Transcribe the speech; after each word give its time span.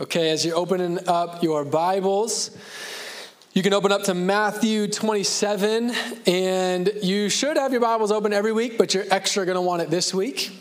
Okay, 0.00 0.30
as 0.30 0.46
you're 0.46 0.56
opening 0.56 1.00
up 1.08 1.42
your 1.42 1.64
Bibles, 1.64 2.56
you 3.52 3.64
can 3.64 3.72
open 3.72 3.90
up 3.90 4.04
to 4.04 4.14
Matthew 4.14 4.86
27, 4.86 5.90
and 6.24 6.92
you 7.02 7.28
should 7.28 7.56
have 7.56 7.72
your 7.72 7.80
Bibles 7.80 8.12
open 8.12 8.32
every 8.32 8.52
week, 8.52 8.78
but 8.78 8.94
you're 8.94 9.06
extra 9.10 9.44
going 9.44 9.56
to 9.56 9.60
want 9.60 9.82
it 9.82 9.90
this 9.90 10.14
week. 10.14 10.52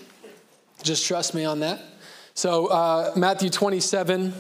Just 0.82 1.06
trust 1.06 1.36
me 1.36 1.46
on 1.46 1.60
that. 1.60 1.80
So, 2.34 2.66
uh, 2.66 3.14
Matthew 3.16 3.52
27, 3.52 4.34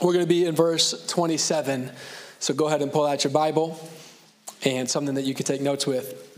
we're 0.00 0.12
going 0.12 0.24
to 0.24 0.28
be 0.28 0.44
in 0.44 0.56
verse 0.56 1.06
27. 1.06 1.92
So, 2.40 2.52
go 2.52 2.66
ahead 2.66 2.82
and 2.82 2.90
pull 2.90 3.06
out 3.06 3.22
your 3.22 3.32
Bible 3.32 3.78
and 4.64 4.90
something 4.90 5.14
that 5.14 5.24
you 5.24 5.34
can 5.34 5.46
take 5.46 5.60
notes 5.60 5.86
with. 5.86 6.36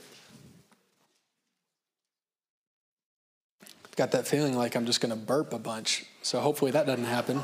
Got 3.96 4.11
that 4.11 4.27
feeling 4.27 4.59
like 4.59 4.77
I'm 4.77 4.84
just 4.84 5.00
going 5.00 5.09
to 5.09 5.16
burp 5.16 5.54
a 5.54 5.59
bunch. 5.59 6.04
So 6.27 6.40
hopefully 6.40 6.72
that 6.72 6.86
doesn't 6.86 7.04
happen. 7.04 7.40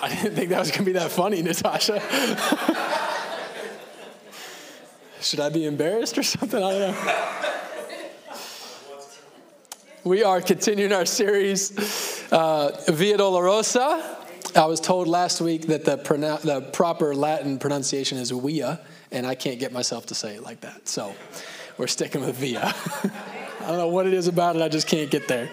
I 0.00 0.08
didn't 0.08 0.36
think 0.36 0.50
that 0.50 0.60
was 0.60 0.70
going 0.70 0.82
to 0.82 0.84
be 0.84 0.92
that 0.92 1.10
funny, 1.10 1.42
Natasha. 1.42 2.00
Should 5.20 5.40
I 5.40 5.48
be 5.48 5.66
embarrassed 5.66 6.16
or 6.16 6.22
something? 6.22 6.62
I 6.62 6.70
don't 6.70 6.92
know. 6.92 7.28
We 10.04 10.22
are 10.22 10.40
continuing 10.40 10.92
our 10.92 11.06
series, 11.06 11.72
uh, 12.30 12.80
Via 12.86 13.18
Dolorosa. 13.18 14.20
I 14.54 14.66
was 14.66 14.80
told 14.80 15.08
last 15.08 15.40
week 15.40 15.68
that 15.68 15.86
the, 15.86 15.96
the 15.96 16.60
proper 16.72 17.16
Latin 17.16 17.58
pronunciation 17.58 18.18
is 18.18 18.30
via, 18.30 18.80
and 19.12 19.26
I 19.26 19.34
can't 19.34 19.58
get 19.58 19.72
myself 19.72 20.06
to 20.06 20.14
say 20.14 20.34
it 20.34 20.42
like 20.42 20.60
that. 20.62 20.88
So 20.88 21.14
we're 21.78 21.86
sticking 21.86 22.24
with 22.24 22.36
via. 22.36 22.62
I 23.60 23.66
don't 23.66 23.78
know 23.78 23.88
what 23.88 24.06
it 24.06 24.14
is 24.14 24.26
about 24.26 24.56
it, 24.56 24.62
I 24.62 24.68
just 24.68 24.88
can't 24.88 25.10
get 25.10 25.28
there. 25.28 25.50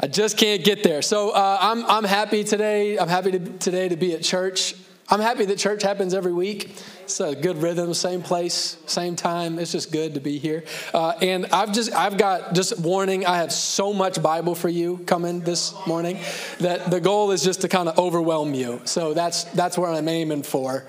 I 0.00 0.06
just 0.06 0.36
can't 0.36 0.64
get 0.64 0.82
there. 0.82 1.02
So 1.02 1.30
uh, 1.30 1.58
I'm, 1.60 1.84
I'm 1.86 2.04
happy 2.04 2.44
today. 2.44 2.98
I'm 2.98 3.08
happy 3.08 3.32
to, 3.32 3.38
today 3.38 3.88
to 3.88 3.96
be 3.96 4.14
at 4.14 4.22
church. 4.22 4.74
I'm 5.08 5.20
happy 5.20 5.44
that 5.44 5.58
church 5.58 5.82
happens 5.82 6.14
every 6.14 6.32
week. 6.32 6.74
It's 7.02 7.20
a 7.20 7.34
good 7.34 7.58
rhythm, 7.58 7.92
same 7.92 8.22
place, 8.22 8.78
same 8.86 9.14
time. 9.14 9.58
It's 9.58 9.72
just 9.72 9.92
good 9.92 10.14
to 10.14 10.20
be 10.20 10.38
here. 10.38 10.64
Uh, 10.94 11.10
and 11.20 11.46
I've 11.52 11.72
just, 11.72 11.92
I've 11.92 12.16
got 12.16 12.54
just 12.54 12.78
warning. 12.80 13.26
I 13.26 13.36
have 13.36 13.52
so 13.52 13.92
much 13.92 14.22
Bible 14.22 14.54
for 14.54 14.68
you 14.68 14.98
coming 15.06 15.40
this 15.40 15.74
morning 15.86 16.18
that 16.60 16.90
the 16.90 17.00
goal 17.00 17.30
is 17.30 17.44
just 17.44 17.60
to 17.60 17.68
kind 17.68 17.88
of 17.88 17.98
overwhelm 17.98 18.54
you. 18.54 18.80
So 18.84 19.12
that's 19.12 19.44
that's 19.44 19.76
where 19.76 19.90
I'm 19.90 20.08
aiming 20.08 20.44
for. 20.44 20.86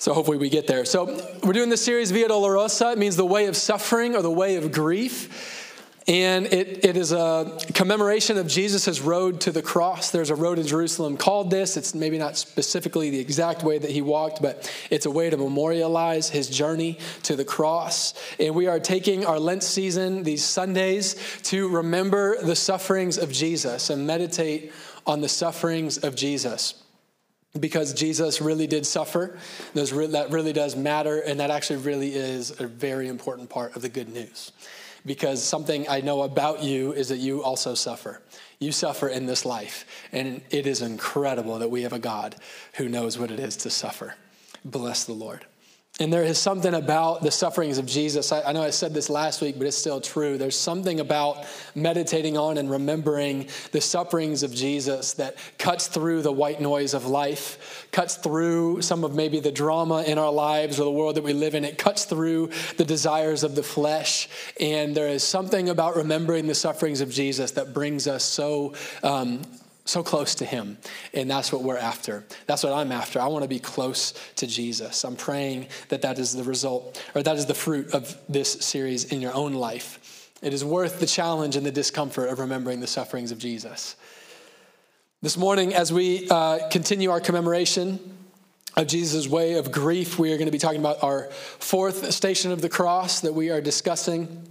So 0.00 0.14
hopefully 0.14 0.38
we 0.38 0.48
get 0.48 0.68
there. 0.68 0.84
So 0.84 1.06
we're 1.42 1.52
doing 1.52 1.70
this 1.70 1.84
series 1.84 2.12
Via 2.12 2.28
Dolorosa. 2.28 2.92
It 2.92 2.98
means 2.98 3.16
the 3.16 3.26
way 3.26 3.46
of 3.46 3.56
suffering 3.56 4.14
or 4.14 4.22
the 4.22 4.30
way 4.30 4.54
of 4.54 4.70
grief. 4.70 5.64
And 6.06 6.46
it, 6.46 6.84
it 6.84 6.96
is 6.96 7.10
a 7.12 7.58
commemoration 7.74 8.38
of 8.38 8.46
Jesus' 8.46 9.00
road 9.00 9.40
to 9.42 9.50
the 9.50 9.60
cross. 9.60 10.10
There's 10.10 10.30
a 10.30 10.36
road 10.36 10.54
to 10.54 10.62
Jerusalem 10.62 11.16
called 11.16 11.50
this. 11.50 11.76
It's 11.76 11.96
maybe 11.96 12.16
not 12.16 12.38
specifically 12.38 13.10
the 13.10 13.18
exact 13.18 13.64
way 13.64 13.76
that 13.76 13.90
he 13.90 14.00
walked, 14.00 14.40
but 14.40 14.72
it's 14.88 15.04
a 15.04 15.10
way 15.10 15.28
to 15.30 15.36
memorialize 15.36 16.30
his 16.30 16.48
journey 16.48 16.98
to 17.24 17.34
the 17.34 17.44
cross. 17.44 18.14
And 18.38 18.54
we 18.54 18.68
are 18.68 18.80
taking 18.80 19.26
our 19.26 19.38
Lent 19.38 19.64
season, 19.64 20.22
these 20.22 20.44
Sundays, 20.44 21.16
to 21.42 21.68
remember 21.68 22.40
the 22.40 22.56
sufferings 22.56 23.18
of 23.18 23.32
Jesus 23.32 23.90
and 23.90 24.06
meditate 24.06 24.72
on 25.06 25.20
the 25.20 25.28
sufferings 25.28 25.98
of 25.98 26.14
Jesus 26.14 26.84
because 27.58 27.94
Jesus 27.94 28.40
really 28.40 28.66
did 28.66 28.86
suffer. 28.86 29.38
That 29.74 30.28
really 30.30 30.52
does 30.52 30.76
matter, 30.76 31.20
and 31.20 31.40
that 31.40 31.50
actually 31.50 31.80
really 31.80 32.14
is 32.14 32.60
a 32.60 32.66
very 32.66 33.08
important 33.08 33.50
part 33.50 33.76
of 33.76 33.82
the 33.82 33.88
good 33.88 34.08
news 34.08 34.52
because 35.06 35.42
something 35.42 35.88
I 35.88 36.00
know 36.00 36.22
about 36.22 36.62
you 36.62 36.92
is 36.92 37.08
that 37.08 37.18
you 37.18 37.42
also 37.42 37.74
suffer. 37.74 38.20
You 38.58 38.72
suffer 38.72 39.08
in 39.08 39.26
this 39.26 39.44
life, 39.44 39.86
and 40.12 40.42
it 40.50 40.66
is 40.66 40.82
incredible 40.82 41.58
that 41.60 41.70
we 41.70 41.82
have 41.82 41.92
a 41.92 41.98
God 41.98 42.36
who 42.74 42.88
knows 42.88 43.18
what 43.18 43.30
it 43.30 43.38
is 43.38 43.56
to 43.58 43.70
suffer. 43.70 44.16
Bless 44.64 45.04
the 45.04 45.12
Lord. 45.12 45.46
And 46.00 46.12
there 46.12 46.22
is 46.22 46.38
something 46.38 46.74
about 46.74 47.22
the 47.22 47.30
sufferings 47.30 47.76
of 47.78 47.84
Jesus. 47.84 48.30
I, 48.30 48.42
I, 48.42 48.52
know 48.52 48.62
I 48.62 48.70
said 48.70 48.94
this 48.94 49.10
last 49.10 49.40
week, 49.40 49.58
but 49.58 49.66
it's 49.66 49.76
still 49.76 50.00
true. 50.00 50.38
There's 50.38 50.56
something 50.56 51.00
about 51.00 51.44
meditating 51.74 52.36
on 52.36 52.56
and 52.56 52.70
remembering 52.70 53.48
the 53.72 53.80
sufferings 53.80 54.44
of 54.44 54.54
Jesus 54.54 55.14
that 55.14 55.36
cuts 55.58 55.88
through 55.88 56.22
the 56.22 56.30
white 56.30 56.60
noise 56.60 56.94
of 56.94 57.06
life, 57.06 57.88
cuts 57.90 58.14
through 58.14 58.80
some 58.82 59.02
of 59.02 59.16
maybe 59.16 59.40
the 59.40 59.50
drama 59.50 60.04
in 60.04 60.18
our 60.18 60.30
lives 60.30 60.78
or 60.78 60.84
the 60.84 60.90
world 60.90 61.16
that 61.16 61.24
we 61.24 61.32
live 61.32 61.56
in. 61.56 61.64
It 61.64 61.78
cuts 61.78 62.04
through 62.04 62.50
the 62.76 62.84
desires 62.84 63.42
of 63.42 63.56
the 63.56 63.64
flesh. 63.64 64.28
And 64.60 64.96
there 64.96 65.08
is 65.08 65.24
something 65.24 65.68
about 65.68 65.96
remembering 65.96 66.46
the 66.46 66.54
sufferings 66.54 67.00
of 67.00 67.10
Jesus 67.10 67.50
that 67.52 67.74
brings 67.74 68.06
us 68.06 68.22
so 68.22 68.74
um, 69.02 69.42
so 69.88 70.02
close 70.02 70.34
to 70.36 70.44
him 70.44 70.76
and 71.14 71.30
that's 71.30 71.50
what 71.52 71.62
we're 71.62 71.78
after. 71.78 72.24
That's 72.46 72.62
what 72.62 72.72
i'm 72.72 72.92
after. 72.92 73.20
I 73.20 73.26
want 73.26 73.42
to 73.42 73.48
be 73.48 73.58
close 73.58 74.12
to 74.36 74.46
jesus. 74.46 75.04
I'm 75.04 75.16
praying 75.16 75.68
that 75.88 76.02
that 76.02 76.18
is 76.18 76.34
the 76.34 76.44
result 76.44 77.02
or 77.14 77.22
that 77.22 77.36
is 77.36 77.46
the 77.46 77.54
fruit 77.54 77.94
of 77.94 78.16
this 78.28 78.52
series 78.52 79.04
in 79.04 79.20
your 79.20 79.34
own 79.34 79.54
life. 79.54 80.30
It 80.42 80.52
is 80.52 80.64
worth 80.64 81.00
the 81.00 81.06
challenge 81.06 81.56
and 81.56 81.64
the 81.64 81.72
discomfort 81.72 82.28
of 82.28 82.38
remembering 82.38 82.80
the 82.80 82.86
sufferings 82.86 83.32
of 83.32 83.38
jesus. 83.38 83.96
This 85.22 85.36
morning 85.36 85.74
as 85.74 85.92
we 85.92 86.28
uh, 86.30 86.68
continue 86.68 87.10
our 87.10 87.20
commemoration 87.20 87.98
of 88.76 88.86
jesus' 88.86 89.26
way 89.26 89.54
of 89.54 89.72
grief 89.72 90.18
we 90.18 90.32
are 90.32 90.36
going 90.36 90.46
to 90.46 90.52
be 90.52 90.58
talking 90.58 90.80
about 90.80 91.02
our 91.02 91.30
fourth 91.58 92.12
station 92.12 92.52
of 92.52 92.60
the 92.60 92.68
cross 92.68 93.20
that 93.20 93.32
we 93.32 93.50
are 93.50 93.62
discussing 93.62 94.46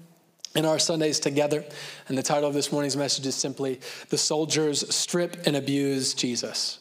in 0.57 0.65
our 0.65 0.79
Sundays 0.79 1.19
together. 1.19 1.63
And 2.07 2.17
the 2.17 2.23
title 2.23 2.49
of 2.49 2.55
this 2.55 2.71
morning's 2.71 2.97
message 2.97 3.27
is 3.27 3.35
simply 3.35 3.79
The 4.09 4.17
Soldiers 4.17 4.93
Strip 4.93 5.45
and 5.45 5.55
Abuse 5.55 6.15
Jesus. 6.15 6.79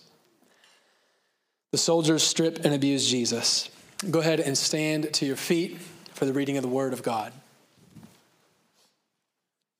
The 1.72 1.78
soldiers 1.78 2.22
strip 2.22 2.64
and 2.64 2.72
abuse 2.72 3.06
Jesus. 3.06 3.68
Go 4.10 4.20
ahead 4.20 4.40
and 4.40 4.56
stand 4.56 5.12
to 5.14 5.26
your 5.26 5.36
feet 5.36 5.78
for 6.14 6.24
the 6.24 6.32
reading 6.32 6.56
of 6.56 6.62
the 6.62 6.70
Word 6.70 6.94
of 6.94 7.02
God. 7.02 7.34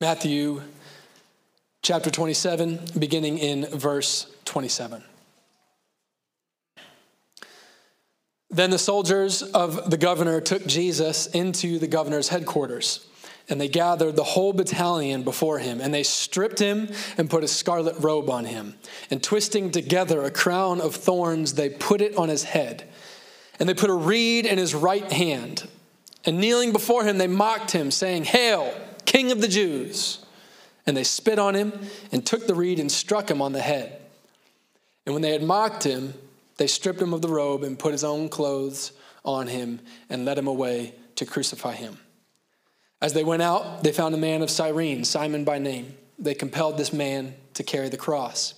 Matthew 0.01 0.61
chapter 1.81 2.11
27, 2.11 2.81
beginning 2.99 3.39
in 3.39 3.65
verse 3.67 4.27
27. 4.45 5.03
Then 8.51 8.69
the 8.69 8.79
soldiers 8.79 9.41
of 9.43 9.91
the 9.91 9.97
governor 9.97 10.43
took 10.43 10.67
Jesus 10.67 11.29
into 11.29 11.79
the 11.79 11.87
governor's 11.87 12.29
headquarters 12.29 13.07
and 13.49 13.61
they 13.61 13.69
gathered 13.69 14.17
the 14.17 14.25
whole 14.25 14.53
battalion 14.53 15.23
before 15.23 15.59
him, 15.59 15.81
and 15.81 15.95
they 15.95 16.03
stripped 16.03 16.59
him 16.59 16.89
and 17.17 17.31
put 17.31 17.45
a 17.45 17.49
scarlet 17.49 17.97
robe 18.01 18.29
on 18.29 18.45
him. 18.45 18.75
And 19.11 19.23
twisting 19.23 19.71
together 19.71 20.23
a 20.23 20.31
crown 20.31 20.81
of 20.81 20.97
thorns, 20.97 21.55
they 21.55 21.71
put 21.71 22.01
it 22.01 22.17
on 22.17 22.29
his 22.29 22.43
head. 22.43 22.85
And 23.61 23.69
they 23.69 23.75
put 23.75 23.91
a 23.91 23.95
reed 23.95 24.47
in 24.47 24.59
his 24.59 24.75
right 24.75 25.11
hand. 25.13 25.69
And 26.25 26.41
kneeling 26.41 26.73
before 26.73 27.05
him, 27.05 27.19
they 27.19 27.29
mocked 27.29 27.71
him, 27.71 27.91
saying, 27.91 28.25
Hail, 28.25 28.75
King 29.05 29.31
of 29.31 29.41
the 29.41 29.49
Jews! 29.49 30.25
And 30.85 30.97
they 30.97 31.05
spit 31.05 31.39
on 31.39 31.55
him 31.55 31.73
and 32.13 32.25
took 32.25 32.47
the 32.47 32.55
reed 32.55 32.79
and 32.79 32.91
struck 32.91 33.31
him 33.31 33.41
on 33.41 33.53
the 33.53 33.61
head. 33.61 34.01
And 35.05 35.15
when 35.15 35.23
they 35.23 35.33
had 35.33 35.43
mocked 35.43 35.85
him, 35.85 36.15
they 36.59 36.67
stripped 36.67 37.01
him 37.01 37.13
of 37.13 37.23
the 37.23 37.29
robe 37.29 37.63
and 37.63 37.79
put 37.79 37.93
his 37.93 38.05
own 38.05 38.29
clothes 38.29 38.93
on 39.25 39.47
him 39.47 39.81
and 40.09 40.25
led 40.25 40.39
him 40.39 40.47
away 40.47 40.95
to 41.17 41.27
crucify 41.27 41.75
him. 41.75 41.99
As 43.01 43.13
they 43.13 43.25
went 43.25 43.43
out, 43.43 43.83
they 43.83 43.93
found 43.93 44.15
a 44.15 44.19
man 44.19 44.43
of 44.43 44.51
Cyrene, 44.51 45.05
Simon 45.05 45.45
by 45.45 45.59
name. 45.59 45.95
They 46.19 46.35
compelled 46.35 46.79
this 46.79 46.93
man 46.93 47.35
to 47.55 47.63
carry 47.63 47.89
the 47.89 47.97
cross. 47.97 48.55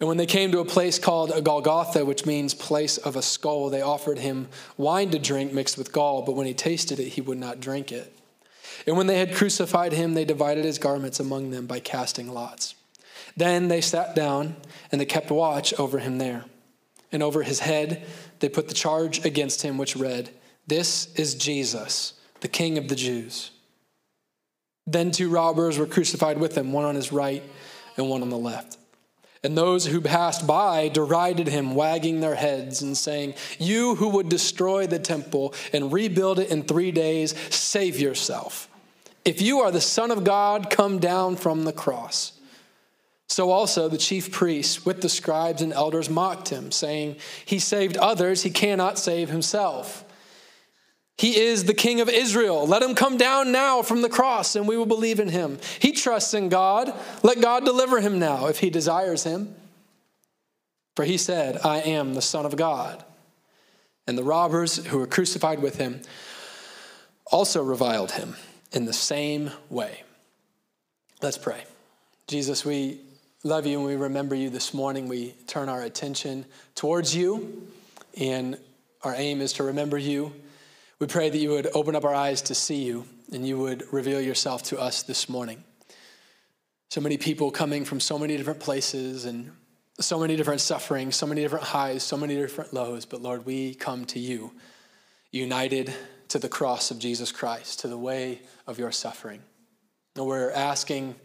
And 0.00 0.08
when 0.08 0.16
they 0.16 0.26
came 0.26 0.52
to 0.52 0.58
a 0.58 0.64
place 0.64 0.98
called 0.98 1.30
a 1.30 1.40
Golgotha, 1.40 2.04
which 2.04 2.26
means 2.26 2.52
place 2.52 2.98
of 2.98 3.16
a 3.16 3.22
skull, 3.22 3.70
they 3.70 3.80
offered 3.80 4.18
him 4.18 4.48
wine 4.76 5.10
to 5.10 5.18
drink 5.18 5.52
mixed 5.52 5.78
with 5.78 5.92
gall, 5.92 6.22
but 6.22 6.34
when 6.34 6.46
he 6.46 6.52
tasted 6.52 6.98
it, 6.98 7.10
he 7.10 7.20
would 7.20 7.38
not 7.38 7.60
drink 7.60 7.90
it. 7.90 8.12
And 8.86 8.96
when 8.96 9.06
they 9.06 9.18
had 9.18 9.34
crucified 9.34 9.92
him, 9.92 10.12
they 10.12 10.24
divided 10.24 10.64
his 10.64 10.78
garments 10.78 11.20
among 11.20 11.50
them 11.50 11.66
by 11.66 11.80
casting 11.80 12.28
lots. 12.28 12.74
Then 13.36 13.68
they 13.68 13.80
sat 13.80 14.14
down, 14.14 14.56
and 14.92 15.00
they 15.00 15.06
kept 15.06 15.30
watch 15.30 15.72
over 15.78 15.98
him 15.98 16.18
there. 16.18 16.44
And 17.10 17.22
over 17.22 17.42
his 17.42 17.60
head, 17.60 18.04
they 18.40 18.48
put 18.48 18.68
the 18.68 18.74
charge 18.74 19.24
against 19.24 19.62
him, 19.62 19.78
which 19.78 19.96
read, 19.96 20.30
This 20.66 21.14
is 21.14 21.34
Jesus, 21.34 22.14
the 22.40 22.48
King 22.48 22.76
of 22.76 22.88
the 22.88 22.96
Jews. 22.96 23.52
Then 24.86 25.10
two 25.10 25.30
robbers 25.30 25.78
were 25.78 25.86
crucified 25.86 26.38
with 26.38 26.56
him, 26.56 26.72
one 26.72 26.84
on 26.84 26.94
his 26.94 27.12
right 27.12 27.42
and 27.96 28.08
one 28.08 28.22
on 28.22 28.30
the 28.30 28.38
left. 28.38 28.78
And 29.42 29.56
those 29.56 29.84
who 29.84 30.00
passed 30.00 30.46
by 30.46 30.88
derided 30.88 31.48
him, 31.48 31.74
wagging 31.74 32.20
their 32.20 32.34
heads 32.34 32.80
and 32.80 32.96
saying, 32.96 33.34
You 33.58 33.94
who 33.94 34.08
would 34.10 34.30
destroy 34.30 34.86
the 34.86 34.98
temple 34.98 35.54
and 35.72 35.92
rebuild 35.92 36.38
it 36.38 36.50
in 36.50 36.62
three 36.62 36.90
days, 36.90 37.34
save 37.54 38.00
yourself. 38.00 38.68
If 39.24 39.42
you 39.42 39.60
are 39.60 39.70
the 39.70 39.82
Son 39.82 40.10
of 40.10 40.24
God, 40.24 40.70
come 40.70 40.98
down 40.98 41.36
from 41.36 41.64
the 41.64 41.72
cross. 41.72 42.32
So 43.28 43.50
also 43.50 43.88
the 43.88 43.98
chief 43.98 44.30
priests 44.32 44.86
with 44.86 45.00
the 45.00 45.08
scribes 45.08 45.60
and 45.60 45.72
elders 45.72 46.08
mocked 46.08 46.48
him, 46.48 46.70
saying, 46.70 47.16
He 47.44 47.58
saved 47.58 47.96
others, 47.96 48.42
he 48.42 48.50
cannot 48.50 48.98
save 48.98 49.28
himself. 49.28 50.03
He 51.16 51.38
is 51.38 51.64
the 51.64 51.74
King 51.74 52.00
of 52.00 52.08
Israel. 52.08 52.66
Let 52.66 52.82
him 52.82 52.94
come 52.94 53.16
down 53.16 53.52
now 53.52 53.82
from 53.82 54.02
the 54.02 54.08
cross 54.08 54.56
and 54.56 54.66
we 54.66 54.76
will 54.76 54.86
believe 54.86 55.20
in 55.20 55.28
him. 55.28 55.58
He 55.78 55.92
trusts 55.92 56.34
in 56.34 56.48
God. 56.48 56.92
Let 57.22 57.40
God 57.40 57.64
deliver 57.64 58.00
him 58.00 58.18
now 58.18 58.46
if 58.46 58.58
he 58.58 58.70
desires 58.70 59.22
him. 59.22 59.54
For 60.96 61.04
he 61.04 61.16
said, 61.16 61.58
I 61.64 61.78
am 61.78 62.14
the 62.14 62.22
Son 62.22 62.46
of 62.46 62.56
God. 62.56 63.04
And 64.06 64.18
the 64.18 64.24
robbers 64.24 64.84
who 64.86 64.98
were 64.98 65.06
crucified 65.06 65.60
with 65.60 65.76
him 65.76 66.02
also 67.26 67.62
reviled 67.62 68.12
him 68.12 68.36
in 68.72 68.84
the 68.84 68.92
same 68.92 69.50
way. 69.70 70.02
Let's 71.22 71.38
pray. 71.38 71.64
Jesus, 72.26 72.64
we 72.64 73.00
love 73.44 73.66
you 73.66 73.78
and 73.78 73.86
we 73.86 73.96
remember 73.96 74.34
you 74.34 74.50
this 74.50 74.74
morning. 74.74 75.08
We 75.08 75.34
turn 75.46 75.68
our 75.68 75.82
attention 75.82 76.44
towards 76.74 77.14
you, 77.14 77.66
and 78.18 78.58
our 79.02 79.14
aim 79.14 79.40
is 79.40 79.54
to 79.54 79.62
remember 79.62 79.96
you. 79.96 80.32
We 81.04 81.08
pray 81.08 81.28
that 81.28 81.36
you 81.36 81.50
would 81.50 81.68
open 81.74 81.94
up 81.94 82.06
our 82.06 82.14
eyes 82.14 82.40
to 82.40 82.54
see 82.54 82.82
you 82.82 83.04
and 83.30 83.46
you 83.46 83.58
would 83.58 83.92
reveal 83.92 84.22
yourself 84.22 84.62
to 84.62 84.80
us 84.80 85.02
this 85.02 85.28
morning. 85.28 85.62
So 86.88 87.02
many 87.02 87.18
people 87.18 87.50
coming 87.50 87.84
from 87.84 88.00
so 88.00 88.18
many 88.18 88.38
different 88.38 88.58
places 88.58 89.26
and 89.26 89.52
so 90.00 90.18
many 90.18 90.34
different 90.34 90.62
sufferings, 90.62 91.14
so 91.14 91.26
many 91.26 91.42
different 91.42 91.66
highs, 91.66 92.04
so 92.04 92.16
many 92.16 92.36
different 92.36 92.72
lows. 92.72 93.04
But 93.04 93.20
Lord, 93.20 93.44
we 93.44 93.74
come 93.74 94.06
to 94.06 94.18
you 94.18 94.52
united 95.30 95.92
to 96.28 96.38
the 96.38 96.48
cross 96.48 96.90
of 96.90 96.98
Jesus 96.98 97.32
Christ, 97.32 97.80
to 97.80 97.88
the 97.88 97.98
way 97.98 98.40
of 98.66 98.78
your 98.78 98.90
suffering. 98.90 99.42
And 100.16 100.24
we're 100.24 100.52
asking 100.52 101.16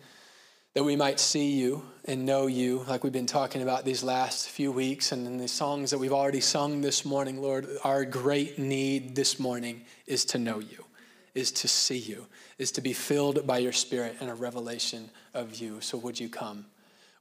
that 0.74 0.83
we 0.83 0.95
might 0.95 1.19
see 1.19 1.51
you 1.51 1.83
and 2.06 2.25
know 2.25 2.48
you, 2.48 2.86
like 2.88 3.04
we've 3.04 3.13
been 3.13 3.25
talking 3.25 3.62
about 3.62 3.86
these 3.86 4.04
last 4.04 4.50
few 4.50 4.71
weeks 4.71 5.12
and 5.12 5.25
in 5.25 5.38
the 5.38 5.48
songs 5.48 5.89
that 5.92 5.98
we've 5.98 6.13
already 6.13 6.42
sung 6.42 6.81
this 6.81 7.04
morning, 7.04 7.42
Lord. 7.42 7.68
Our 7.83 8.06
great 8.06 8.60
need 8.60 9.16
this 9.16 9.39
morning 9.39 9.81
is 10.06 10.25
to 10.25 10.38
know 10.38 10.60
you, 10.60 10.86
is 11.33 11.51
to 11.54 11.68
see 11.68 11.98
you, 11.98 12.27
is 12.60 12.71
to 12.74 12.81
be 12.81 12.94
filled 12.94 13.48
by 13.48 13.57
your 13.57 13.71
Spirit 13.71 14.18
and 14.19 14.30
a 14.30 14.36
revelation 14.36 15.10
of 15.33 15.56
you. 15.56 15.81
So 15.81 15.98
would 15.98 16.19
you 16.19 16.30
come? 16.30 16.68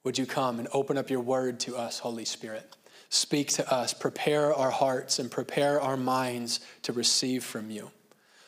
Would 0.04 0.18
you 0.18 0.26
come 0.26 0.58
and 0.58 0.68
open 0.72 0.98
up 0.98 1.08
your 1.08 1.20
word 1.20 1.58
to 1.60 1.76
us, 1.76 1.98
Holy 1.98 2.26
Spirit? 2.26 2.76
Speak 3.08 3.48
to 3.52 3.72
us, 3.72 3.94
prepare 3.94 4.52
our 4.52 4.70
hearts 4.70 5.18
and 5.18 5.30
prepare 5.30 5.80
our 5.80 5.96
minds 5.96 6.60
to 6.82 6.92
receive 6.92 7.42
from 7.42 7.70
you. 7.70 7.90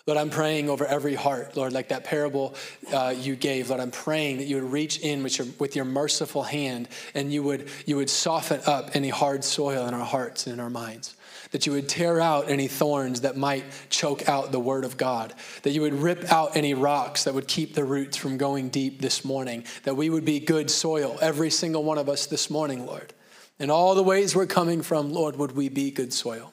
Lord, 0.06 0.19
I'm 0.19 0.31
praying 0.31 0.70
over 0.70 0.87
every 0.87 1.14
heart, 1.14 1.56
Lord, 1.56 1.73
like 1.73 1.88
that 1.88 2.05
parable 2.05 2.55
uh, 2.93 3.14
you 3.17 3.37
gave. 3.37 3.69
Lord, 3.69 3.81
I'm 3.81 3.91
praying 3.91 4.38
that 4.38 4.44
you 4.44 4.56
would 4.56 4.73
reach 4.73 4.99
in 5.00 5.23
with 5.23 5.38
your, 5.38 5.47
with 5.58 5.76
your 5.76 5.85
merciful 5.85 6.43
hand 6.43 6.88
and 7.14 7.32
you 7.32 7.43
would, 7.43 7.69
you 7.85 7.97
would 7.97 8.08
soften 8.08 8.61
up 8.67 8.91
any 8.94 9.11
hard 9.11 9.44
soil 9.44 9.87
in 9.87 9.94
our 9.94 10.05
hearts 10.05 10.47
and 10.47 10.55
in 10.55 10.61
our 10.61 10.70
minds. 10.70 11.17
That 11.52 11.67
you 11.67 11.73
would 11.73 11.88
tear 11.88 12.20
out 12.20 12.49
any 12.49 12.69
thorns 12.69 13.23
that 13.23 13.37
might 13.37 13.64
choke 13.91 14.29
out 14.29 14.52
the 14.52 14.61
word 14.61 14.85
of 14.85 14.97
God. 14.97 15.35
That 15.62 15.70
you 15.70 15.82
would 15.82 15.94
rip 15.94 16.32
out 16.32 16.56
any 16.56 16.75
rocks 16.75 17.25
that 17.25 17.35
would 17.35 17.49
keep 17.49 17.75
the 17.75 17.85
roots 17.85 18.17
from 18.17 18.38
going 18.38 18.69
deep 18.69 19.00
this 19.00 19.25
morning. 19.25 19.64
That 19.82 19.97
we 19.97 20.11
would 20.11 20.25
be 20.25 20.38
good 20.41 20.70
soil, 20.70 21.19
every 21.20 21.50
single 21.50 21.82
one 21.82 21.99
of 21.99 22.08
us 22.08 22.26
this 22.26 22.50
morning, 22.50 22.87
Lord. 22.87 23.12
In 23.58 23.69
all 23.69 23.94
the 23.94 24.02
ways 24.02 24.35
we're 24.35 24.47
coming 24.47 24.81
from, 24.81 25.12
Lord, 25.12 25.37
would 25.37 25.52
we 25.52 25.69
be 25.69 25.91
good 25.91 26.12
soil? 26.12 26.52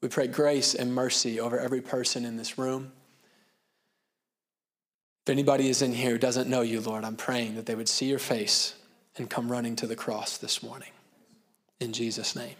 We 0.00 0.08
pray 0.08 0.28
grace 0.28 0.74
and 0.74 0.94
mercy 0.94 1.40
over 1.40 1.58
every 1.58 1.80
person 1.80 2.24
in 2.24 2.36
this 2.36 2.56
room. 2.56 2.92
If 5.26 5.30
anybody 5.30 5.68
is 5.68 5.82
in 5.82 5.92
here 5.92 6.12
who 6.12 6.18
doesn't 6.18 6.48
know 6.48 6.62
you, 6.62 6.80
Lord, 6.80 7.04
I'm 7.04 7.16
praying 7.16 7.56
that 7.56 7.66
they 7.66 7.74
would 7.74 7.88
see 7.88 8.06
your 8.06 8.18
face 8.18 8.74
and 9.16 9.28
come 9.28 9.52
running 9.52 9.76
to 9.76 9.86
the 9.86 9.96
cross 9.96 10.38
this 10.38 10.62
morning. 10.62 10.88
In 11.78 11.92
Jesus' 11.92 12.34
name, 12.34 12.56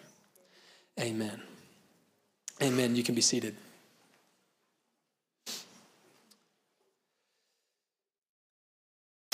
amen. 0.98 1.40
Amen. 2.62 2.94
You 2.94 3.02
can 3.02 3.14
be 3.14 3.22
seated. 3.22 3.56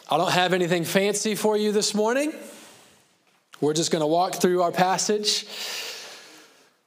I 0.09 0.17
don't 0.17 0.31
have 0.31 0.53
anything 0.53 0.85
fancy 0.85 1.35
for 1.35 1.57
you 1.57 1.73
this 1.73 1.93
morning. 1.93 2.33
We're 3.61 3.75
just 3.75 3.91
going 3.91 4.03
to 4.03 4.07
walk 4.07 4.37
through 4.37 4.63
our 4.63 4.71
passage 4.71 5.47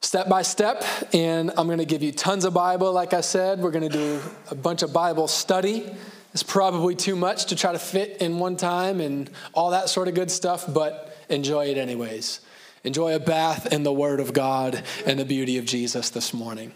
step 0.01 0.29
by 0.29 0.41
step, 0.41 0.83
and 1.13 1.51
I'm 1.57 1.67
going 1.67 1.79
to 1.79 1.85
give 1.85 2.01
you 2.01 2.11
tons 2.11 2.45
of 2.45 2.53
Bible, 2.53 2.91
like 2.91 3.13
I 3.13 3.21
said. 3.21 3.59
We're 3.59 3.71
going 3.71 3.89
to 3.89 3.95
do 3.95 4.21
a 4.49 4.55
bunch 4.55 4.81
of 4.81 4.93
Bible 4.93 5.27
study. 5.27 5.91
It's 6.33 6.43
probably 6.43 6.95
too 6.95 7.15
much 7.15 7.45
to 7.45 7.55
try 7.55 7.71
to 7.71 7.79
fit 7.79 8.17
in 8.21 8.39
one 8.39 8.55
time 8.55 9.01
and 9.01 9.29
all 9.53 9.71
that 9.71 9.89
sort 9.89 10.07
of 10.07 10.15
good 10.15 10.31
stuff, 10.31 10.65
but 10.71 11.15
enjoy 11.29 11.67
it 11.67 11.77
anyways. 11.77 12.41
Enjoy 12.83 13.13
a 13.13 13.19
bath 13.19 13.73
in 13.73 13.83
the 13.83 13.91
Word 13.91 14.19
of 14.19 14.31
God 14.31 14.83
and 15.05 15.19
the 15.19 15.25
beauty 15.25 15.57
of 15.57 15.65
Jesus 15.65 16.09
this 16.11 16.33
morning. 16.33 16.71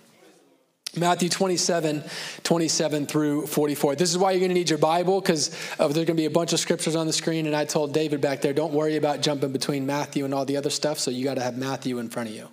Matthew 0.96 1.30
27, 1.30 2.04
27 2.44 3.06
through 3.08 3.48
44. 3.48 3.96
This 3.96 4.12
is 4.12 4.18
why 4.18 4.32
you're 4.32 4.42
going 4.42 4.50
to 4.50 4.56
need 4.56 4.70
your 4.70 4.78
Bible 4.78 5.22
because 5.22 5.50
uh, 5.80 5.88
there's 5.88 6.06
going 6.06 6.06
to 6.06 6.14
be 6.14 6.26
a 6.26 6.30
bunch 6.30 6.54
of 6.54 6.60
scriptures 6.60 6.96
on 6.96 7.08
the 7.08 7.14
screen. 7.14 7.48
And 7.48 7.56
I 7.56 7.66
told 7.66 7.94
David 7.94 8.22
back 8.22 8.42
there, 8.42 8.54
don't 8.54 8.74
worry 8.74 8.96
about 8.96 9.22
jumping 9.22 9.52
between 9.52 9.88
Matthew 9.88 10.24
and 10.24 10.36
all 10.36 10.46
the 10.46 10.58
other 10.58 10.70
stuff. 10.70 11.00
So 11.00 11.10
you 11.10 11.24
got 11.24 11.36
to 11.36 11.42
have 11.42 11.58
Matthew 11.58 11.98
in 11.98 12.10
front 12.10 12.30
of 12.30 12.36
you. 12.36 12.48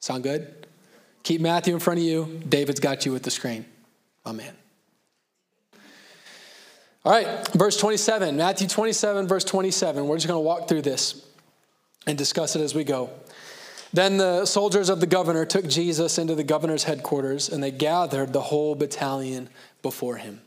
Sound 0.00 0.22
good? 0.22 0.66
Keep 1.22 1.40
Matthew 1.40 1.74
in 1.74 1.80
front 1.80 2.00
of 2.00 2.04
you. 2.04 2.40
David's 2.48 2.80
got 2.80 3.04
you 3.04 3.12
with 3.12 3.22
the 3.22 3.30
screen. 3.30 3.64
Amen. 4.24 4.54
All 7.04 7.12
right, 7.12 7.48
verse 7.54 7.76
27, 7.76 8.36
Matthew 8.36 8.68
27, 8.68 9.26
verse 9.28 9.44
27. 9.44 10.06
We're 10.06 10.16
just 10.16 10.26
going 10.26 10.36
to 10.36 10.44
walk 10.44 10.68
through 10.68 10.82
this 10.82 11.24
and 12.06 12.18
discuss 12.18 12.56
it 12.56 12.60
as 12.60 12.74
we 12.74 12.84
go. 12.84 13.10
Then 13.92 14.18
the 14.18 14.44
soldiers 14.44 14.90
of 14.90 15.00
the 15.00 15.06
governor 15.06 15.46
took 15.46 15.66
Jesus 15.66 16.18
into 16.18 16.34
the 16.34 16.44
governor's 16.44 16.84
headquarters, 16.84 17.48
and 17.48 17.62
they 17.62 17.70
gathered 17.70 18.32
the 18.32 18.42
whole 18.42 18.74
battalion 18.74 19.48
before 19.80 20.16
him. 20.16 20.42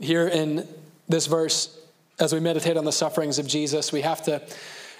Here 0.00 0.28
in 0.28 0.68
this 1.08 1.26
verse, 1.26 1.78
as 2.20 2.32
we 2.32 2.40
meditate 2.40 2.76
on 2.76 2.84
the 2.84 2.92
sufferings 2.92 3.38
of 3.38 3.46
Jesus, 3.46 3.92
we 3.92 4.02
have 4.02 4.22
to 4.24 4.42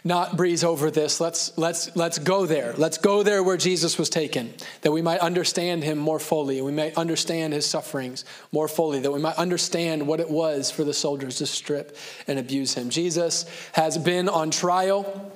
not 0.04 0.36
breeze 0.36 0.64
over 0.64 0.90
this. 0.90 1.20
Let's, 1.20 1.56
let's, 1.58 1.94
let's 1.96 2.18
go 2.18 2.46
there. 2.46 2.74
Let's 2.76 2.98
go 2.98 3.22
there 3.22 3.42
where 3.42 3.56
Jesus 3.56 3.98
was 3.98 4.08
taken, 4.08 4.54
that 4.82 4.92
we 4.92 5.02
might 5.02 5.20
understand 5.20 5.84
him 5.84 5.98
more 5.98 6.18
fully, 6.18 6.60
we 6.60 6.72
might 6.72 6.96
understand 6.96 7.52
his 7.52 7.66
sufferings 7.66 8.24
more 8.52 8.68
fully, 8.68 9.00
that 9.00 9.10
we 9.10 9.20
might 9.20 9.36
understand 9.36 10.06
what 10.06 10.20
it 10.20 10.30
was 10.30 10.70
for 10.70 10.84
the 10.84 10.94
soldiers 10.94 11.36
to 11.38 11.46
strip 11.46 11.96
and 12.26 12.38
abuse 12.38 12.74
him. 12.74 12.90
Jesus 12.90 13.46
has 13.72 13.98
been 13.98 14.28
on 14.28 14.50
trial. 14.50 15.32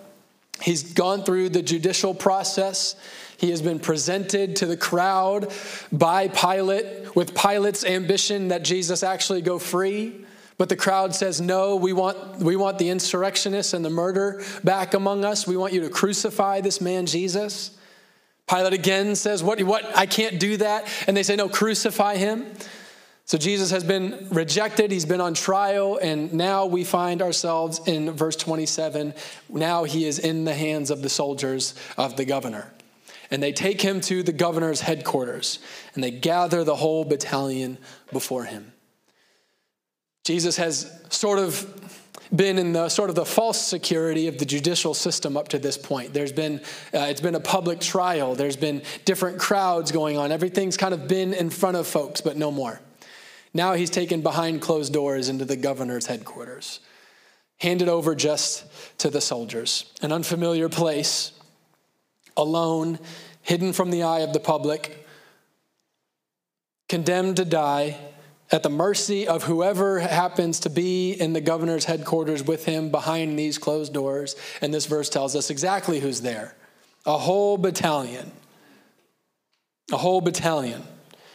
He's 0.61 0.93
gone 0.93 1.25
through 1.25 1.49
the 1.49 1.63
judicial 1.63 2.15
process. 2.15 2.95
He 3.37 3.51
has 3.51 3.61
been 3.61 3.81
presented 3.81 4.57
to 4.57 4.67
the 4.67 4.77
crowd 4.77 5.53
by 5.91 6.29
Pilate 6.29 7.17
with 7.17 7.35
Pilate's 7.35 7.85
ambition 7.85 8.49
that 8.49 8.63
Jesus 8.63 9.03
actually 9.03 9.43
go 9.43 9.59
free. 9.59 10.22
But 10.63 10.69
the 10.69 10.77
crowd 10.77 11.13
says, 11.13 11.41
No, 11.41 11.75
we 11.75 11.93
want, 11.93 12.39
we 12.39 12.55
want 12.55 12.79
the 12.79 12.89
insurrectionists 12.89 13.73
and 13.75 13.85
the 13.85 13.91
murder 13.91 14.45
back 14.63 14.95
among 14.95 15.25
us. 15.25 15.45
We 15.45 15.57
want 15.57 15.73
you 15.73 15.81
to 15.81 15.89
crucify 15.89 16.61
this 16.61 16.81
man, 16.81 17.07
Jesus. 17.07 17.77
Pilate 18.49 18.73
again 18.73 19.17
says, 19.17 19.43
What? 19.43 19.61
what? 19.65 19.85
I 19.99 20.07
can't 20.07 20.39
do 20.39 20.59
that. 20.59 20.87
And 21.09 21.17
they 21.17 21.25
say, 21.25 21.35
No, 21.35 21.49
crucify 21.49 22.15
him. 22.15 22.47
So 23.25 23.39
Jesus 23.39 23.73
has 23.73 23.83
been 23.83 24.29
rejected, 24.31 24.93
he's 24.93 25.05
been 25.05 25.21
on 25.21 25.35
trial, 25.35 25.99
and 26.01 26.33
now 26.33 26.67
we 26.67 26.85
find 26.85 27.23
ourselves 27.23 27.81
in 27.89 28.13
verse 28.13 28.37
27. 28.37 29.15
Now 29.49 29.83
he 29.83 30.05
is 30.05 30.21
in 30.21 30.45
the 30.45 30.55
hands 30.55 30.93
of 30.93 31.03
the 31.03 31.09
soldiers 31.09 31.75
of 31.99 32.17
the 32.17 32.25
governor. 32.25 32.73
And 33.33 33.43
they 33.43 33.53
take 33.53 33.83
him 33.83 34.01
to 34.03 34.23
the 34.23 34.31
governor's 34.31 34.83
headquarters, 34.83 35.59
and 35.97 36.05
they 36.05 36.13
gather 36.13 36.63
the 36.63 36.77
whole 36.77 37.05
battalion 37.05 37.79
before 38.13 38.45
him. 38.45 38.72
Jesus 40.25 40.57
has 40.57 41.01
sort 41.11 41.39
of 41.39 41.79
been 42.35 42.59
in 42.59 42.73
the 42.73 42.89
sort 42.89 43.11
of 43.11 43.17
the 43.17 43.25
false 43.25 43.61
security 43.61 44.27
of 44.29 44.39
the 44.39 44.45
judicial 44.45 44.95
system 44.95 45.37
up 45.37 45.49
to 45.49 45.59
this 45.59 45.77
point. 45.77 46.15
There's 46.15 46.33
been 46.33 46.61
uh, 46.95 47.07
it's 47.11 47.21
been 47.21 47.35
a 47.35 47.41
public 47.41 47.81
trial. 47.81 48.35
There's 48.35 48.57
been 48.57 48.83
different 49.05 49.39
crowds 49.39 49.93
going 49.93 50.17
on. 50.17 50.33
Everything's 50.33 50.77
kind 50.77 50.95
of 50.95 51.09
been 51.09 51.35
in 51.35 51.51
front 51.51 51.77
of 51.77 51.87
folks, 51.87 52.21
but 52.21 52.37
no 52.37 52.51
more. 52.51 52.81
Now 53.53 53.75
he's 53.75 53.91
taken 53.91 54.23
behind 54.23 54.63
closed 54.63 54.93
doors 54.93 55.29
into 55.29 55.45
the 55.45 55.57
governor's 55.57 56.07
headquarters, 56.07 56.81
handed 57.59 57.89
over 57.89 58.15
just 58.15 58.65
to 58.99 59.11
the 59.11 59.21
soldiers. 59.21 59.93
An 60.01 60.11
unfamiliar 60.11 60.71
place, 60.71 61.33
alone, 62.37 62.99
hidden 63.43 63.75
from 63.75 63.91
the 63.91 64.05
eye 64.05 64.21
of 64.21 64.33
the 64.33 64.41
public, 64.41 65.07
condemned 66.89 67.37
to 67.37 67.45
die, 67.45 67.99
at 68.53 68.63
the 68.63 68.71
mercy 68.71 69.27
of 69.27 69.45
whoever 69.45 69.99
happens 69.99 70.61
to 70.61 70.71
be 70.71 71.13
in 71.13 71.33
the 71.33 71.41
governor's 71.41 71.87
headquarters 71.87 72.45
with 72.45 72.67
him 72.67 72.91
behind 72.91 73.39
these 73.39 73.57
closed 73.57 73.95
doors. 73.95 74.37
And 74.61 74.73
this 74.73 74.85
verse 74.85 75.09
tells 75.09 75.35
us 75.35 75.49
exactly 75.51 75.99
who's 75.99 76.21
there 76.21 76.55
a 77.05 77.19
whole 77.19 77.59
battalion. 77.59 78.31
A 79.91 79.97
whole 79.97 80.21
battalion. 80.21 80.85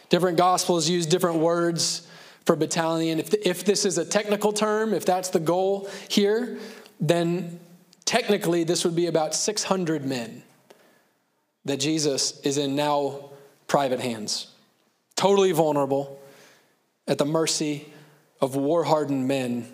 Different 0.08 0.38
gospels 0.38 0.88
use 0.88 1.04
different 1.04 1.40
words 1.40 2.06
for 2.46 2.56
battalion. 2.56 3.18
If, 3.18 3.34
if 3.34 3.64
this 3.64 3.84
is 3.84 3.98
a 3.98 4.04
technical 4.04 4.54
term, 4.54 4.94
if 4.94 5.04
that's 5.04 5.28
the 5.28 5.40
goal 5.40 5.90
here, 6.08 6.58
then 6.98 7.60
technically 8.06 8.64
this 8.64 8.84
would 8.84 8.96
be 8.96 9.06
about 9.06 9.34
600 9.34 10.06
men 10.06 10.42
that 11.66 11.78
Jesus 11.78 12.40
is 12.40 12.56
in 12.56 12.74
now 12.74 13.28
private 13.66 14.00
hands, 14.00 14.46
totally 15.14 15.52
vulnerable, 15.52 16.18
at 17.08 17.18
the 17.18 17.24
mercy 17.24 17.92
of 18.40 18.54
war 18.54 18.84
hardened 18.84 19.26
men 19.26 19.66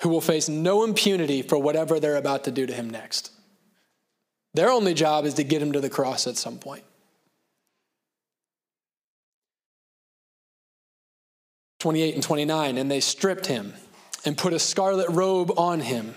who 0.00 0.10
will 0.10 0.20
face 0.20 0.48
no 0.48 0.84
impunity 0.84 1.42
for 1.42 1.58
whatever 1.58 1.98
they're 1.98 2.16
about 2.16 2.44
to 2.44 2.50
do 2.50 2.66
to 2.66 2.72
him 2.72 2.88
next. 2.90 3.32
Their 4.54 4.70
only 4.70 4.94
job 4.94 5.24
is 5.24 5.34
to 5.34 5.44
get 5.44 5.60
him 5.60 5.72
to 5.72 5.80
the 5.80 5.90
cross 5.90 6.26
at 6.26 6.36
some 6.36 6.58
point. 6.58 6.84
28 11.80 12.14
and 12.14 12.22
29, 12.22 12.78
and 12.78 12.90
they 12.90 13.00
stripped 13.00 13.46
him 13.46 13.74
and 14.24 14.36
put 14.36 14.52
a 14.52 14.58
scarlet 14.58 15.08
robe 15.10 15.52
on 15.56 15.80
him, 15.80 16.14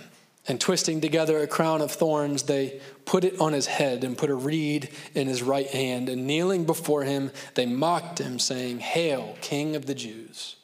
and 0.49 0.59
twisting 0.59 0.99
together 0.99 1.37
a 1.37 1.47
crown 1.47 1.79
of 1.79 1.91
thorns, 1.91 2.43
they 2.43 2.81
put 3.05 3.23
it 3.23 3.39
on 3.39 3.53
his 3.53 3.67
head 3.67 4.03
and 4.03 4.17
put 4.17 4.31
a 4.31 4.35
reed 4.35 4.89
in 5.13 5.27
his 5.27 5.43
right 5.43 5.67
hand. 5.67 6.09
And 6.09 6.25
kneeling 6.25 6.65
before 6.65 7.03
him, 7.03 7.31
they 7.53 7.67
mocked 7.67 8.17
him, 8.17 8.39
saying, 8.39 8.79
Hail, 8.79 9.37
King 9.41 9.75
of 9.75 9.85
the 9.85 9.93
Jews. 9.93 10.55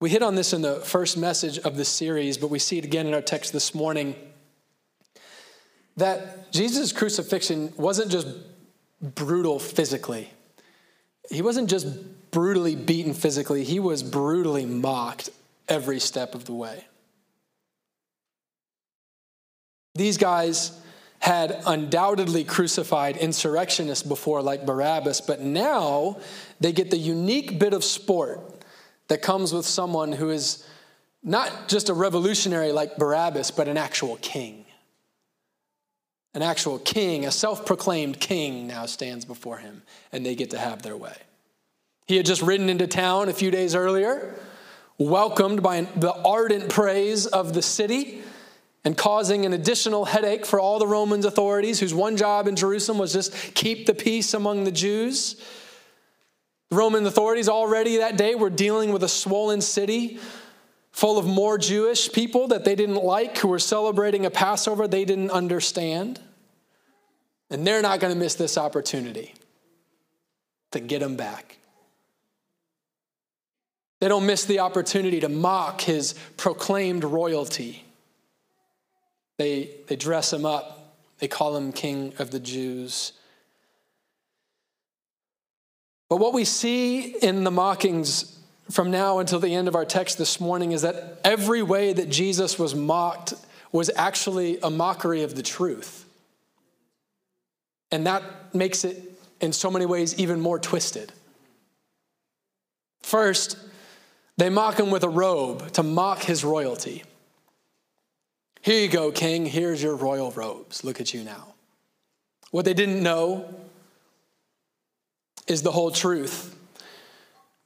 We 0.00 0.10
hit 0.10 0.22
on 0.22 0.34
this 0.34 0.52
in 0.52 0.60
the 0.60 0.76
first 0.76 1.16
message 1.16 1.58
of 1.58 1.76
the 1.78 1.84
series, 1.84 2.36
but 2.36 2.50
we 2.50 2.58
see 2.58 2.76
it 2.76 2.84
again 2.84 3.06
in 3.06 3.14
our 3.14 3.22
text 3.22 3.54
this 3.54 3.74
morning 3.74 4.14
that 5.96 6.52
Jesus' 6.52 6.92
crucifixion 6.92 7.72
wasn't 7.76 8.10
just 8.10 8.28
brutal 9.00 9.58
physically. 9.58 10.30
He 11.30 11.40
wasn't 11.40 11.70
just 11.70 11.88
brutally 12.30 12.76
beaten 12.76 13.14
physically, 13.14 13.64
he 13.64 13.80
was 13.80 14.02
brutally 14.02 14.66
mocked 14.66 15.30
every 15.68 15.98
step 15.98 16.34
of 16.34 16.44
the 16.44 16.52
way. 16.52 16.87
These 19.98 20.16
guys 20.16 20.80
had 21.18 21.60
undoubtedly 21.66 22.44
crucified 22.44 23.16
insurrectionists 23.16 24.06
before, 24.06 24.40
like 24.40 24.64
Barabbas, 24.64 25.20
but 25.20 25.40
now 25.40 26.18
they 26.60 26.70
get 26.70 26.92
the 26.92 26.96
unique 26.96 27.58
bit 27.58 27.72
of 27.74 27.82
sport 27.82 28.40
that 29.08 29.22
comes 29.22 29.52
with 29.52 29.66
someone 29.66 30.12
who 30.12 30.30
is 30.30 30.64
not 31.24 31.66
just 31.66 31.88
a 31.88 31.94
revolutionary 31.94 32.70
like 32.70 32.96
Barabbas, 32.96 33.50
but 33.50 33.66
an 33.66 33.76
actual 33.76 34.16
king. 34.22 34.64
An 36.32 36.42
actual 36.42 36.78
king, 36.78 37.26
a 37.26 37.32
self 37.32 37.66
proclaimed 37.66 38.20
king, 38.20 38.68
now 38.68 38.86
stands 38.86 39.24
before 39.24 39.58
him, 39.58 39.82
and 40.12 40.24
they 40.24 40.36
get 40.36 40.50
to 40.50 40.58
have 40.58 40.82
their 40.82 40.96
way. 40.96 41.16
He 42.06 42.16
had 42.16 42.24
just 42.24 42.42
ridden 42.42 42.68
into 42.68 42.86
town 42.86 43.28
a 43.28 43.32
few 43.32 43.50
days 43.50 43.74
earlier, 43.74 44.36
welcomed 44.96 45.60
by 45.60 45.80
the 45.96 46.14
ardent 46.22 46.68
praise 46.68 47.26
of 47.26 47.52
the 47.52 47.62
city 47.62 48.22
and 48.88 48.96
causing 48.96 49.44
an 49.44 49.52
additional 49.52 50.06
headache 50.06 50.46
for 50.46 50.58
all 50.58 50.78
the 50.78 50.86
Roman 50.86 51.22
authorities 51.26 51.78
whose 51.78 51.92
one 51.92 52.16
job 52.16 52.48
in 52.48 52.56
Jerusalem 52.56 52.96
was 52.96 53.12
just 53.12 53.34
keep 53.54 53.84
the 53.84 53.92
peace 53.92 54.32
among 54.32 54.64
the 54.64 54.72
Jews. 54.72 55.36
The 56.70 56.76
Roman 56.76 57.04
authorities 57.04 57.50
already 57.50 57.98
that 57.98 58.16
day 58.16 58.34
were 58.34 58.48
dealing 58.48 58.90
with 58.90 59.02
a 59.02 59.08
swollen 59.08 59.60
city 59.60 60.18
full 60.90 61.18
of 61.18 61.26
more 61.26 61.58
Jewish 61.58 62.10
people 62.10 62.48
that 62.48 62.64
they 62.64 62.74
didn't 62.74 63.04
like 63.04 63.36
who 63.36 63.48
were 63.48 63.58
celebrating 63.58 64.24
a 64.24 64.30
Passover 64.30 64.88
they 64.88 65.04
didn't 65.04 65.32
understand. 65.32 66.18
And 67.50 67.66
they're 67.66 67.82
not 67.82 68.00
going 68.00 68.14
to 68.14 68.18
miss 68.18 68.36
this 68.36 68.56
opportunity 68.56 69.34
to 70.70 70.80
get 70.80 71.00
them 71.00 71.14
back. 71.14 71.58
They 74.00 74.08
don't 74.08 74.24
miss 74.24 74.46
the 74.46 74.60
opportunity 74.60 75.20
to 75.20 75.28
mock 75.28 75.82
his 75.82 76.14
proclaimed 76.38 77.04
royalty. 77.04 77.84
They, 79.38 79.70
they 79.86 79.96
dress 79.96 80.32
him 80.32 80.44
up, 80.44 80.94
they 81.20 81.28
call 81.28 81.56
him 81.56 81.72
King 81.72 82.12
of 82.18 82.30
the 82.30 82.40
Jews. 82.40 83.12
But 86.08 86.16
what 86.16 86.32
we 86.32 86.44
see 86.44 87.16
in 87.16 87.44
the 87.44 87.50
mockings 87.50 88.38
from 88.70 88.90
now 88.90 89.18
until 89.18 89.38
the 89.40 89.54
end 89.54 89.68
of 89.68 89.74
our 89.74 89.84
text 89.84 90.18
this 90.18 90.40
morning 90.40 90.72
is 90.72 90.82
that 90.82 91.20
every 91.24 91.62
way 91.62 91.92
that 91.92 92.08
Jesus 92.08 92.58
was 92.58 92.74
mocked 92.74 93.34
was 93.72 93.90
actually 93.96 94.58
a 94.62 94.70
mockery 94.70 95.22
of 95.22 95.34
the 95.34 95.42
truth. 95.42 96.06
And 97.90 98.06
that 98.06 98.22
makes 98.54 98.84
it, 98.84 99.02
in 99.40 99.52
so 99.52 99.70
many 99.70 99.86
ways, 99.86 100.18
even 100.18 100.40
more 100.40 100.58
twisted. 100.58 101.12
First, 103.02 103.56
they 104.36 104.50
mock 104.50 104.78
him 104.78 104.90
with 104.90 105.04
a 105.04 105.08
robe 105.08 105.72
to 105.72 105.82
mock 105.82 106.22
his 106.22 106.44
royalty. 106.44 107.04
Here 108.68 108.82
you 108.82 108.88
go, 108.88 109.10
king. 109.10 109.46
Here's 109.46 109.82
your 109.82 109.96
royal 109.96 110.30
robes. 110.32 110.84
Look 110.84 111.00
at 111.00 111.14
you 111.14 111.24
now. 111.24 111.54
What 112.50 112.66
they 112.66 112.74
didn't 112.74 113.02
know 113.02 113.48
is 115.46 115.62
the 115.62 115.72
whole 115.72 115.90
truth. 115.90 116.54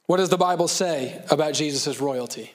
What 0.05 0.15
does 0.15 0.29
the 0.29 0.37
Bible 0.37 0.69
say 0.69 1.21
about 1.29 1.55
Jesus' 1.55 1.99
royalty? 1.99 2.53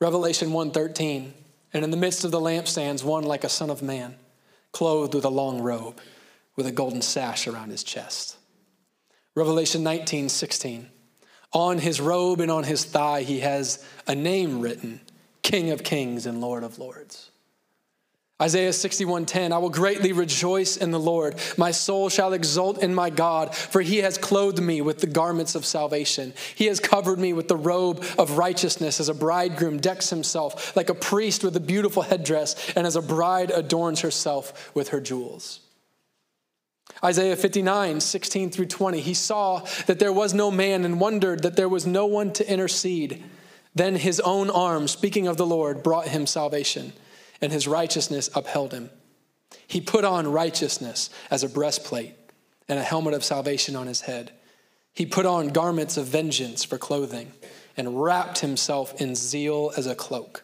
Revelation 0.00 0.52
1:13. 0.52 1.34
And 1.74 1.84
in 1.84 1.90
the 1.90 1.98
midst 1.98 2.24
of 2.24 2.30
the 2.30 2.40
lampstands, 2.40 3.04
one 3.04 3.24
like 3.24 3.44
a 3.44 3.50
son 3.50 3.68
of 3.68 3.82
man, 3.82 4.16
clothed 4.72 5.12
with 5.12 5.26
a 5.26 5.28
long 5.28 5.60
robe, 5.60 6.00
with 6.56 6.64
a 6.64 6.72
golden 6.72 7.02
sash 7.02 7.46
around 7.46 7.68
his 7.68 7.84
chest. 7.84 8.38
Revelation 9.34 9.82
19, 9.82 10.30
16. 10.30 10.88
On 11.52 11.76
his 11.76 12.00
robe 12.00 12.40
and 12.40 12.50
on 12.50 12.64
his 12.64 12.86
thigh, 12.86 13.20
he 13.20 13.40
has 13.40 13.84
a 14.06 14.14
name 14.14 14.62
written 14.62 15.02
King 15.42 15.72
of 15.72 15.84
Kings 15.84 16.24
and 16.24 16.40
Lord 16.40 16.64
of 16.64 16.78
Lords. 16.78 17.32
Isaiah 18.40 18.70
61:10 18.70 19.50
I 19.50 19.58
will 19.58 19.70
greatly 19.70 20.12
rejoice 20.12 20.76
in 20.76 20.90
the 20.90 21.00
Lord 21.00 21.36
my 21.56 21.70
soul 21.70 22.10
shall 22.10 22.34
exult 22.34 22.82
in 22.82 22.94
my 22.94 23.08
God 23.08 23.54
for 23.54 23.80
he 23.80 23.98
has 23.98 24.18
clothed 24.18 24.60
me 24.60 24.82
with 24.82 24.98
the 24.98 25.06
garments 25.06 25.54
of 25.54 25.64
salvation 25.64 26.34
he 26.54 26.66
has 26.66 26.78
covered 26.78 27.18
me 27.18 27.32
with 27.32 27.48
the 27.48 27.56
robe 27.56 28.04
of 28.18 28.36
righteousness 28.36 29.00
as 29.00 29.08
a 29.08 29.14
bridegroom 29.14 29.78
decks 29.78 30.10
himself 30.10 30.76
like 30.76 30.90
a 30.90 30.94
priest 30.94 31.42
with 31.44 31.56
a 31.56 31.60
beautiful 31.60 32.02
headdress 32.02 32.72
and 32.76 32.86
as 32.86 32.94
a 32.94 33.00
bride 33.00 33.50
adorns 33.50 34.00
herself 34.00 34.70
with 34.74 34.88
her 34.88 35.00
jewels 35.00 35.60
Isaiah 37.04 37.36
59, 37.36 38.00
16 38.00 38.50
through 38.50 38.66
20. 38.66 39.00
He 39.00 39.12
saw 39.12 39.66
that 39.86 39.98
there 39.98 40.12
was 40.12 40.32
no 40.32 40.50
man 40.50 40.84
and 40.84 40.98
wondered 40.98 41.42
that 41.42 41.56
there 41.56 41.68
was 41.68 41.86
no 41.86 42.06
one 42.06 42.32
to 42.34 42.50
intercede. 42.50 43.22
Then 43.74 43.96
his 43.96 44.20
own 44.20 44.48
arm, 44.48 44.88
speaking 44.88 45.26
of 45.26 45.36
the 45.36 45.46
Lord, 45.46 45.82
brought 45.82 46.08
him 46.08 46.26
salvation, 46.26 46.94
and 47.40 47.52
his 47.52 47.68
righteousness 47.68 48.30
upheld 48.34 48.72
him. 48.72 48.90
He 49.66 49.80
put 49.80 50.04
on 50.04 50.30
righteousness 50.30 51.10
as 51.30 51.42
a 51.42 51.48
breastplate 51.48 52.14
and 52.68 52.78
a 52.78 52.84
helmet 52.84 53.14
of 53.14 53.24
salvation 53.24 53.76
on 53.76 53.86
his 53.86 54.02
head. 54.02 54.32
He 54.92 55.06
put 55.06 55.26
on 55.26 55.48
garments 55.48 55.96
of 55.96 56.06
vengeance 56.06 56.64
for 56.64 56.78
clothing 56.78 57.32
and 57.76 58.02
wrapped 58.02 58.38
himself 58.38 59.00
in 59.00 59.14
zeal 59.14 59.72
as 59.76 59.86
a 59.86 59.94
cloak. 59.94 60.42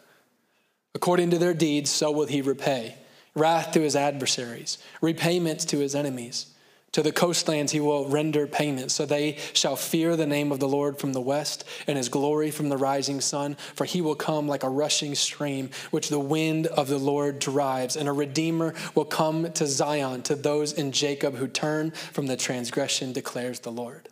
According 0.94 1.30
to 1.30 1.38
their 1.38 1.54
deeds, 1.54 1.90
so 1.90 2.10
will 2.10 2.26
he 2.26 2.42
repay 2.42 2.96
wrath 3.34 3.72
to 3.72 3.80
his 3.80 3.96
adversaries, 3.96 4.78
repayments 5.00 5.64
to 5.66 5.78
his 5.78 5.94
enemies. 5.94 6.54
To 6.92 7.02
the 7.02 7.12
coastlands 7.12 7.72
he 7.72 7.80
will 7.80 8.06
render 8.06 8.46
payment, 8.46 8.92
so 8.92 9.06
they 9.06 9.38
shall 9.54 9.76
fear 9.76 10.14
the 10.14 10.26
name 10.26 10.52
of 10.52 10.60
the 10.60 10.68
Lord 10.68 10.98
from 10.98 11.14
the 11.14 11.20
west 11.22 11.64
and 11.86 11.96
his 11.96 12.10
glory 12.10 12.50
from 12.50 12.68
the 12.68 12.76
rising 12.76 13.22
sun. 13.22 13.56
For 13.74 13.86
he 13.86 14.02
will 14.02 14.14
come 14.14 14.46
like 14.46 14.62
a 14.62 14.68
rushing 14.68 15.14
stream, 15.14 15.70
which 15.90 16.10
the 16.10 16.20
wind 16.20 16.66
of 16.66 16.88
the 16.88 16.98
Lord 16.98 17.38
drives. 17.38 17.96
And 17.96 18.08
a 18.08 18.12
redeemer 18.12 18.74
will 18.94 19.06
come 19.06 19.52
to 19.52 19.66
Zion, 19.66 20.22
to 20.24 20.34
those 20.34 20.74
in 20.74 20.92
Jacob 20.92 21.36
who 21.36 21.48
turn 21.48 21.92
from 21.92 22.26
the 22.26 22.36
transgression, 22.36 23.14
declares 23.14 23.60
the 23.60 23.72
Lord. 23.72 24.10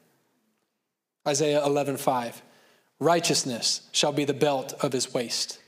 Isaiah 1.29 1.65
11, 1.65 1.99
5. 1.99 2.43
Righteousness 2.99 3.83
shall 3.93 4.13
be 4.13 4.25
the 4.25 4.33
belt 4.33 4.73
of 4.81 4.93
his 4.93 5.13
waist, 5.13 5.59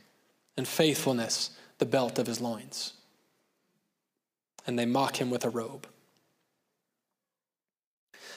and 0.56 0.66
faithfulness 0.66 1.50
the 1.76 1.86
belt 1.86 2.18
of 2.18 2.26
his 2.26 2.40
loins 2.40 2.94
and 4.66 4.78
they 4.78 4.86
mock 4.86 5.20
him 5.20 5.30
with 5.30 5.44
a 5.44 5.50
robe. 5.50 5.86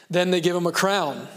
Then 0.09 0.31
they 0.31 0.41
give 0.41 0.55
him 0.55 0.67
a 0.67 0.71
crown. 0.71 1.27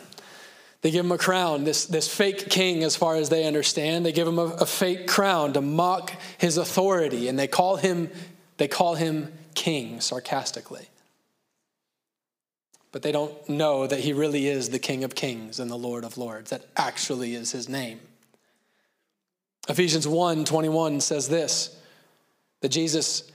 They 0.80 0.90
give 0.92 1.04
him 1.04 1.12
a 1.12 1.18
crown, 1.18 1.64
this, 1.64 1.86
this 1.86 2.12
fake 2.12 2.50
king, 2.50 2.84
as 2.84 2.94
far 2.94 3.16
as 3.16 3.28
they 3.28 3.44
understand. 3.46 4.06
They 4.06 4.12
give 4.12 4.28
him 4.28 4.38
a, 4.38 4.44
a 4.44 4.66
fake 4.66 5.08
crown 5.08 5.54
to 5.54 5.60
mock 5.60 6.12
his 6.38 6.56
authority, 6.56 7.28
and 7.28 7.36
they 7.36 7.48
call 7.48 7.76
him, 7.76 8.10
they 8.58 8.68
call 8.68 8.94
him 8.94 9.32
king 9.54 10.00
sarcastically. 10.00 10.88
But 12.92 13.02
they 13.02 13.12
don't 13.12 13.48
know 13.48 13.86
that 13.86 14.00
he 14.00 14.12
really 14.12 14.46
is 14.46 14.70
the 14.70 14.78
King 14.78 15.04
of 15.04 15.14
Kings 15.14 15.60
and 15.60 15.70
the 15.70 15.76
Lord 15.76 16.04
of 16.04 16.16
Lords. 16.16 16.50
That 16.50 16.64
actually 16.76 17.34
is 17.34 17.52
his 17.52 17.68
name. 17.68 18.00
Ephesians 19.68 20.08
1 20.08 20.44
21 20.44 21.00
says 21.00 21.28
this 21.28 21.76
that 22.60 22.70
Jesus 22.70 23.30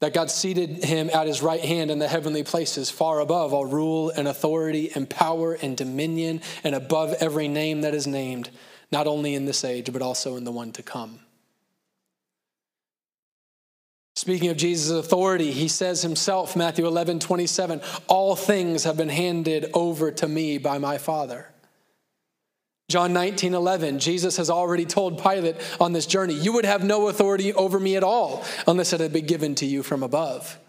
that 0.00 0.12
God 0.12 0.30
seated 0.30 0.84
him 0.84 1.08
at 1.12 1.26
his 1.26 1.42
right 1.42 1.60
hand 1.60 1.90
in 1.90 1.98
the 1.98 2.08
heavenly 2.08 2.42
places, 2.42 2.90
far 2.90 3.20
above 3.20 3.54
all 3.54 3.64
rule 3.64 4.10
and 4.10 4.28
authority 4.28 4.90
and 4.94 5.08
power 5.08 5.54
and 5.54 5.76
dominion, 5.76 6.42
and 6.62 6.74
above 6.74 7.14
every 7.20 7.48
name 7.48 7.82
that 7.82 7.94
is 7.94 8.06
named, 8.06 8.50
not 8.90 9.06
only 9.06 9.34
in 9.34 9.44
this 9.44 9.64
age, 9.64 9.92
but 9.92 10.02
also 10.02 10.36
in 10.36 10.44
the 10.44 10.52
one 10.52 10.72
to 10.72 10.82
come. 10.82 11.20
Speaking 14.16 14.48
of 14.50 14.56
Jesus' 14.56 14.90
authority, 14.90 15.50
he 15.50 15.68
says 15.68 16.02
himself, 16.02 16.54
Matthew 16.54 16.86
11, 16.86 17.18
27, 17.18 17.80
all 18.06 18.36
things 18.36 18.84
have 18.84 18.96
been 18.96 19.08
handed 19.08 19.70
over 19.74 20.12
to 20.12 20.28
me 20.28 20.58
by 20.58 20.78
my 20.78 20.98
Father. 20.98 21.48
John 22.94 23.12
19, 23.12 23.54
11, 23.54 23.98
Jesus 23.98 24.36
has 24.36 24.48
already 24.48 24.84
told 24.84 25.20
Pilate 25.20 25.56
on 25.80 25.92
this 25.92 26.06
journey, 26.06 26.32
You 26.32 26.52
would 26.52 26.64
have 26.64 26.84
no 26.84 27.08
authority 27.08 27.52
over 27.52 27.80
me 27.80 27.96
at 27.96 28.04
all 28.04 28.44
unless 28.68 28.92
it 28.92 29.00
had 29.00 29.12
been 29.12 29.26
given 29.26 29.56
to 29.56 29.66
you 29.66 29.82
from 29.82 30.04
above. 30.04 30.60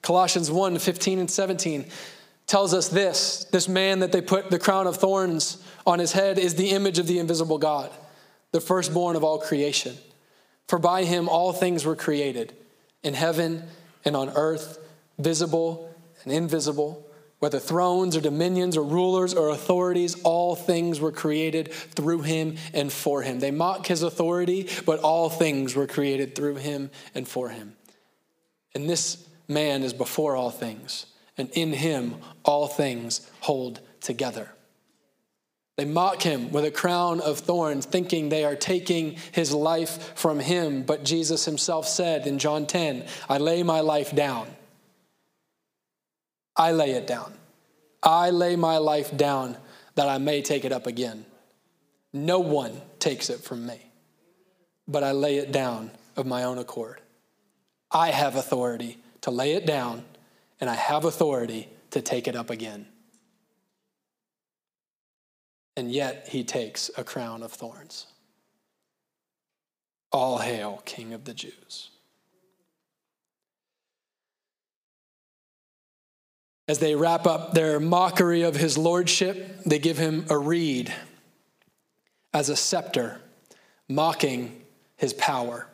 Colossians 0.00 0.52
1, 0.52 0.78
15 0.78 1.18
and 1.18 1.28
17 1.28 1.86
tells 2.46 2.72
us 2.72 2.88
this 2.88 3.46
this 3.50 3.66
man 3.66 3.98
that 3.98 4.12
they 4.12 4.20
put 4.20 4.48
the 4.48 4.60
crown 4.60 4.86
of 4.86 4.96
thorns 4.96 5.60
on 5.88 5.98
his 5.98 6.12
head 6.12 6.38
is 6.38 6.54
the 6.54 6.70
image 6.70 7.00
of 7.00 7.08
the 7.08 7.18
invisible 7.18 7.58
God, 7.58 7.90
the 8.52 8.60
firstborn 8.60 9.16
of 9.16 9.24
all 9.24 9.40
creation. 9.40 9.96
For 10.68 10.78
by 10.78 11.02
him 11.02 11.28
all 11.28 11.52
things 11.52 11.84
were 11.84 11.96
created, 11.96 12.54
in 13.02 13.14
heaven 13.14 13.64
and 14.04 14.14
on 14.14 14.30
earth, 14.36 14.78
visible 15.18 15.92
and 16.22 16.32
invisible, 16.32 17.03
whether 17.44 17.58
thrones 17.58 18.16
or 18.16 18.22
dominions 18.22 18.74
or 18.74 18.82
rulers 18.82 19.34
or 19.34 19.50
authorities, 19.50 20.18
all 20.22 20.56
things 20.56 20.98
were 20.98 21.12
created 21.12 21.70
through 21.70 22.22
him 22.22 22.56
and 22.72 22.90
for 22.90 23.20
him. 23.20 23.38
They 23.38 23.50
mock 23.50 23.86
his 23.86 24.02
authority, 24.02 24.66
but 24.86 25.00
all 25.00 25.28
things 25.28 25.76
were 25.76 25.86
created 25.86 26.34
through 26.34 26.54
him 26.54 26.90
and 27.14 27.28
for 27.28 27.50
him. 27.50 27.76
And 28.74 28.88
this 28.88 29.28
man 29.46 29.82
is 29.82 29.92
before 29.92 30.36
all 30.36 30.48
things, 30.48 31.04
and 31.36 31.50
in 31.50 31.74
him 31.74 32.14
all 32.46 32.66
things 32.66 33.30
hold 33.40 33.78
together. 34.00 34.48
They 35.76 35.84
mock 35.84 36.22
him 36.22 36.50
with 36.50 36.64
a 36.64 36.70
crown 36.70 37.20
of 37.20 37.40
thorns, 37.40 37.84
thinking 37.84 38.30
they 38.30 38.46
are 38.46 38.56
taking 38.56 39.16
his 39.32 39.52
life 39.52 40.16
from 40.16 40.40
him. 40.40 40.82
But 40.82 41.04
Jesus 41.04 41.44
himself 41.44 41.86
said 41.86 42.26
in 42.26 42.38
John 42.38 42.64
10, 42.64 43.04
I 43.28 43.36
lay 43.36 43.62
my 43.62 43.80
life 43.80 44.16
down. 44.16 44.46
I 46.56 46.72
lay 46.72 46.92
it 46.92 47.06
down. 47.06 47.34
I 48.02 48.30
lay 48.30 48.56
my 48.56 48.78
life 48.78 49.16
down 49.16 49.56
that 49.94 50.08
I 50.08 50.18
may 50.18 50.42
take 50.42 50.64
it 50.64 50.72
up 50.72 50.86
again. 50.86 51.24
No 52.12 52.38
one 52.38 52.80
takes 52.98 53.30
it 53.30 53.40
from 53.40 53.66
me, 53.66 53.90
but 54.86 55.02
I 55.02 55.12
lay 55.12 55.38
it 55.38 55.52
down 55.52 55.90
of 56.16 56.26
my 56.26 56.44
own 56.44 56.58
accord. 56.58 57.00
I 57.90 58.10
have 58.10 58.36
authority 58.36 58.98
to 59.22 59.30
lay 59.30 59.52
it 59.52 59.66
down, 59.66 60.04
and 60.60 60.68
I 60.68 60.74
have 60.74 61.04
authority 61.04 61.68
to 61.90 62.02
take 62.02 62.28
it 62.28 62.36
up 62.36 62.50
again 62.50 62.86
and 65.76 65.90
yet 65.90 66.28
he 66.30 66.44
takes 66.44 66.90
a 66.96 67.04
crown 67.04 67.42
of 67.42 67.52
thorns. 67.52 68.06
All 70.12 70.38
hail, 70.38 70.82
King 70.84 71.12
of 71.12 71.24
the 71.24 71.34
Jews. 71.34 71.90
As 76.66 76.78
they 76.78 76.94
wrap 76.94 77.26
up 77.26 77.52
their 77.52 77.78
mockery 77.78 78.42
of 78.42 78.56
his 78.56 78.78
lordship, 78.78 79.62
they 79.64 79.78
give 79.78 79.98
him 79.98 80.24
a 80.30 80.38
reed 80.38 80.92
as 82.32 82.48
a 82.48 82.56
scepter, 82.56 83.20
mocking 83.88 84.62
his 84.96 85.12
power. 85.12 85.68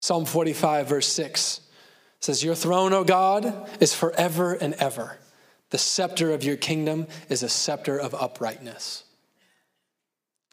Psalm 0.00 0.24
45, 0.24 0.88
verse 0.88 1.06
6 1.08 1.60
says, 2.20 2.42
Your 2.42 2.54
throne, 2.54 2.92
O 2.92 3.04
God, 3.04 3.68
is 3.80 3.94
forever 3.94 4.54
and 4.54 4.74
ever. 4.74 5.18
The 5.70 5.78
scepter 5.78 6.32
of 6.32 6.44
your 6.44 6.56
kingdom 6.56 7.06
is 7.28 7.42
a 7.42 7.48
scepter 7.48 7.98
of 7.98 8.14
uprightness. 8.14 9.04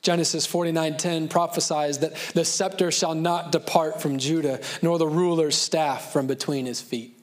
Genesis 0.02 0.48
49:10 0.48 1.30
prophesies 1.30 2.00
that 2.00 2.16
the 2.34 2.44
scepter 2.44 2.92
shall 2.92 3.14
not 3.14 3.52
depart 3.52 4.02
from 4.02 4.18
Judah, 4.18 4.60
nor 4.82 4.98
the 4.98 5.08
ruler's 5.08 5.56
staff 5.56 6.12
from 6.12 6.28
between 6.28 6.66
his 6.66 6.82
feet. 6.82 7.21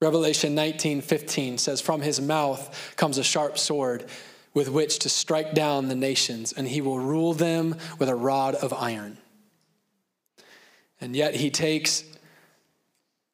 Revelation 0.00 0.54
19:15 0.54 1.58
says 1.58 1.80
from 1.80 2.00
his 2.00 2.20
mouth 2.20 2.94
comes 2.96 3.18
a 3.18 3.24
sharp 3.24 3.58
sword 3.58 4.08
with 4.54 4.68
which 4.68 4.98
to 5.00 5.08
strike 5.08 5.54
down 5.54 5.88
the 5.88 5.94
nations 5.94 6.52
and 6.52 6.66
he 6.66 6.80
will 6.80 6.98
rule 6.98 7.34
them 7.34 7.76
with 7.98 8.08
a 8.08 8.14
rod 8.14 8.54
of 8.54 8.72
iron. 8.72 9.18
And 11.00 11.14
yet 11.14 11.36
he 11.36 11.50
takes 11.50 12.04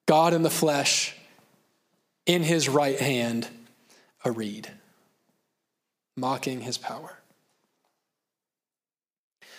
God 0.07 0.35
in 0.35 0.43
the 0.43 0.51
flesh 0.51 1.17
in 2.27 2.43
his 2.43 2.69
right 2.69 2.99
hand 2.99 3.49
a 4.25 4.31
reed, 4.33 4.71
mocking 6.17 6.61
his 6.61 6.79
power. 6.79 7.15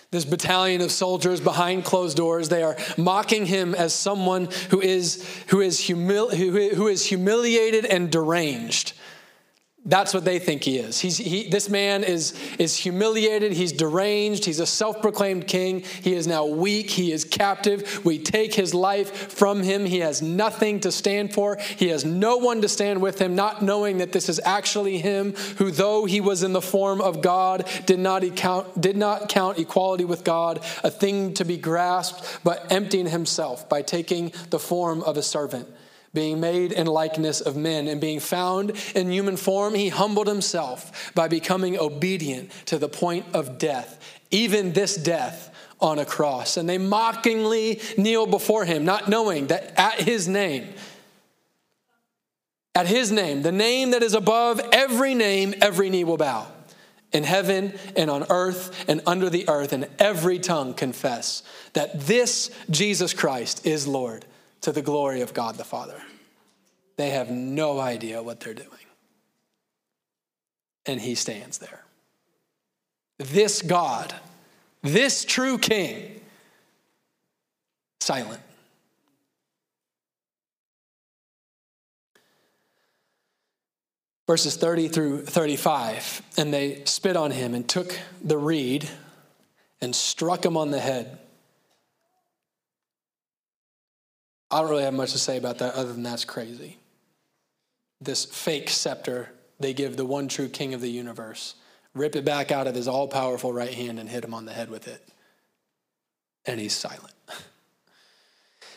This 0.10 0.24
battalion 0.24 0.80
of 0.82 0.92
soldiers 0.92 1.42
behind 1.42 1.84
closed 1.84 2.16
doors, 2.16 2.48
they 2.48 2.64
are 2.64 2.78
mocking 2.98 3.46
him 3.46 3.76
as 3.76 3.94
someone 3.94 4.48
who 4.70 4.80
is, 4.80 5.28
who 5.48 5.60
is, 5.60 5.80
humil- 5.82 6.34
who, 6.34 6.70
who 6.76 6.88
is 6.88 7.06
humiliated 7.06 7.84
and 7.84 8.10
deranged. 8.10 8.94
That's 9.88 10.14
what 10.14 10.26
they 10.26 10.38
think 10.38 10.66
he 10.66 10.80
is. 10.80 11.00
He's, 11.00 11.16
he, 11.16 11.48
this 11.48 11.70
man 11.70 12.04
is, 12.04 12.34
is 12.60 12.76
humiliated. 12.76 13.54
He's 13.54 13.72
deranged. 13.72 14.44
He's 14.44 14.60
a 14.60 14.66
self 14.66 15.02
proclaimed 15.02 15.48
king. 15.48 15.80
He 16.02 16.14
is 16.14 16.28
now 16.28 16.46
weak. 16.46 16.90
He 16.90 17.14
is 17.14 17.24
captive. 17.24 18.04
We 18.04 18.20
take 18.20 18.54
his 18.54 18.74
life 18.74 19.32
from 19.32 19.64
him. 19.64 19.86
He 19.86 20.00
has 20.00 20.22
nothing 20.22 20.82
to 20.82 20.92
stand 20.92 21.34
for. 21.34 21.56
He 21.78 21.88
has 21.88 22.04
no 22.04 22.36
one 22.36 22.62
to 22.64 22.68
stand 22.68 23.02
with 23.02 23.18
him, 23.20 23.34
not 23.34 23.62
knowing 23.62 24.00
that 24.00 24.12
this 24.12 24.28
is 24.28 24.42
actually 24.44 24.98
him 24.98 25.34
who, 25.58 25.72
though 25.72 26.04
he 26.04 26.20
was 26.20 26.44
in 26.44 26.52
the 26.52 26.62
form 26.62 27.00
of 27.00 27.22
God, 27.22 27.66
did 27.86 28.00
not, 28.00 28.36
count, 28.36 28.82
did 28.82 28.98
not 28.98 29.30
count 29.30 29.58
equality 29.58 30.04
with 30.04 30.26
God 30.26 30.60
a 30.84 30.92
thing 30.92 31.34
to 31.36 31.46
be 31.46 31.56
grasped, 31.56 32.40
but 32.44 32.70
emptying 32.74 33.08
himself 33.08 33.70
by 33.70 33.84
taking 33.84 34.34
the 34.50 34.60
form 34.60 35.02
of 35.04 35.16
a 35.16 35.24
servant 35.24 35.70
being 36.14 36.40
made 36.40 36.72
in 36.72 36.88
likeness 36.88 37.42
of 37.42 37.56
men 37.56 37.88
and 37.88 38.02
being 38.02 38.20
found 38.20 38.72
in 38.96 39.12
human 39.12 39.38
form, 39.38 39.74
he 39.74 39.90
humbled 39.90 40.28
himself 40.28 41.14
by 41.14 41.28
becoming 41.28 41.78
obedient 41.78 42.52
to 42.66 42.78
the 42.78 42.90
point 42.90 43.26
of 43.34 43.58
death, 43.58 44.00
even 44.32 44.74
this 44.74 44.96
death 44.96 45.54
on 45.80 46.00
a 46.00 46.06
cross. 46.06 46.58
And 46.58 46.68
they 46.68 46.78
mockingly 46.78 47.82
kneel 47.98 48.26
before 48.26 48.66
him, 48.66 48.86
not 48.86 49.08
knowing 49.08 49.48
that 49.48 49.74
at 49.80 50.02
his 50.02 50.28
name, 50.28 50.74
at 52.74 52.88
his 52.88 53.12
name, 53.12 53.42
the 53.42 53.52
name 53.52 53.92
that 53.92 54.04
is 54.04 54.14
above 54.14 54.62
every 54.72 55.14
name, 55.14 55.54
every 55.62 55.90
knee 55.90 56.04
will 56.04 56.18
bow 56.18 56.48
in 57.12 57.24
heaven 57.24 57.74
and 57.96 58.10
on 58.10 58.26
earth 58.30 58.86
and 58.88 59.02
under 59.08 59.30
the 59.30 59.48
earth, 59.50 59.74
and 59.74 59.88
every 59.98 60.40
tongue 60.40 60.74
confess 60.74 61.42
that 61.74 62.02
this 62.02 62.52
Jesus 62.70 63.14
Christ 63.14 63.66
is 63.66 63.88
Lord 63.88 64.26
to 64.68 64.74
the 64.74 64.82
glory 64.82 65.22
of 65.22 65.34
God 65.34 65.56
the 65.56 65.64
Father. 65.64 65.96
They 66.98 67.12
have 67.12 67.32
no 67.32 67.80
idea 67.80 68.22
what 68.22 68.42
they're 68.42 68.54
doing. 68.54 68.68
And 70.86 71.00
he 71.00 71.16
stands 71.16 71.60
there. 71.60 71.86
This 73.18 73.62
God, 73.62 74.14
this 74.82 75.24
true 75.24 75.58
king, 75.58 76.20
silent. 78.02 78.42
Verses 84.28 84.58
30 84.58 84.90
through 84.90 85.22
35. 85.28 86.24
And 86.38 86.54
they 86.54 86.84
spit 86.84 87.16
on 87.16 87.32
him 87.32 87.56
and 87.56 87.66
took 87.66 87.98
the 88.22 88.38
reed 88.38 88.90
and 89.80 89.96
struck 89.96 90.44
him 90.44 90.58
on 90.58 90.72
the 90.72 90.82
head 90.82 91.20
I 94.50 94.62
don't 94.62 94.70
really 94.70 94.84
have 94.84 94.94
much 94.94 95.12
to 95.12 95.18
say 95.18 95.38
about 95.38 95.58
that 95.60 95.76
other 95.76 95.92
than 95.92 96.04
that's 96.04 96.26
crazy. 96.26 96.78
This 98.00 98.26
fake 98.26 98.70
scepter 98.70 99.30
they 99.60 99.74
give 99.74 99.98
the 99.98 100.06
one 100.06 100.28
true 100.28 100.50
king 100.50 100.74
of 100.74 100.82
the 100.82 100.90
universe, 100.90 101.56
rip 101.94 102.16
it 102.16 102.24
back 102.24 102.52
out 102.52 102.68
of 102.68 102.76
his 102.76 102.88
all 102.88 103.08
powerful 103.08 103.52
right 103.52 103.74
hand 103.74 104.00
and 104.00 104.08
hit 104.08 104.24
him 104.24 104.34
on 104.34 104.46
the 104.46 104.54
head 104.54 104.70
with 104.70 104.88
it. 104.88 105.04
And 106.46 106.60
he's 106.60 106.74
silent. 106.74 107.14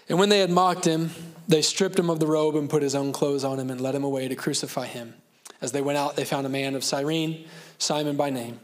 And 0.09 0.19
when 0.19 0.29
they 0.29 0.41
had 0.41 0.51
mocked 0.51 0.87
him, 0.87 1.11
they 1.47 1.63
stripped 1.63 1.97
him 1.97 2.11
of 2.11 2.19
the 2.19 2.27
robe 2.27 2.57
and 2.57 2.69
put 2.69 2.83
his 2.83 2.97
own 2.97 3.13
clothes 3.13 3.45
on 3.45 3.61
him 3.61 3.71
and 3.71 3.81
led 3.81 3.95
him 3.95 4.03
away 4.03 4.27
to 4.27 4.35
crucify 4.35 4.87
him. 4.87 5.15
As 5.61 5.71
they 5.71 5.81
went 5.81 5.99
out, 5.99 6.17
they 6.17 6.25
found 6.25 6.47
a 6.47 6.51
man 6.51 6.75
of 6.75 6.83
Cyrene, 6.83 7.47
Simon 7.79 8.17
by 8.17 8.29
name. 8.29 8.59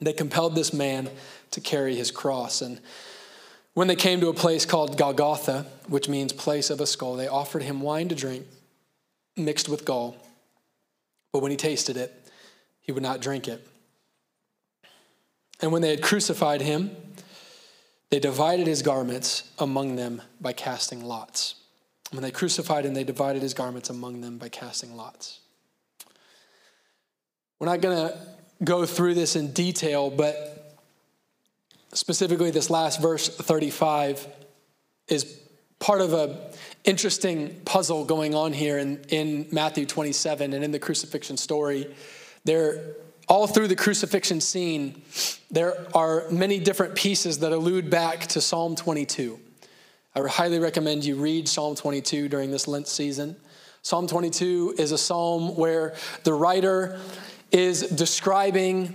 They 0.00 0.12
compelled 0.12 0.54
this 0.54 0.74
man 0.74 1.08
to 1.52 1.62
carry 1.62 1.96
his 1.96 2.10
cross. 2.10 2.60
And 2.60 2.78
when 3.74 3.88
they 3.88 3.96
came 3.96 4.20
to 4.20 4.28
a 4.28 4.34
place 4.34 4.66
called 4.66 4.98
Golgotha, 4.98 5.66
which 5.88 6.08
means 6.08 6.32
place 6.32 6.70
of 6.70 6.80
a 6.80 6.86
skull, 6.86 7.16
they 7.16 7.28
offered 7.28 7.62
him 7.62 7.80
wine 7.80 8.08
to 8.08 8.14
drink 8.14 8.46
mixed 9.36 9.68
with 9.68 9.84
gall. 9.84 10.16
But 11.32 11.40
when 11.40 11.50
he 11.50 11.56
tasted 11.56 11.96
it, 11.96 12.12
he 12.80 12.92
would 12.92 13.02
not 13.02 13.20
drink 13.20 13.48
it. 13.48 13.66
And 15.60 15.72
when 15.72 15.82
they 15.82 15.90
had 15.90 16.02
crucified 16.02 16.60
him, 16.60 16.96
they 18.10 18.18
divided 18.18 18.66
his 18.66 18.82
garments 18.82 19.50
among 19.58 19.96
them 19.96 20.22
by 20.40 20.52
casting 20.52 21.04
lots. 21.04 21.54
When 22.10 22.22
they 22.22 22.32
crucified 22.32 22.84
him, 22.84 22.94
they 22.94 23.04
divided 23.04 23.42
his 23.42 23.54
garments 23.54 23.88
among 23.88 24.20
them 24.20 24.38
by 24.38 24.48
casting 24.48 24.96
lots. 24.96 25.40
We're 27.58 27.68
not 27.68 27.80
going 27.80 28.08
to 28.08 28.18
go 28.64 28.84
through 28.84 29.14
this 29.14 29.36
in 29.36 29.52
detail, 29.52 30.10
but 30.10 30.59
specifically 31.92 32.50
this 32.50 32.70
last 32.70 33.00
verse 33.00 33.28
35 33.28 34.26
is 35.08 35.40
part 35.78 36.00
of 36.00 36.12
a 36.12 36.50
interesting 36.84 37.60
puzzle 37.64 38.04
going 38.04 38.34
on 38.34 38.52
here 38.52 38.78
in, 38.78 39.00
in 39.08 39.48
Matthew 39.50 39.86
27 39.86 40.52
and 40.52 40.62
in 40.62 40.70
the 40.70 40.78
crucifixion 40.78 41.36
story. 41.36 41.92
There, 42.44 42.94
all 43.28 43.46
through 43.46 43.68
the 43.68 43.76
crucifixion 43.76 44.40
scene, 44.40 45.02
there 45.50 45.86
are 45.94 46.28
many 46.30 46.58
different 46.58 46.94
pieces 46.94 47.38
that 47.40 47.52
allude 47.52 47.90
back 47.90 48.26
to 48.28 48.40
Psalm 48.40 48.76
22. 48.76 49.38
I 50.14 50.26
highly 50.28 50.58
recommend 50.58 51.04
you 51.04 51.16
read 51.16 51.48
Psalm 51.48 51.74
22 51.74 52.28
during 52.28 52.50
this 52.50 52.66
Lent 52.66 52.88
season. 52.88 53.36
Psalm 53.82 54.06
22 54.06 54.74
is 54.78 54.92
a 54.92 54.98
psalm 54.98 55.56
where 55.56 55.94
the 56.24 56.34
writer 56.34 56.98
is 57.52 57.82
describing 57.82 58.94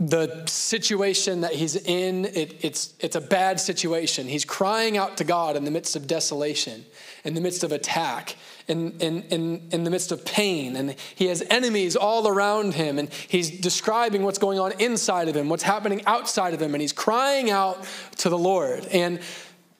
the 0.00 0.44
situation 0.46 1.42
that 1.42 1.52
he's 1.52 1.76
in, 1.76 2.24
it, 2.24 2.64
it's, 2.64 2.94
it's 3.00 3.16
a 3.16 3.20
bad 3.20 3.60
situation. 3.60 4.26
He's 4.26 4.46
crying 4.46 4.96
out 4.96 5.18
to 5.18 5.24
God 5.24 5.56
in 5.56 5.64
the 5.66 5.70
midst 5.70 5.94
of 5.94 6.06
desolation, 6.06 6.86
in 7.22 7.34
the 7.34 7.40
midst 7.42 7.64
of 7.64 7.70
attack, 7.70 8.36
in, 8.66 8.92
in, 8.92 9.22
in, 9.24 9.68
in 9.70 9.84
the 9.84 9.90
midst 9.90 10.10
of 10.10 10.24
pain. 10.24 10.74
And 10.74 10.96
he 11.14 11.26
has 11.26 11.42
enemies 11.50 11.96
all 11.96 12.26
around 12.26 12.72
him. 12.74 12.98
And 12.98 13.10
he's 13.28 13.50
describing 13.60 14.22
what's 14.22 14.38
going 14.38 14.58
on 14.58 14.72
inside 14.80 15.28
of 15.28 15.36
him, 15.36 15.50
what's 15.50 15.64
happening 15.64 16.02
outside 16.06 16.54
of 16.54 16.62
him. 16.62 16.74
And 16.74 16.80
he's 16.80 16.94
crying 16.94 17.50
out 17.50 17.86
to 18.18 18.30
the 18.30 18.38
Lord. 18.38 18.86
And 18.86 19.20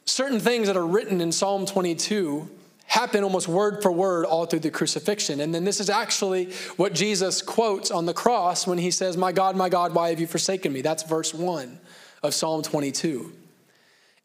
certain 0.04 0.38
things 0.38 0.66
that 0.66 0.76
are 0.76 0.86
written 0.86 1.22
in 1.22 1.32
Psalm 1.32 1.64
22 1.64 2.46
happen 2.90 3.22
almost 3.22 3.46
word 3.46 3.80
for 3.82 3.92
word 3.92 4.26
all 4.26 4.46
through 4.46 4.58
the 4.58 4.70
crucifixion. 4.70 5.40
And 5.40 5.54
then 5.54 5.62
this 5.62 5.78
is 5.78 5.88
actually 5.88 6.46
what 6.76 6.92
Jesus 6.92 7.40
quotes 7.40 7.92
on 7.92 8.04
the 8.04 8.12
cross 8.12 8.66
when 8.66 8.78
he 8.78 8.90
says, 8.90 9.16
My 9.16 9.30
God, 9.30 9.54
my 9.54 9.68
God, 9.68 9.94
why 9.94 10.10
have 10.10 10.18
you 10.18 10.26
forsaken 10.26 10.72
me? 10.72 10.82
That's 10.82 11.04
verse 11.04 11.32
1 11.32 11.78
of 12.24 12.34
Psalm 12.34 12.62
22. 12.62 13.32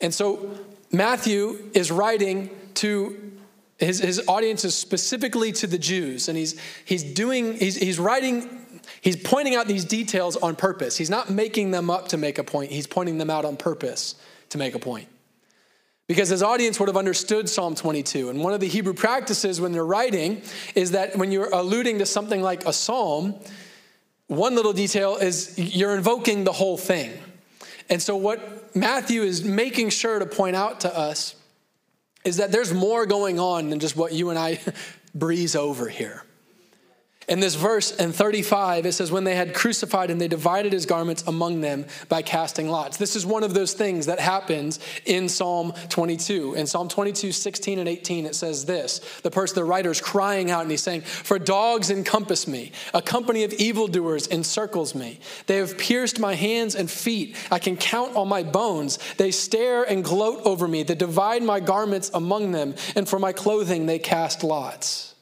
And 0.01 0.12
so 0.12 0.49
Matthew 0.91 1.69
is 1.75 1.91
writing 1.91 2.49
to 2.75 3.34
his, 3.78 3.99
his 3.99 4.28
audience 4.28 4.65
is 4.65 4.73
specifically 4.73 5.51
to 5.51 5.67
the 5.67 5.78
Jews, 5.78 6.28
and 6.28 6.36
he's, 6.36 6.60
he's 6.86 7.04
doing, 7.04 7.58
he's, 7.58 7.75
he's 7.75 7.99
writing, 7.99 8.65
he's 9.01 9.17
pointing 9.17 9.54
out 9.54 9.67
these 9.67 9.86
details 9.86 10.38
on 10.38 10.56
purpose. 10.56 10.97
He's 10.97 11.10
not 11.10 11.30
making 11.30 11.69
them 11.69 11.91
up 11.91 12.08
to 12.08 12.17
make 12.17 12.39
a 12.39 12.43
point, 12.43 12.71
he's 12.71 12.88
pointing 12.88 13.19
them 13.19 13.30
out 13.30 13.45
on 13.45 13.58
purpose 13.58 14.15
to 14.49 14.58
make 14.58 14.73
a 14.73 14.80
point. 14.80 15.08
Because 16.08 16.30
his 16.30 16.44
audience 16.44 16.80
would 16.80 16.88
have 16.88 16.98
understood 16.98 17.50
Psalm 17.50 17.74
22. 17.74 18.30
And 18.30 18.44
one 18.44 18.54
of 18.54 18.60
the 18.60 18.68
Hebrew 18.68 18.94
practices 18.94 19.60
when 19.60 19.72
they're 19.72 19.86
writing 19.86 20.41
is 20.76 20.91
that 20.91 21.15
when 21.18 21.32
you're 21.32 21.50
alluding 21.50 22.00
to 22.00 22.06
something 22.06 22.41
like 22.41 22.65
a 22.65 22.74
psalm, 22.74 23.36
one 24.28 24.56
little 24.56 24.74
detail 24.74 25.15
is 25.15 25.58
you're 25.58 25.96
invoking 25.96 26.44
the 26.44 26.52
whole 26.52 26.78
thing. 26.78 27.12
And 27.89 28.02
so, 28.02 28.15
what 28.15 28.76
Matthew 28.76 29.22
is 29.22 29.44
making 29.44 29.89
sure 29.91 30.20
to 30.20 30.26
point 30.26 30.56
out 30.56 30.82
to 30.82 30.96
us 30.96 31.36
is 32.24 32.38
that 32.38 32.52
there's 32.52 32.74
more 32.74 33.06
going 33.06 33.39
on 33.39 33.70
than 33.70 33.80
just 33.80 33.96
what 33.96 34.12
you 34.13 34.32
and 34.32 34.39
I 34.39 34.60
breeze 35.15 35.56
over 35.56 35.88
here. 35.88 36.24
In 37.28 37.40
this 37.40 37.56
verse 37.56 37.92
in 37.92 38.12
35, 38.12 38.86
it 38.86 38.92
says, 38.92 39.12
When 39.12 39.24
they 39.24 39.36
had 39.36 39.56
crucified 39.56 40.12
him, 40.12 40.20
they 40.20 40.28
divided 40.28 40.72
his 40.72 40.86
garments 40.86 41.24
among 41.26 41.62
them 41.62 41.86
by 42.08 42.22
casting 42.22 42.70
lots. 42.70 42.98
This 42.98 43.16
is 43.16 43.26
one 43.26 43.44
of 43.44 43.56
those 43.56 43.74
things 43.74 44.06
that 44.06 44.20
happens 44.20 44.80
in 45.06 45.28
Psalm 45.28 45.74
22. 45.90 46.54
In 46.54 46.68
Psalm 46.68 46.88
22, 46.88 47.32
16 47.32 47.80
and 47.80 47.90
18, 47.90 48.28
it 48.28 48.36
says 48.36 48.66
this 48.66 49.00
The 49.24 49.32
person, 49.32 49.56
the 49.56 49.64
writer 49.64 49.90
is 49.90 50.00
crying 50.00 50.52
out 50.52 50.62
and 50.62 50.70
he's 50.70 50.84
saying, 50.84 51.02
For 51.02 51.40
dogs 51.40 51.90
encompass 51.90 52.48
me, 52.48 52.72
a 52.94 53.02
company 53.02 53.44
of 53.44 53.54
evildoers 53.54 54.28
encircles 54.28 54.94
me. 54.94 55.20
They 55.48 55.58
have 55.58 55.80
pierced 55.80 56.20
my 56.20 56.36
hands 56.36 56.76
and 56.76 56.92
feet. 56.92 57.36
I 57.50 57.58
can 57.58 57.76
count 57.76 58.16
all 58.16 58.26
my 58.26 58.44
bones. 58.44 59.00
They 59.18 59.32
stare 59.32 59.84
and 59.84 60.04
gloat 60.04 60.42
over 60.46 60.68
me. 60.68 60.84
They 60.84 60.94
divide 60.94 61.42
my 61.42 61.60
garments 61.60 62.12
among 62.14 62.52
them, 62.52 62.76
and 62.96 63.10
for 63.10 63.18
my 63.18 63.34
clothing 63.34 63.88
they 63.88 63.98
cast 63.98 64.44
lots. 64.44 65.14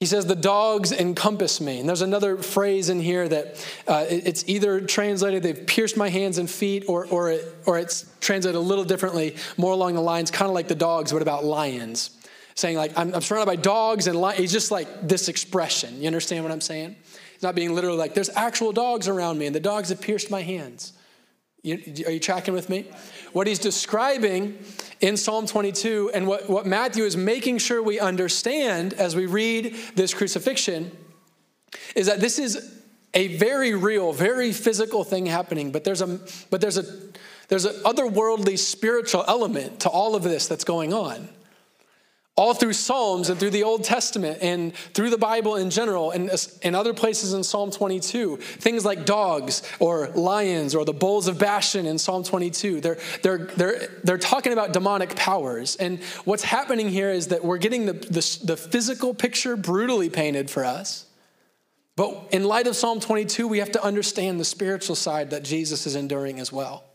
He 0.00 0.06
says, 0.06 0.24
The 0.24 0.34
dogs 0.34 0.92
encompass 0.92 1.60
me. 1.60 1.78
And 1.78 1.88
there's 1.88 2.00
another 2.00 2.38
phrase 2.38 2.88
in 2.88 3.00
here 3.00 3.28
that 3.28 3.66
uh, 3.86 4.06
it's 4.08 4.48
either 4.48 4.80
translated, 4.80 5.42
they've 5.42 5.66
pierced 5.66 5.96
my 5.98 6.08
hands 6.08 6.38
and 6.38 6.48
feet, 6.48 6.84
or, 6.88 7.06
or, 7.06 7.30
it, 7.30 7.54
or 7.66 7.78
it's 7.78 8.10
translated 8.18 8.56
a 8.56 8.60
little 8.60 8.84
differently, 8.84 9.36
more 9.58 9.72
along 9.72 9.94
the 9.94 10.00
lines, 10.00 10.30
kind 10.30 10.48
of 10.48 10.54
like 10.54 10.68
the 10.68 10.74
dogs, 10.74 11.12
but 11.12 11.20
about 11.20 11.44
lions. 11.44 12.16
Saying, 12.54 12.78
like, 12.78 12.96
I'm, 12.98 13.14
I'm 13.14 13.20
surrounded 13.20 13.46
by 13.46 13.56
dogs 13.56 14.06
and 14.06 14.18
lions. 14.18 14.40
He's 14.40 14.52
just 14.52 14.70
like 14.70 15.06
this 15.06 15.28
expression. 15.28 16.00
You 16.00 16.06
understand 16.06 16.44
what 16.44 16.52
I'm 16.52 16.62
saying? 16.62 16.96
He's 17.34 17.42
not 17.42 17.54
being 17.54 17.74
literally 17.74 17.98
like, 17.98 18.14
there's 18.14 18.30
actual 18.30 18.72
dogs 18.72 19.06
around 19.06 19.38
me, 19.38 19.46
and 19.46 19.54
the 19.54 19.60
dogs 19.60 19.90
have 19.90 20.00
pierced 20.00 20.30
my 20.30 20.40
hands. 20.40 20.94
You, 21.62 21.78
are 22.06 22.12
you 22.12 22.20
tracking 22.20 22.54
with 22.54 22.70
me? 22.70 22.90
What 23.32 23.46
he's 23.46 23.58
describing 23.58 24.58
in 25.00 25.16
Psalm 25.16 25.46
22 25.46 26.10
and 26.12 26.26
what, 26.26 26.48
what 26.48 26.66
Matthew 26.66 27.04
is 27.04 27.16
making 27.16 27.58
sure 27.58 27.82
we 27.82 27.98
understand 27.98 28.92
as 28.94 29.16
we 29.16 29.26
read 29.26 29.74
this 29.94 30.12
crucifixion 30.12 30.90
is 31.94 32.06
that 32.06 32.20
this 32.20 32.38
is 32.38 32.76
a 33.14 33.36
very 33.36 33.74
real, 33.74 34.12
very 34.12 34.52
physical 34.52 35.02
thing 35.02 35.26
happening, 35.26 35.72
but 35.72 35.84
there's 35.84 36.00
a 36.00 36.20
but 36.50 36.60
there's 36.60 36.78
a 36.78 36.84
there's 37.48 37.64
an 37.64 37.74
otherworldly 37.82 38.58
spiritual 38.58 39.24
element 39.26 39.80
to 39.80 39.88
all 39.88 40.14
of 40.14 40.22
this 40.22 40.46
that's 40.46 40.64
going 40.64 40.92
on 40.92 41.28
all 42.40 42.54
through 42.54 42.72
Psalms 42.72 43.28
and 43.28 43.38
through 43.38 43.50
the 43.50 43.64
Old 43.64 43.84
Testament 43.84 44.38
and 44.40 44.74
through 44.94 45.10
the 45.10 45.18
Bible 45.18 45.56
in 45.56 45.68
general 45.68 46.10
and 46.10 46.30
in 46.62 46.74
other 46.74 46.94
places 46.94 47.34
in 47.34 47.44
Psalm 47.44 47.70
22. 47.70 48.38
Things 48.38 48.82
like 48.82 49.04
dogs 49.04 49.62
or 49.78 50.08
lions 50.14 50.74
or 50.74 50.86
the 50.86 50.94
bulls 50.94 51.28
of 51.28 51.38
Bashan 51.38 51.84
in 51.84 51.98
Psalm 51.98 52.24
22. 52.24 52.80
They're, 52.80 52.96
they're, 53.22 53.44
they're, 53.44 53.88
they're 54.04 54.16
talking 54.16 54.54
about 54.54 54.72
demonic 54.72 55.14
powers. 55.16 55.76
And 55.76 56.02
what's 56.24 56.42
happening 56.42 56.88
here 56.88 57.10
is 57.10 57.26
that 57.26 57.44
we're 57.44 57.58
getting 57.58 57.84
the, 57.84 57.92
the, 57.92 58.38
the 58.42 58.56
physical 58.56 59.12
picture 59.12 59.54
brutally 59.54 60.08
painted 60.08 60.48
for 60.48 60.64
us. 60.64 61.04
But 61.94 62.28
in 62.30 62.44
light 62.44 62.66
of 62.66 62.74
Psalm 62.74 63.00
22, 63.00 63.48
we 63.48 63.58
have 63.58 63.72
to 63.72 63.84
understand 63.84 64.40
the 64.40 64.46
spiritual 64.46 64.96
side 64.96 65.28
that 65.28 65.42
Jesus 65.42 65.86
is 65.86 65.94
enduring 65.94 66.40
as 66.40 66.50
well. 66.50 66.89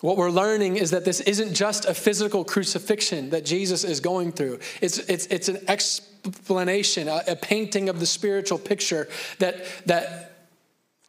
What 0.00 0.16
we're 0.16 0.30
learning 0.30 0.76
is 0.76 0.90
that 0.90 1.04
this 1.04 1.20
isn't 1.20 1.54
just 1.54 1.84
a 1.84 1.94
physical 1.94 2.44
crucifixion 2.44 3.30
that 3.30 3.44
Jesus 3.44 3.84
is 3.84 4.00
going 4.00 4.32
through. 4.32 4.58
It's, 4.80 4.98
it's, 4.98 5.26
it's 5.26 5.48
an 5.48 5.58
explanation, 5.68 7.08
a, 7.08 7.22
a 7.28 7.36
painting 7.36 7.88
of 7.88 8.00
the 8.00 8.06
spiritual 8.06 8.58
picture 8.58 9.08
that, 9.38 9.64
that 9.86 10.34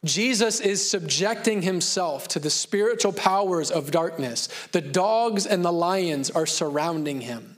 Jesus 0.04 0.60
is 0.60 0.88
subjecting 0.88 1.62
himself 1.62 2.28
to 2.28 2.38
the 2.38 2.50
spiritual 2.50 3.12
powers 3.12 3.70
of 3.70 3.90
darkness. 3.90 4.48
The 4.72 4.80
dogs 4.80 5.46
and 5.46 5.64
the 5.64 5.72
lions 5.72 6.30
are 6.30 6.46
surrounding 6.46 7.20
him. 7.22 7.55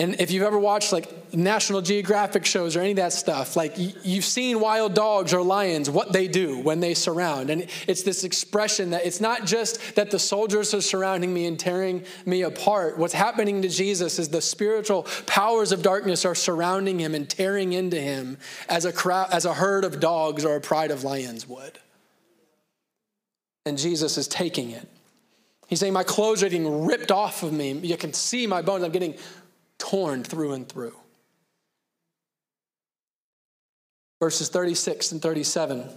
And 0.00 0.20
if 0.20 0.30
you've 0.30 0.44
ever 0.44 0.58
watched 0.58 0.92
like 0.92 1.34
National 1.34 1.80
Geographic 1.80 2.46
shows 2.46 2.76
or 2.76 2.80
any 2.80 2.90
of 2.90 2.96
that 2.98 3.12
stuff, 3.12 3.56
like 3.56 3.74
you've 3.76 4.24
seen 4.24 4.60
wild 4.60 4.94
dogs 4.94 5.34
or 5.34 5.42
lions, 5.42 5.90
what 5.90 6.12
they 6.12 6.28
do 6.28 6.60
when 6.60 6.78
they 6.78 6.94
surround. 6.94 7.50
And 7.50 7.66
it's 7.88 8.04
this 8.04 8.22
expression 8.22 8.90
that 8.90 9.04
it's 9.04 9.20
not 9.20 9.44
just 9.44 9.96
that 9.96 10.12
the 10.12 10.18
soldiers 10.20 10.72
are 10.72 10.80
surrounding 10.80 11.34
me 11.34 11.46
and 11.46 11.58
tearing 11.58 12.04
me 12.24 12.42
apart. 12.42 12.96
What's 12.96 13.12
happening 13.12 13.60
to 13.62 13.68
Jesus 13.68 14.20
is 14.20 14.28
the 14.28 14.40
spiritual 14.40 15.02
powers 15.26 15.72
of 15.72 15.82
darkness 15.82 16.24
are 16.24 16.36
surrounding 16.36 17.00
him 17.00 17.16
and 17.16 17.28
tearing 17.28 17.72
into 17.72 18.00
him 18.00 18.38
as 18.68 18.84
a 18.84 18.92
crowd, 18.92 19.30
as 19.32 19.46
a 19.46 19.54
herd 19.54 19.84
of 19.84 19.98
dogs 19.98 20.44
or 20.44 20.54
a 20.54 20.60
pride 20.60 20.92
of 20.92 21.02
lions 21.02 21.48
would. 21.48 21.76
And 23.66 23.76
Jesus 23.76 24.16
is 24.16 24.28
taking 24.28 24.70
it. 24.70 24.88
He's 25.68 25.80
saying, 25.80 25.92
My 25.92 26.02
clothes 26.02 26.42
are 26.42 26.48
getting 26.48 26.86
ripped 26.86 27.12
off 27.12 27.42
of 27.42 27.52
me. 27.52 27.72
You 27.72 27.98
can 27.98 28.14
see 28.14 28.46
my 28.46 28.62
bones. 28.62 28.82
I'm 28.82 28.90
getting 28.90 29.14
torn 29.78 30.24
through 30.24 30.52
and 30.52 30.68
through. 30.68 30.94
Verses 34.20 34.48
36 34.48 35.12
and 35.12 35.22
37. 35.22 35.88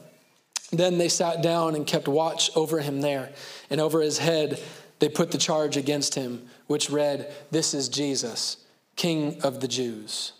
Then 0.72 0.98
they 0.98 1.10
sat 1.10 1.41
down 1.41 1.76
and 1.76 1.86
kept 1.86 2.08
watch 2.08 2.50
over 2.56 2.80
him 2.80 3.02
there, 3.02 3.32
and 3.70 3.82
over 3.82 4.02
his 4.02 4.17
head 4.20 4.62
they 5.00 5.10
put 5.10 5.32
the 5.32 5.38
charge 5.38 5.78
against 5.78 6.15
him, 6.15 6.48
which 6.67 6.89
read, 6.89 7.34
This 7.50 7.74
is 7.74 7.89
Jesus, 7.89 8.58
King 8.96 9.41
of 9.41 9.60
the 9.60 9.67
Jews. 9.67 10.34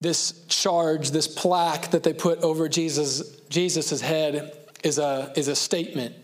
This 0.00 0.44
charge, 0.48 1.10
this 1.10 1.28
plaque 1.28 1.92
that 1.92 2.02
they 2.02 2.12
put 2.12 2.40
over 2.40 2.68
Jesus' 2.68 3.36
Jesus's 3.48 4.00
head 4.00 4.56
is 4.82 4.98
a, 4.98 5.32
is 5.36 5.48
a 5.48 5.56
statement. 5.56 6.14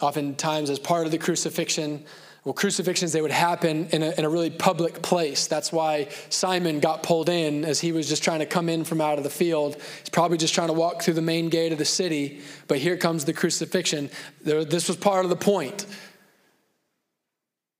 Oftentimes, 0.00 0.68
as 0.70 0.78
part 0.78 1.06
of 1.06 1.12
the 1.12 1.18
crucifixion, 1.18 2.04
well, 2.48 2.54
crucifixions, 2.54 3.12
they 3.12 3.20
would 3.20 3.30
happen 3.30 3.88
in 3.92 4.02
a, 4.02 4.10
in 4.12 4.24
a 4.24 4.28
really 4.30 4.48
public 4.48 5.02
place. 5.02 5.46
That's 5.46 5.70
why 5.70 6.08
Simon 6.30 6.80
got 6.80 7.02
pulled 7.02 7.28
in 7.28 7.62
as 7.62 7.78
he 7.78 7.92
was 7.92 8.08
just 8.08 8.24
trying 8.24 8.38
to 8.38 8.46
come 8.46 8.70
in 8.70 8.84
from 8.84 9.02
out 9.02 9.18
of 9.18 9.24
the 9.24 9.28
field. 9.28 9.74
He's 9.98 10.08
probably 10.08 10.38
just 10.38 10.54
trying 10.54 10.68
to 10.68 10.72
walk 10.72 11.02
through 11.02 11.12
the 11.12 11.20
main 11.20 11.50
gate 11.50 11.72
of 11.72 11.78
the 11.78 11.84
city, 11.84 12.40
but 12.66 12.78
here 12.78 12.96
comes 12.96 13.26
the 13.26 13.34
crucifixion. 13.34 14.08
This 14.40 14.88
was 14.88 14.96
part 14.96 15.26
of 15.26 15.28
the 15.28 15.36
point. 15.36 15.84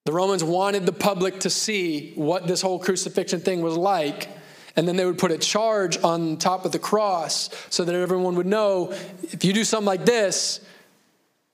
The 0.04 0.12
Romans 0.12 0.44
wanted 0.44 0.84
the 0.84 0.92
public 0.92 1.40
to 1.40 1.48
see 1.48 2.12
what 2.14 2.46
this 2.46 2.60
whole 2.60 2.78
crucifixion 2.78 3.40
thing 3.40 3.62
was 3.62 3.74
like, 3.74 4.28
And 4.76 4.86
then 4.86 4.96
they 4.96 5.06
would 5.06 5.16
put 5.16 5.30
a 5.30 5.38
charge 5.38 5.96
on 6.04 6.36
top 6.36 6.66
of 6.66 6.72
the 6.72 6.78
cross 6.78 7.48
so 7.70 7.86
that 7.86 7.94
everyone 7.94 8.34
would 8.34 8.44
know 8.44 8.92
if 9.22 9.46
you 9.46 9.54
do 9.54 9.64
something 9.64 9.86
like 9.86 10.04
this, 10.04 10.60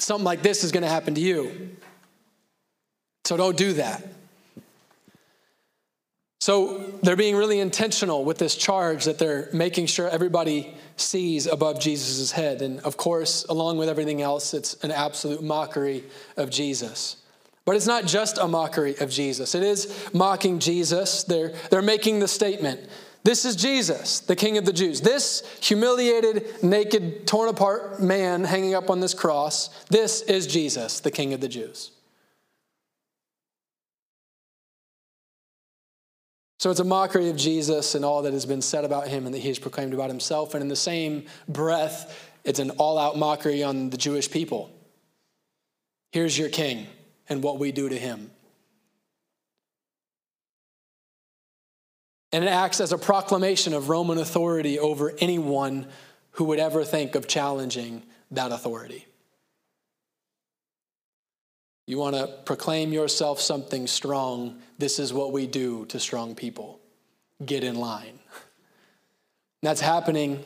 something 0.01 0.25
like 0.25 0.43
this 0.43 0.65
is 0.65 0.73
going 0.73 0.83
to 0.83 0.89
happen 0.89 1.15
to 1.15 1.21
you. 1.21 1.77
So 3.25 3.37
don't 3.37 3.57
do 3.57 3.75
that. 3.75 4.07
So 6.41 6.79
they're 7.03 7.17
being 7.17 7.37
really 7.37 7.59
intentional 7.59 8.23
with 8.23 8.37
this 8.37 8.55
charge 8.55 9.07
that 9.07 9.19
they're 9.19 9.49
making 9.55 9.87
sure 9.87 10.09
everybody 10.09 10.75
sees 10.99 11.47
above 11.47 11.81
Jesus' 11.81 12.33
head. 12.33 12.61
And 12.61 12.81
of 12.81 12.99
course, 12.99 13.45
along 13.45 13.79
with 13.79 13.89
everything 13.89 14.21
else, 14.21 14.53
it's 14.53 14.75
an 14.85 14.91
absolute 14.91 15.43
mockery 15.43 16.05
of 16.37 16.51
Jesus. 16.51 17.17
But 17.65 17.77
it's 17.77 17.87
not 17.87 18.05
just 18.05 18.37
a 18.37 18.47
mockery 18.47 18.95
of 18.99 19.09
Jesus, 19.09 19.55
it 19.55 19.63
is 19.63 20.11
mocking 20.13 20.59
Jesus. 20.59 21.25
They're, 21.25 21.55
they're 21.71 21.81
making 21.81 22.21
the 22.21 22.29
statement 22.29 22.81
this 23.25 23.47
is 23.47 23.57
Jesus, 23.57 24.21
the 24.21 24.37
King 24.37 24.59
of 24.59 24.67
the 24.67 24.73
Jews. 24.73 25.01
This 25.01 25.43
humiliated, 25.63 26.63
naked, 26.63 27.27
torn 27.27 27.49
apart 27.49 27.99
man 28.03 28.45
hanging 28.45 28.75
up 28.75 28.91
on 28.91 29.01
this 29.01 29.15
cross, 29.15 29.71
this 29.87 30.21
is 30.21 30.47
Jesus, 30.47 31.01
the 31.01 31.11
King 31.11 31.33
of 31.33 31.41
the 31.41 31.49
Jews. 31.49 31.94
So 36.65 36.71
it's 36.71 36.81
a 36.81 36.85
mockery 36.85 37.29
of 37.29 37.37
Jesus 37.37 37.95
and 37.95 38.07
all 38.07 38.23
that 38.23 38.33
has 38.33 38.47
been 38.47 38.63
said 38.63 38.87
about 38.87 39.07
him 39.07 39.27
and 39.27 39.35
that 39.35 39.41
he 39.41 39.49
has 39.49 39.59
proclaimed 39.59 39.93
about 39.93 40.09
himself. 40.09 40.55
And 40.55 40.63
in 40.63 40.69
the 40.69 40.75
same 40.75 41.27
breath, 41.47 42.19
it's 42.43 42.59
an 42.59 42.71
all 42.71 42.97
out 42.97 43.19
mockery 43.19 43.63
on 43.63 43.91
the 43.91 43.99
Jewish 43.99 44.31
people. 44.31 44.71
Here's 46.11 46.39
your 46.39 46.49
king 46.49 46.87
and 47.29 47.43
what 47.43 47.59
we 47.59 47.71
do 47.71 47.91
to 47.91 47.99
him. 47.99 48.31
And 52.33 52.43
it 52.43 52.49
acts 52.49 52.81
as 52.81 52.93
a 52.93 52.99
proclamation 52.99 53.75
of 53.75 53.91
Roman 53.91 54.17
authority 54.17 54.79
over 54.79 55.13
anyone 55.19 55.87
who 56.31 56.45
would 56.45 56.61
ever 56.61 56.83
think 56.83 57.15
of 57.15 57.29
challenging 57.29 58.05
that 58.31 58.53
authority. 58.53 59.07
You 61.87 61.99
want 61.99 62.17
to 62.17 62.27
proclaim 62.45 62.93
yourself 62.93 63.41
something 63.41 63.87
strong, 63.87 64.59
this 64.79 64.99
is 64.99 65.13
what 65.13 65.33
we 65.33 65.47
do 65.47 65.85
to 65.87 66.01
strong 66.01 66.35
people. 66.35 66.81
Get 67.45 67.63
in 67.63 67.77
line. 67.77 68.19
That's 69.63 69.81
happening 69.81 70.45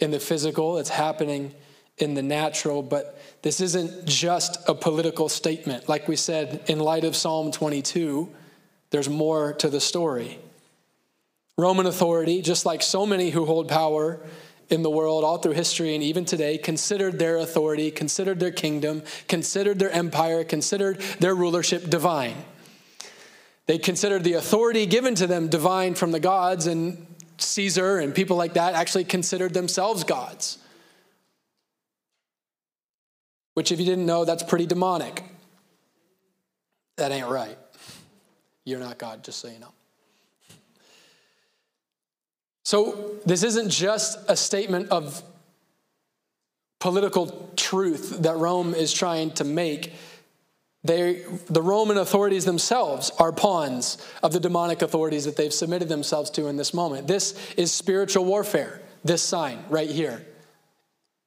in 0.00 0.10
the 0.10 0.20
physical, 0.20 0.78
it's 0.78 0.88
happening 0.88 1.54
in 1.98 2.14
the 2.14 2.22
natural, 2.22 2.82
but 2.82 3.20
this 3.42 3.60
isn't 3.60 4.06
just 4.06 4.56
a 4.68 4.74
political 4.74 5.28
statement. 5.28 5.88
Like 5.88 6.06
we 6.06 6.16
said, 6.16 6.62
in 6.68 6.78
light 6.78 7.04
of 7.04 7.16
Psalm 7.16 7.50
22, 7.50 8.28
there's 8.90 9.08
more 9.08 9.54
to 9.54 9.68
the 9.68 9.80
story. 9.80 10.38
Roman 11.56 11.86
authority, 11.86 12.40
just 12.40 12.64
like 12.64 12.82
so 12.82 13.04
many 13.04 13.30
who 13.30 13.44
hold 13.44 13.68
power 13.68 14.20
in 14.70 14.82
the 14.82 14.90
world 14.90 15.24
all 15.24 15.38
through 15.38 15.52
history 15.52 15.94
and 15.94 16.02
even 16.02 16.24
today 16.24 16.58
considered 16.58 17.18
their 17.18 17.38
authority, 17.38 17.90
considered 17.90 18.38
their 18.38 18.50
kingdom, 18.50 19.02
considered 19.26 19.78
their 19.78 19.90
empire, 19.90 20.44
considered 20.44 20.98
their 21.20 21.34
rulership 21.34 21.88
divine. 21.88 22.36
They 23.66 23.78
considered 23.78 24.24
the 24.24 24.34
authority 24.34 24.86
given 24.86 25.14
to 25.16 25.26
them 25.26 25.48
divine 25.48 25.94
from 25.94 26.10
the 26.12 26.20
gods, 26.20 26.66
and 26.66 27.06
Caesar 27.38 27.98
and 27.98 28.14
people 28.14 28.36
like 28.36 28.54
that 28.54 28.74
actually 28.74 29.04
considered 29.04 29.54
themselves 29.54 30.04
gods. 30.04 30.58
Which, 33.54 33.72
if 33.72 33.78
you 33.78 33.86
didn't 33.86 34.06
know, 34.06 34.24
that's 34.24 34.42
pretty 34.42 34.66
demonic. 34.66 35.22
That 36.96 37.12
ain't 37.12 37.28
right. 37.28 37.58
You're 38.64 38.80
not 38.80 38.98
God, 38.98 39.24
just 39.24 39.40
so 39.40 39.48
you 39.48 39.58
know. 39.58 39.72
So, 42.68 43.14
this 43.24 43.44
isn't 43.44 43.70
just 43.70 44.18
a 44.28 44.36
statement 44.36 44.90
of 44.90 45.22
political 46.80 47.50
truth 47.56 48.18
that 48.24 48.36
Rome 48.36 48.74
is 48.74 48.92
trying 48.92 49.30
to 49.36 49.44
make. 49.44 49.94
They, 50.84 51.24
the 51.48 51.62
Roman 51.62 51.96
authorities 51.96 52.44
themselves 52.44 53.10
are 53.18 53.32
pawns 53.32 53.96
of 54.22 54.34
the 54.34 54.38
demonic 54.38 54.82
authorities 54.82 55.24
that 55.24 55.34
they've 55.34 55.50
submitted 55.50 55.88
themselves 55.88 56.28
to 56.32 56.48
in 56.48 56.58
this 56.58 56.74
moment. 56.74 57.06
This 57.06 57.38
is 57.56 57.72
spiritual 57.72 58.26
warfare, 58.26 58.82
this 59.02 59.22
sign 59.22 59.64
right 59.70 59.88
here. 59.88 60.26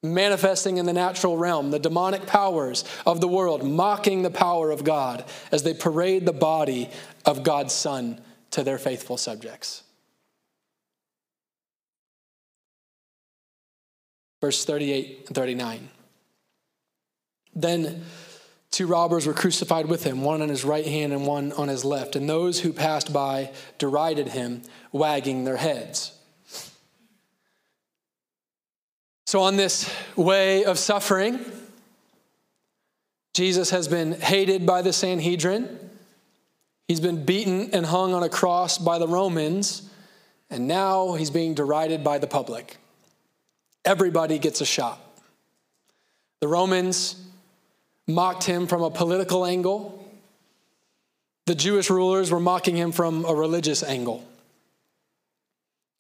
Manifesting 0.04 0.78
in 0.78 0.86
the 0.86 0.94
natural 0.94 1.38
realm, 1.38 1.72
the 1.72 1.80
demonic 1.80 2.28
powers 2.28 2.86
of 3.04 3.20
the 3.20 3.28
world, 3.28 3.64
mocking 3.64 4.22
the 4.22 4.30
power 4.30 4.70
of 4.70 4.84
God 4.84 5.26
as 5.52 5.64
they 5.64 5.74
parade 5.74 6.28
the 6.28 6.34
body 6.34 6.92
of 7.26 7.42
God's 7.42 7.74
Son 7.74 8.22
to 8.52 8.64
their 8.64 8.78
faithful 8.78 9.18
subjects. 9.18 9.82
Verse 14.42 14.66
38 14.66 15.26
and 15.28 15.36
39. 15.36 15.90
Then 17.54 18.04
two 18.72 18.88
robbers 18.88 19.28
were 19.28 19.34
crucified 19.34 19.86
with 19.86 20.04
him, 20.04 20.22
one 20.22 20.42
on 20.42 20.50
his 20.50 20.66
right 20.66 20.86
hand 20.86 21.14
and 21.14 21.26
one 21.26 21.52
on 21.54 21.68
his 21.68 21.86
left. 21.86 22.16
And 22.16 22.30
those 22.30 22.60
who 22.60 22.74
passed 22.74 23.14
by 23.14 23.52
derided 23.78 24.30
him, 24.30 24.64
wagging 24.92 25.44
their 25.44 25.58
heads. 25.58 26.18
So, 29.28 29.42
on 29.42 29.56
this 29.56 29.90
way 30.18 30.66
of 30.66 30.78
suffering, 30.78 31.40
Jesus 33.34 33.70
has 33.70 33.88
been 33.88 34.14
hated 34.14 34.66
by 34.66 34.82
the 34.82 34.92
Sanhedrin. 34.92 35.90
He's 36.90 37.00
been 37.00 37.24
beaten 37.24 37.70
and 37.72 37.86
hung 37.86 38.14
on 38.14 38.24
a 38.24 38.30
cross 38.30 38.78
by 38.78 38.98
the 39.00 39.08
Romans. 39.08 39.90
And 40.50 40.68
now 40.68 41.14
he's 41.14 41.30
being 41.30 41.54
derided 41.54 42.04
by 42.04 42.18
the 42.18 42.28
public. 42.28 42.78
Everybody 43.86 44.40
gets 44.40 44.62
a 44.62 44.66
shot. 44.66 45.00
The 46.40 46.48
Romans 46.48 47.16
mocked 48.08 48.44
him 48.44 48.68
from 48.68 48.82
a 48.82 48.90
political 48.90 49.46
angle. 49.46 49.98
The 51.46 51.56
Jewish 51.56 51.90
rulers 51.90 52.32
were 52.32 52.40
mocking 52.40 52.76
him 52.76 52.92
from 52.92 53.26
a 53.26 53.34
religious 53.34 53.84
angle. 53.84 54.24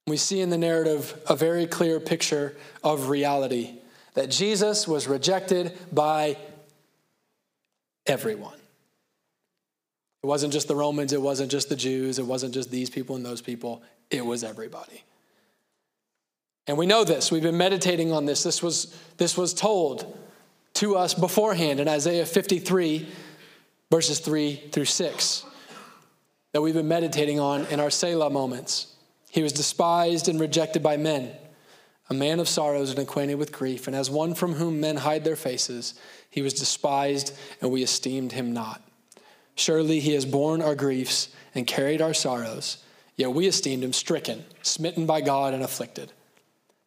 We 0.07 0.17
see 0.17 0.41
in 0.41 0.49
the 0.49 0.57
narrative 0.57 1.19
a 1.29 1.35
very 1.35 1.67
clear 1.67 1.99
picture 1.99 2.55
of 2.83 3.09
reality 3.09 3.75
that 4.13 4.29
Jesus 4.29 4.87
was 4.87 5.07
rejected 5.07 5.77
by 5.91 6.37
everyone. 8.05 8.57
It 10.23 10.27
wasn't 10.27 10.53
just 10.53 10.67
the 10.67 10.75
Romans, 10.75 11.13
it 11.13 11.21
wasn't 11.21 11.49
just 11.49 11.69
the 11.69 11.75
Jews, 11.75 12.19
it 12.19 12.25
wasn't 12.25 12.53
just 12.53 12.69
these 12.69 12.89
people 12.89 13.15
and 13.15 13.25
those 13.25 13.41
people, 13.41 13.81
it 14.09 14.23
was 14.23 14.43
everybody. 14.43 15.03
And 16.67 16.77
we 16.77 16.85
know 16.85 17.03
this. 17.03 17.31
We've 17.31 17.41
been 17.41 17.57
meditating 17.57 18.11
on 18.11 18.25
this. 18.25 18.43
This 18.43 18.61
was, 18.61 18.95
this 19.17 19.35
was 19.35 19.53
told 19.53 20.17
to 20.75 20.95
us 20.95 21.13
beforehand 21.13 21.79
in 21.79 21.87
Isaiah 21.87 22.25
53, 22.25 23.07
verses 23.89 24.19
3 24.19 24.55
through 24.71 24.85
6, 24.85 25.45
that 26.53 26.61
we've 26.61 26.73
been 26.73 26.87
meditating 26.87 27.39
on 27.39 27.65
in 27.65 27.79
our 27.79 27.89
Selah 27.89 28.29
moments. 28.29 28.95
He 29.29 29.43
was 29.43 29.53
despised 29.53 30.27
and 30.27 30.39
rejected 30.39 30.83
by 30.83 30.97
men, 30.97 31.31
a 32.09 32.13
man 32.13 32.39
of 32.39 32.47
sorrows 32.47 32.89
and 32.89 32.99
acquainted 32.99 33.35
with 33.35 33.51
grief, 33.51 33.87
and 33.87 33.95
as 33.95 34.09
one 34.09 34.33
from 34.33 34.53
whom 34.53 34.79
men 34.79 34.97
hide 34.97 35.23
their 35.23 35.35
faces, 35.35 35.93
he 36.29 36.41
was 36.41 36.53
despised, 36.53 37.33
and 37.61 37.71
we 37.71 37.83
esteemed 37.83 38.33
him 38.33 38.53
not. 38.53 38.81
Surely 39.55 39.99
he 39.99 40.13
has 40.13 40.25
borne 40.25 40.61
our 40.61 40.75
griefs 40.75 41.29
and 41.53 41.67
carried 41.67 42.01
our 42.01 42.13
sorrows, 42.13 42.83
yet 43.15 43.33
we 43.33 43.47
esteemed 43.47 43.83
him 43.83 43.93
stricken, 43.93 44.45
smitten 44.61 45.05
by 45.05 45.21
God, 45.21 45.53
and 45.53 45.63
afflicted. 45.63 46.11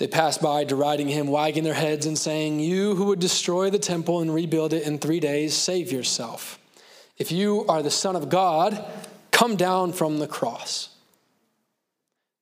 They 0.00 0.08
passed 0.08 0.42
by, 0.42 0.64
deriding 0.64 1.06
him, 1.06 1.28
wagging 1.28 1.62
their 1.62 1.74
heads, 1.74 2.06
and 2.06 2.18
saying, 2.18 2.58
You 2.58 2.96
who 2.96 3.04
would 3.06 3.20
destroy 3.20 3.70
the 3.70 3.78
temple 3.78 4.20
and 4.20 4.34
rebuild 4.34 4.72
it 4.72 4.84
in 4.84 4.98
three 4.98 5.20
days, 5.20 5.54
save 5.54 5.92
yourself. 5.92 6.58
If 7.18 7.30
you 7.30 7.64
are 7.68 7.82
the 7.82 7.90
Son 7.90 8.16
of 8.16 8.28
God, 8.28 8.84
come 9.30 9.54
down 9.54 9.92
from 9.92 10.18
the 10.18 10.26
cross. 10.26 10.88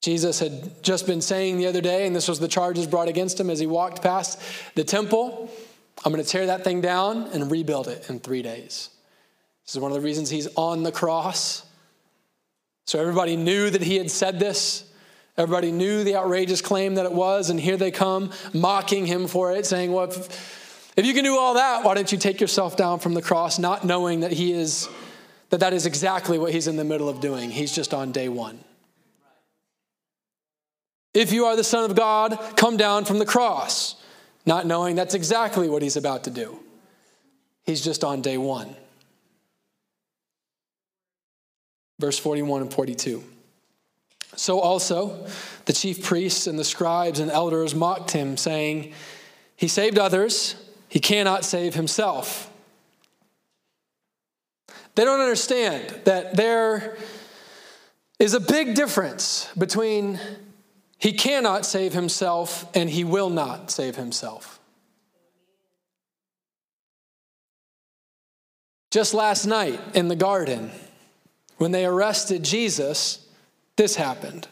Jesus 0.00 0.38
had 0.38 0.82
just 0.82 1.06
been 1.06 1.20
saying 1.20 1.58
the 1.58 1.66
other 1.66 1.80
day, 1.80 2.06
and 2.06 2.16
this 2.16 2.28
was 2.28 2.38
the 2.38 2.48
charges 2.48 2.86
brought 2.86 3.08
against 3.08 3.38
him 3.38 3.50
as 3.50 3.58
he 3.58 3.66
walked 3.66 4.00
past 4.00 4.40
the 4.74 4.84
temple 4.84 5.50
I'm 6.04 6.12
going 6.12 6.24
to 6.24 6.30
tear 6.30 6.46
that 6.46 6.64
thing 6.64 6.80
down 6.80 7.24
and 7.32 7.50
rebuild 7.50 7.88
it 7.88 8.08
in 8.08 8.20
three 8.20 8.42
days. 8.42 8.90
This 9.64 9.74
is 9.74 9.80
one 9.80 9.90
of 9.90 9.96
the 9.96 10.04
reasons 10.04 10.30
he's 10.30 10.48
on 10.54 10.82
the 10.82 10.92
cross. 10.92 11.64
So 12.86 13.00
everybody 13.00 13.36
knew 13.36 13.68
that 13.68 13.82
he 13.82 13.96
had 13.96 14.10
said 14.10 14.38
this. 14.38 14.87
Everybody 15.38 15.70
knew 15.70 16.02
the 16.02 16.16
outrageous 16.16 16.60
claim 16.60 16.96
that 16.96 17.06
it 17.06 17.12
was, 17.12 17.48
and 17.48 17.60
here 17.60 17.76
they 17.76 17.92
come 17.92 18.32
mocking 18.52 19.06
him 19.06 19.28
for 19.28 19.52
it, 19.52 19.66
saying, 19.66 19.92
Well, 19.92 20.10
if, 20.10 20.92
if 20.96 21.06
you 21.06 21.14
can 21.14 21.22
do 21.22 21.38
all 21.38 21.54
that, 21.54 21.84
why 21.84 21.94
don't 21.94 22.10
you 22.10 22.18
take 22.18 22.40
yourself 22.40 22.76
down 22.76 22.98
from 22.98 23.14
the 23.14 23.22
cross, 23.22 23.56
not 23.56 23.84
knowing 23.86 24.20
that 24.20 24.32
he 24.32 24.52
is, 24.52 24.88
that 25.50 25.60
that 25.60 25.72
is 25.72 25.86
exactly 25.86 26.38
what 26.40 26.52
he's 26.52 26.66
in 26.66 26.76
the 26.76 26.82
middle 26.82 27.08
of 27.08 27.20
doing. 27.20 27.52
He's 27.52 27.72
just 27.72 27.94
on 27.94 28.10
day 28.10 28.28
one. 28.28 28.58
If 31.14 31.32
you 31.32 31.44
are 31.44 31.54
the 31.54 31.64
Son 31.64 31.88
of 31.88 31.96
God, 31.96 32.36
come 32.56 32.76
down 32.76 33.04
from 33.04 33.20
the 33.20 33.24
cross, 33.24 33.94
not 34.44 34.66
knowing 34.66 34.96
that's 34.96 35.14
exactly 35.14 35.68
what 35.68 35.82
he's 35.82 35.96
about 35.96 36.24
to 36.24 36.30
do. 36.30 36.58
He's 37.64 37.80
just 37.80 38.02
on 38.02 38.22
day 38.22 38.38
one. 38.38 38.74
Verse 42.00 42.18
41 42.18 42.62
and 42.62 42.72
42. 42.72 43.22
So 44.36 44.60
also 44.60 45.26
the 45.64 45.72
chief 45.72 46.04
priests 46.04 46.46
and 46.46 46.58
the 46.58 46.64
scribes 46.64 47.20
and 47.20 47.30
elders 47.30 47.74
mocked 47.74 48.12
him, 48.12 48.36
saying, 48.36 48.92
He 49.56 49.68
saved 49.68 49.98
others, 49.98 50.54
he 50.88 51.00
cannot 51.00 51.44
save 51.44 51.74
himself. 51.74 52.50
They 54.94 55.04
don't 55.04 55.20
understand 55.20 56.00
that 56.04 56.36
there 56.36 56.96
is 58.18 58.34
a 58.34 58.40
big 58.40 58.74
difference 58.74 59.48
between 59.56 60.18
he 60.98 61.12
cannot 61.12 61.64
save 61.64 61.92
himself 61.92 62.68
and 62.74 62.90
he 62.90 63.04
will 63.04 63.30
not 63.30 63.70
save 63.70 63.94
himself. 63.94 64.58
Just 68.90 69.14
last 69.14 69.46
night 69.46 69.80
in 69.94 70.08
the 70.08 70.16
garden, 70.16 70.72
when 71.58 71.72
they 71.72 71.84
arrested 71.84 72.42
Jesus, 72.42 73.27
this 73.78 73.94
happened 73.94 74.48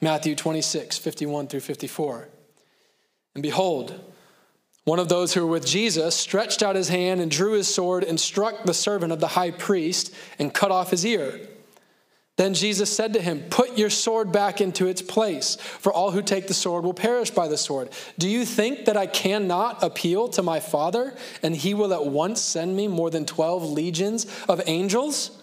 Matthew 0.00 0.34
26, 0.34 0.96
51 0.96 1.48
through 1.48 1.60
54. 1.60 2.28
And 3.34 3.42
behold, 3.42 4.00
one 4.84 4.98
of 4.98 5.10
those 5.10 5.34
who 5.34 5.42
were 5.42 5.52
with 5.52 5.66
Jesus 5.66 6.16
stretched 6.16 6.62
out 6.62 6.76
his 6.76 6.88
hand 6.88 7.20
and 7.20 7.30
drew 7.30 7.52
his 7.52 7.72
sword 7.72 8.02
and 8.02 8.18
struck 8.18 8.64
the 8.64 8.72
servant 8.72 9.12
of 9.12 9.20
the 9.20 9.28
high 9.28 9.50
priest 9.50 10.14
and 10.38 10.54
cut 10.54 10.70
off 10.70 10.90
his 10.90 11.04
ear. 11.04 11.40
Then 12.36 12.54
Jesus 12.54 12.90
said 12.90 13.12
to 13.12 13.20
him, 13.20 13.44
Put 13.50 13.76
your 13.76 13.90
sword 13.90 14.32
back 14.32 14.62
into 14.62 14.86
its 14.86 15.02
place, 15.02 15.56
for 15.56 15.92
all 15.92 16.12
who 16.12 16.22
take 16.22 16.46
the 16.46 16.54
sword 16.54 16.84
will 16.84 16.94
perish 16.94 17.30
by 17.30 17.48
the 17.48 17.58
sword. 17.58 17.90
Do 18.18 18.28
you 18.28 18.46
think 18.46 18.86
that 18.86 18.96
I 18.96 19.06
cannot 19.06 19.82
appeal 19.82 20.28
to 20.28 20.42
my 20.42 20.60
Father, 20.60 21.14
and 21.42 21.54
he 21.54 21.74
will 21.74 21.92
at 21.92 22.06
once 22.06 22.40
send 22.40 22.74
me 22.74 22.88
more 22.88 23.10
than 23.10 23.26
12 23.26 23.64
legions 23.70 24.26
of 24.48 24.62
angels? 24.66 25.38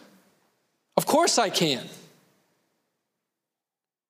Of 0.96 1.06
course 1.06 1.38
I 1.38 1.52
can. 1.52 1.88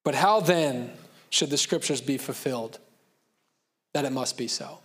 But 0.07 0.15
how 0.15 0.39
then 0.39 0.93
should 1.29 1.49
the 1.49 1.57
scriptures 1.57 1.99
be 1.99 2.17
fulfilled 2.17 2.79
that 3.93 4.05
it 4.05 4.13
must 4.13 4.37
be 4.37 4.47
so? 4.47 4.79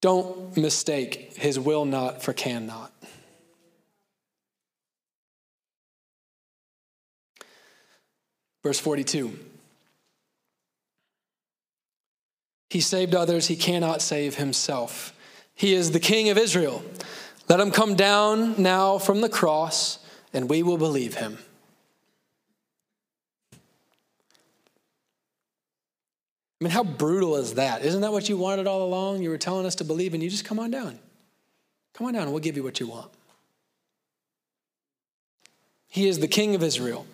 Don't 0.00 0.56
mistake 0.56 1.36
his 1.36 1.60
will 1.60 1.84
not 1.84 2.22
for 2.22 2.32
cannot. 2.32 2.94
Verse 8.62 8.80
42. 8.80 9.38
He 12.70 12.80
saved 12.80 13.14
others, 13.14 13.48
he 13.48 13.56
cannot 13.56 14.00
save 14.00 14.36
himself. 14.36 15.12
He 15.54 15.74
is 15.74 15.90
the 15.90 16.00
King 16.00 16.30
of 16.30 16.38
Israel. 16.38 16.82
Let 17.50 17.60
him 17.60 17.70
come 17.70 17.96
down 17.96 18.62
now 18.62 18.96
from 18.96 19.20
the 19.20 19.28
cross, 19.28 19.98
and 20.32 20.48
we 20.48 20.62
will 20.62 20.78
believe 20.78 21.16
him. 21.16 21.36
I 26.60 26.64
mean, 26.64 26.70
how 26.70 26.84
brutal 26.84 27.36
is 27.36 27.54
that? 27.54 27.84
Isn't 27.84 28.00
that 28.00 28.12
what 28.12 28.28
you 28.28 28.38
wanted 28.38 28.66
all 28.66 28.82
along? 28.82 29.22
You 29.22 29.30
were 29.30 29.38
telling 29.38 29.66
us 29.66 29.74
to 29.76 29.84
believe, 29.84 30.14
and 30.14 30.22
you 30.22 30.30
just 30.30 30.44
come 30.44 30.58
on 30.58 30.70
down. 30.70 30.98
Come 31.92 32.06
on 32.06 32.14
down, 32.14 32.22
and 32.22 32.32
we'll 32.32 32.40
give 32.40 32.56
you 32.56 32.62
what 32.62 32.80
you 32.80 32.86
want. 32.86 33.10
He 35.88 36.08
is 36.08 36.18
the 36.18 36.28
King 36.28 36.54
of 36.54 36.62
Israel. 36.62 37.06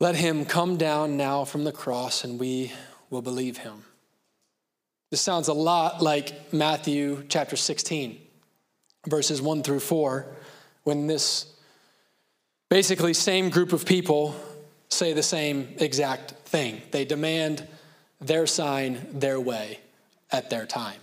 Let 0.00 0.16
him 0.16 0.44
come 0.44 0.76
down 0.76 1.16
now 1.16 1.44
from 1.44 1.64
the 1.64 1.72
cross, 1.72 2.24
and 2.24 2.38
we 2.38 2.72
will 3.08 3.22
believe 3.22 3.58
him. 3.58 3.84
This 5.10 5.20
sounds 5.20 5.48
a 5.48 5.54
lot 5.54 6.02
like 6.02 6.52
Matthew 6.52 7.24
chapter 7.28 7.56
16, 7.56 8.20
verses 9.06 9.40
1 9.40 9.62
through 9.62 9.80
4, 9.80 10.26
when 10.82 11.06
this 11.06 11.54
basically 12.68 13.14
same 13.14 13.48
group 13.48 13.72
of 13.72 13.86
people 13.86 14.34
say 14.88 15.12
the 15.12 15.22
same 15.22 15.74
exact 15.78 16.32
thing. 16.46 16.82
They 16.90 17.04
demand 17.04 17.66
their 18.20 18.46
sign 18.46 19.06
their 19.12 19.40
way 19.40 19.80
at 20.30 20.50
their 20.50 20.66
time. 20.66 21.00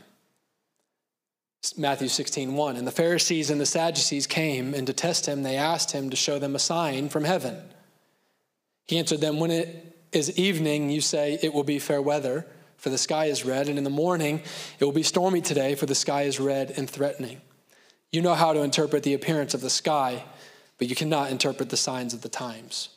Matthew 1.77 2.07
16, 2.07 2.53
1. 2.53 2.75
And 2.75 2.87
the 2.87 2.91
Pharisees 2.91 3.49
and 3.49 3.61
the 3.61 3.65
Sadducees 3.65 4.25
came, 4.25 4.73
and 4.73 4.87
to 4.87 4.93
test 4.93 5.27
him, 5.27 5.43
they 5.43 5.57
asked 5.57 5.91
him 5.91 6.09
to 6.09 6.15
show 6.15 6.39
them 6.39 6.55
a 6.55 6.59
sign 6.59 7.09
from 7.09 7.23
heaven. 7.23 7.55
He 8.87 8.97
answered 8.97 9.21
them, 9.21 9.39
When 9.39 9.51
it 9.51 9.95
is 10.11 10.37
evening, 10.37 10.89
you 10.89 11.01
say, 11.01 11.37
It 11.41 11.53
will 11.53 11.63
be 11.63 11.77
fair 11.77 12.01
weather, 12.01 12.47
for 12.77 12.89
the 12.89 12.97
sky 12.97 13.25
is 13.25 13.45
red, 13.45 13.69
and 13.69 13.77
in 13.77 13.83
the 13.83 13.91
morning, 13.91 14.41
it 14.79 14.85
will 14.85 14.91
be 14.91 15.03
stormy 15.03 15.41
today, 15.41 15.75
for 15.75 15.85
the 15.85 15.93
sky 15.93 16.23
is 16.23 16.39
red 16.39 16.71
and 16.71 16.89
threatening. 16.89 17.39
You 18.11 18.23
know 18.23 18.33
how 18.33 18.53
to 18.53 18.63
interpret 18.63 19.03
the 19.03 19.13
appearance 19.13 19.53
of 19.53 19.61
the 19.61 19.69
sky, 19.69 20.23
but 20.79 20.89
you 20.89 20.95
cannot 20.95 21.29
interpret 21.29 21.69
the 21.69 21.77
signs 21.77 22.15
of 22.15 22.21
the 22.21 22.29
times. 22.29 22.89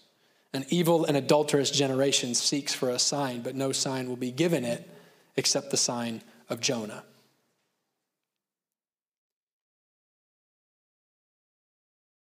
An 0.54 0.64
evil 0.70 1.04
and 1.04 1.16
adulterous 1.16 1.72
generation 1.72 2.32
seeks 2.32 2.72
for 2.72 2.88
a 2.88 2.98
sign, 3.00 3.42
but 3.42 3.56
no 3.56 3.72
sign 3.72 4.08
will 4.08 4.16
be 4.16 4.30
given 4.30 4.64
it 4.64 4.88
except 5.36 5.72
the 5.72 5.76
sign 5.76 6.22
of 6.48 6.60
Jonah. 6.60 7.02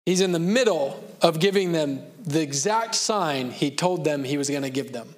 He's 0.05 0.19
in 0.19 0.33
the 0.33 0.39
middle 0.39 1.01
of 1.21 1.39
giving 1.39 1.71
them 1.71 2.01
the 2.25 2.41
exact 2.41 2.95
sign 2.95 3.49
he 3.51 3.71
told 3.71 4.03
them 4.03 4.25
he 4.25 4.37
was 4.37 4.49
going 4.49 4.63
to 4.63 4.69
give 4.69 4.91
them. 4.91 5.15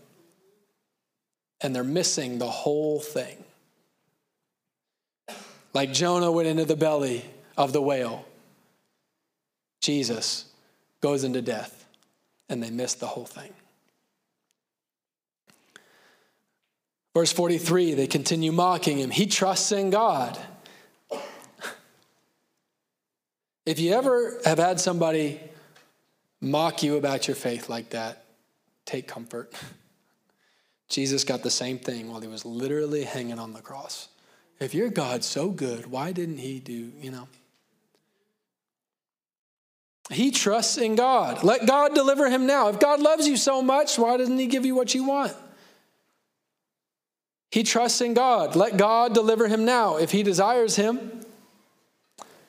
And 1.62 1.76
they're 1.76 1.84
missing 1.84 2.38
the 2.38 2.50
whole 2.50 3.00
thing. 3.00 3.43
Like 5.74 5.93
Jonah 5.93 6.32
went 6.32 6.48
into 6.48 6.65
the 6.65 6.76
belly 6.76 7.26
of 7.58 7.74
the 7.74 7.82
whale, 7.82 8.26
Jesus 9.82 10.45
goes 11.02 11.24
into 11.24 11.41
death 11.41 11.79
and 12.50 12.62
they 12.62 12.70
missed 12.70 13.00
the 13.00 13.08
whole 13.08 13.26
thing. 13.26 13.54
Verse 17.14 17.32
43, 17.32 17.94
they 17.94 18.08
continue 18.08 18.52
mocking 18.52 18.98
him. 18.98 19.10
He 19.10 19.26
trusts 19.26 19.72
in 19.72 19.90
God. 19.90 20.38
If 23.66 23.80
you 23.80 23.94
ever 23.94 24.40
have 24.46 24.58
had 24.58 24.80
somebody 24.80 25.40
mock 26.42 26.82
you 26.82 26.98
about 26.98 27.28
your 27.28 27.36
faith 27.36 27.70
like 27.70 27.92
that, 27.92 28.26
take 28.86 29.08
comfort. 29.08 29.54
Jesus 30.90 31.24
got 31.24 31.44
the 31.44 31.52
same 31.52 31.78
thing 31.78 32.10
while 32.10 32.22
he 32.22 32.28
was 32.28 32.46
literally 32.46 33.04
hanging 33.04 33.38
on 33.38 33.54
the 33.54 33.62
cross. 33.62 34.10
If 34.60 34.74
your 34.74 34.90
God's 34.90 35.28
so 35.28 35.50
good, 35.50 35.88
why 35.88 36.12
didn't 36.12 36.40
he 36.40 36.60
do, 36.60 36.92
you 37.00 37.12
know? 37.12 37.28
He 40.10 40.32
trusts 40.32 40.78
in 40.78 40.95
God. 40.95 41.43
Let 41.43 41.67
God 41.67 41.93
deliver 41.93 42.30
him 42.30 42.48
now. 42.48 42.69
If 42.69 42.80
God 42.80 43.00
loves 43.00 43.28
you 43.28 43.38
so 43.38 43.62
much, 43.62 43.98
why 43.98 44.17
doesn't 44.17 44.39
he 44.39 44.48
give 44.48 44.65
you 44.65 44.76
what 44.76 44.95
you 44.95 45.04
want? 45.04 45.34
He 47.52 47.63
trusts 47.63 48.02
in 48.02 48.15
God. 48.15 48.56
Let 48.56 48.78
God 48.78 49.13
deliver 49.13 49.48
him 49.48 49.65
now 49.65 49.98
if 49.98 50.12
he 50.12 50.24
desires 50.24 50.76
him. 50.76 51.26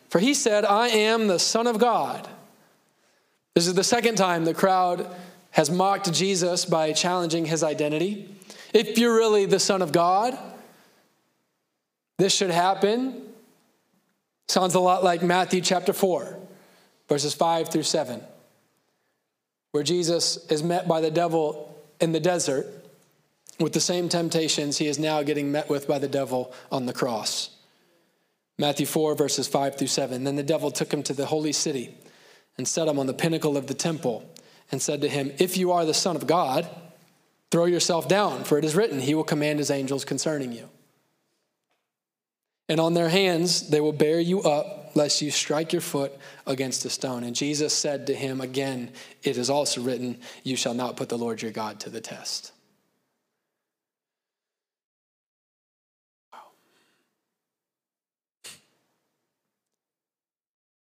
For 0.09 0.18
he 0.18 0.35
said, 0.35 0.64
I 0.64 0.88
am 0.88 1.27
the 1.27 1.38
Son 1.38 1.66
of 1.66 1.79
God. 1.79 2.27
This 3.55 3.66
is 3.66 3.75
the 3.75 3.85
second 3.85 4.16
time 4.16 4.44
the 4.44 4.55
crowd 4.55 5.07
has 5.51 5.70
mocked 5.70 6.12
Jesus 6.12 6.64
by 6.64 6.92
challenging 6.92 7.44
his 7.44 7.62
identity. 7.62 8.29
If 8.73 8.99
you're 8.99 9.14
really 9.14 9.46
the 9.46 9.59
Son 9.59 9.83
of 9.83 9.92
God, 9.92 10.38
this 12.19 12.35
should 12.35 12.50
happen. 12.50 13.23
Sounds 14.48 14.75
a 14.75 14.81
lot 14.81 15.04
like 15.04 15.23
Matthew 15.23 15.61
chapter 15.61 15.92
4 15.92 16.38
verses 17.11 17.35
5 17.35 17.71
through 17.71 17.83
7, 17.83 18.23
where 19.73 19.83
Jesus 19.83 20.46
is 20.48 20.63
met 20.63 20.87
by 20.87 21.00
the 21.00 21.11
devil 21.11 21.77
in 22.00 22.13
the 22.13 22.21
desert 22.21 22.67
with 23.58 23.73
the 23.73 23.81
same 23.81 24.08
temptations 24.08 24.79
he 24.79 24.87
is 24.87 24.98
now 24.98 25.23
getting 25.25 25.50
met 25.50 25.69
with 25.69 25.88
by 25.88 25.98
the 25.98 26.08
devil 26.08 26.54
on 26.71 26.87
the 26.87 26.92
cross. 26.92 27.50
Matthew 28.58 28.87
4, 28.87 29.17
verses 29.17 29.48
5 29.48 29.77
through 29.77 29.88
7. 29.88 30.23
Then 30.23 30.37
the 30.37 30.44
devil 30.44 30.71
took 30.71 30.92
him 30.92 31.02
to 31.02 31.13
the 31.13 31.27
holy 31.27 31.52
city 31.52 31.94
and 32.56 32.69
set 32.69 32.87
him 32.87 32.98
on 32.98 33.06
the 33.06 33.13
pinnacle 33.13 33.56
of 33.56 33.67
the 33.67 33.75
temple 33.75 34.25
and 34.71 34.81
said 34.81 35.00
to 35.00 35.08
him, 35.08 35.33
If 35.38 35.56
you 35.56 35.73
are 35.73 35.85
the 35.85 35.92
Son 35.92 36.15
of 36.15 36.29
God, 36.29 36.69
throw 37.50 37.65
yourself 37.65 38.06
down, 38.06 38.44
for 38.44 38.56
it 38.56 38.65
is 38.65 38.77
written, 38.77 39.00
He 39.00 39.17
will 39.17 39.25
command 39.25 39.58
His 39.58 39.71
angels 39.71 40.04
concerning 40.04 40.52
you. 40.52 40.69
And 42.69 42.79
on 42.79 42.94
their 42.94 43.08
hands 43.08 43.69
they 43.69 43.81
will 43.81 43.92
bear 43.92 44.21
you 44.21 44.42
up 44.42 44.79
lest 44.95 45.23
you 45.23 45.31
strike 45.31 45.73
your 45.73 45.83
foot 45.83 46.13
against 46.47 46.85
a 46.85 46.91
stone. 46.91 47.25
And 47.25 47.35
Jesus 47.35 47.75
said 47.75 48.07
to 48.09 48.15
him 48.15 48.41
again, 48.41 48.91
It 49.23 49.37
is 49.37 49.51
also 49.51 49.81
written, 49.83 50.19
You 50.43 50.57
shall 50.57 50.75
not 50.75 50.97
put 50.97 51.09
the 51.09 51.19
Lord 51.19 51.43
your 51.43 51.53
God 51.53 51.81
to 51.81 51.91
the 51.91 52.01
test. 52.01 52.53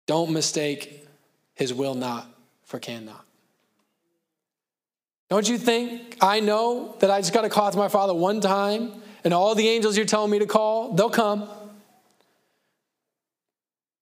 Don't 0.08 0.32
mistake 0.32 1.06
his 1.54 1.74
will 1.74 1.96
not 1.96 2.28
for 2.64 2.80
cannot. 2.80 3.26
Don't 5.30 5.48
you 5.48 5.58
think 5.58 6.16
I 6.22 6.40
know 6.40 6.96
that 7.00 7.12
I 7.12 7.20
just 7.20 7.34
got 7.34 7.42
to 7.42 7.50
call 7.50 7.70
to 7.70 7.78
my 7.78 7.90
father 7.90 8.14
one 8.14 8.40
time 8.40 8.94
and 9.26 9.34
all 9.34 9.56
the 9.56 9.68
angels 9.68 9.98
you're 9.98 10.06
telling 10.06 10.32
me 10.32 10.40
to 10.40 10.46
call, 10.46 10.94
they'll 10.94 11.10
come. 11.10 11.50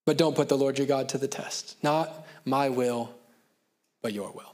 But 0.06 0.18
don't 0.18 0.36
put 0.36 0.49
the 0.49 0.58
Lord 0.58 0.78
your 0.78 0.88
God 0.88 1.10
to 1.10 1.18
the 1.18 1.28
test. 1.28 1.78
Not 1.84 2.28
my 2.45 2.70
will, 2.70 3.14
but 4.01 4.14
your 4.14 4.32
will. 4.32 4.53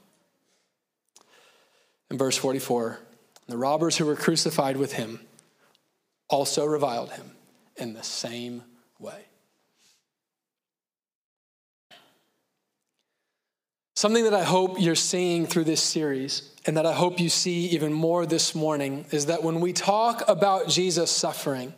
In 2.10 2.18
verse 2.18 2.38
44, 2.38 3.00
the 3.48 3.58
robbers 3.58 3.98
who 3.98 4.06
were 4.06 4.16
crucified 4.16 4.78
with 4.78 4.94
him 4.94 5.20
also 6.30 6.66
reviled 6.66 7.12
him 7.12 7.32
in 7.76 7.94
the 7.94 8.04
same 8.04 8.64
way. 9.00 9.26
Something 13.96 14.24
that 14.24 14.34
I 14.34 14.44
hope 14.44 14.80
you're 14.80 14.96
seeing 14.96 15.46
through 15.46 15.66
this 15.66 15.82
series, 15.82 16.50
and 16.66 16.78
that 16.78 16.86
I 16.86 16.94
hope 16.94 17.20
you 17.20 17.30
see 17.30 17.68
even 17.68 17.94
more 17.94 18.26
this 18.26 18.56
morning, 18.56 19.06
is 19.12 19.28
that 19.28 19.44
when 19.44 19.60
we 19.60 19.74
talk 19.74 20.24
about 20.28 20.70
Jesus 20.70 21.12
suffering, 21.12 21.74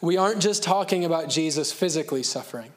we 0.00 0.16
aren't 0.16 0.40
just 0.40 0.62
talking 0.62 1.04
about 1.04 1.28
Jesus 1.28 1.72
physically 1.72 2.22
suffering. 2.22 2.72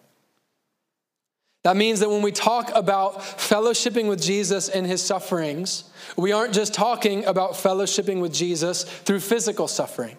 That 1.63 1.77
means 1.77 1.99
that 1.99 2.09
when 2.09 2.23
we 2.23 2.31
talk 2.31 2.71
about 2.73 3.19
fellowshipping 3.19 4.09
with 4.09 4.21
Jesus 4.21 4.67
in 4.67 4.83
his 4.83 5.01
sufferings, 5.01 5.83
we 6.17 6.31
aren't 6.31 6.53
just 6.53 6.73
talking 6.73 7.23
about 7.25 7.51
fellowshipping 7.51 8.19
with 8.19 8.33
Jesus 8.33 8.83
through 8.83 9.19
physical 9.19 9.67
suffering. 9.67 10.17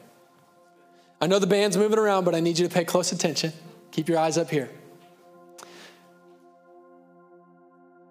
I 1.20 1.26
know 1.26 1.40
the 1.40 1.48
band's 1.48 1.76
moving 1.76 1.98
around, 1.98 2.24
but 2.24 2.34
I 2.34 2.40
need 2.40 2.58
you 2.58 2.68
to 2.68 2.72
pay 2.72 2.84
close 2.84 3.10
attention. 3.10 3.52
Keep 3.90 4.08
your 4.08 4.18
eyes 4.18 4.38
up 4.38 4.50
here. 4.50 4.70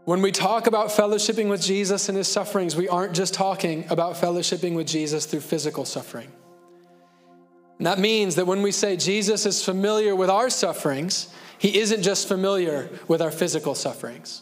When 0.03 0.21
we 0.21 0.31
talk 0.31 0.67
about 0.67 0.87
fellowshipping 0.87 1.47
with 1.47 1.61
Jesus 1.61 2.09
in 2.09 2.15
his 2.15 2.27
sufferings, 2.27 2.75
we 2.75 2.89
aren't 2.89 3.13
just 3.13 3.33
talking 3.33 3.85
about 3.89 4.15
fellowshipping 4.15 4.75
with 4.75 4.87
Jesus 4.87 5.25
through 5.25 5.41
physical 5.41 5.85
suffering. 5.85 6.29
And 7.77 7.87
that 7.87 7.97
means 7.97 8.35
that 8.35 8.45
when 8.45 8.61
we 8.61 8.71
say 8.71 8.97
Jesus 8.97 9.45
is 9.45 9.63
familiar 9.63 10.15
with 10.15 10.29
our 10.29 10.49
sufferings, 10.49 11.33
he 11.61 11.77
isn't 11.77 12.01
just 12.01 12.27
familiar 12.27 12.89
with 13.07 13.21
our 13.21 13.29
physical 13.29 13.75
sufferings. 13.75 14.41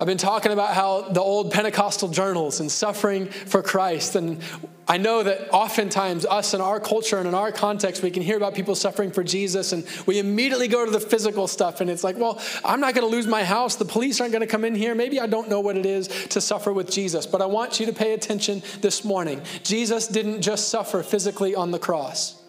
I've 0.00 0.08
been 0.08 0.18
talking 0.18 0.50
about 0.50 0.74
how 0.74 1.02
the 1.02 1.20
old 1.20 1.52
Pentecostal 1.52 2.08
journals 2.08 2.58
and 2.58 2.70
suffering 2.70 3.26
for 3.28 3.62
Christ. 3.62 4.16
And 4.16 4.42
I 4.88 4.96
know 4.96 5.22
that 5.22 5.48
oftentimes, 5.52 6.26
us 6.26 6.54
in 6.54 6.60
our 6.60 6.80
culture 6.80 7.18
and 7.18 7.28
in 7.28 7.34
our 7.34 7.52
context, 7.52 8.02
we 8.02 8.10
can 8.10 8.24
hear 8.24 8.36
about 8.36 8.56
people 8.56 8.74
suffering 8.74 9.12
for 9.12 9.22
Jesus, 9.22 9.72
and 9.72 9.86
we 10.06 10.18
immediately 10.18 10.66
go 10.66 10.84
to 10.84 10.90
the 10.90 10.98
physical 10.98 11.46
stuff. 11.46 11.80
And 11.80 11.88
it's 11.88 12.02
like, 12.02 12.18
well, 12.18 12.42
I'm 12.64 12.80
not 12.80 12.96
going 12.96 13.08
to 13.08 13.16
lose 13.16 13.28
my 13.28 13.44
house. 13.44 13.76
The 13.76 13.84
police 13.84 14.20
aren't 14.20 14.32
going 14.32 14.42
to 14.42 14.48
come 14.48 14.64
in 14.64 14.74
here. 14.74 14.96
Maybe 14.96 15.20
I 15.20 15.28
don't 15.28 15.48
know 15.48 15.60
what 15.60 15.76
it 15.76 15.86
is 15.86 16.08
to 16.30 16.40
suffer 16.40 16.72
with 16.72 16.90
Jesus. 16.90 17.26
But 17.26 17.42
I 17.42 17.46
want 17.46 17.78
you 17.78 17.86
to 17.86 17.92
pay 17.92 18.12
attention 18.12 18.60
this 18.80 19.04
morning. 19.04 19.40
Jesus 19.62 20.08
didn't 20.08 20.42
just 20.42 20.68
suffer 20.68 21.04
physically 21.04 21.54
on 21.54 21.70
the 21.70 21.78
cross, 21.78 22.42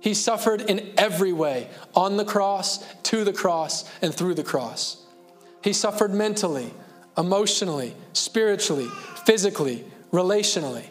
He 0.00 0.14
suffered 0.14 0.62
in 0.62 0.92
every 0.96 1.32
way 1.32 1.68
on 1.94 2.16
the 2.16 2.24
cross, 2.24 2.84
to 3.04 3.24
the 3.24 3.32
cross, 3.32 3.84
and 4.02 4.14
through 4.14 4.34
the 4.34 4.44
cross. 4.44 5.04
He 5.62 5.72
suffered 5.72 6.14
mentally 6.14 6.72
emotionally, 7.18 7.94
spiritually, 8.12 8.88
physically, 9.24 9.84
relationally. 10.12 10.84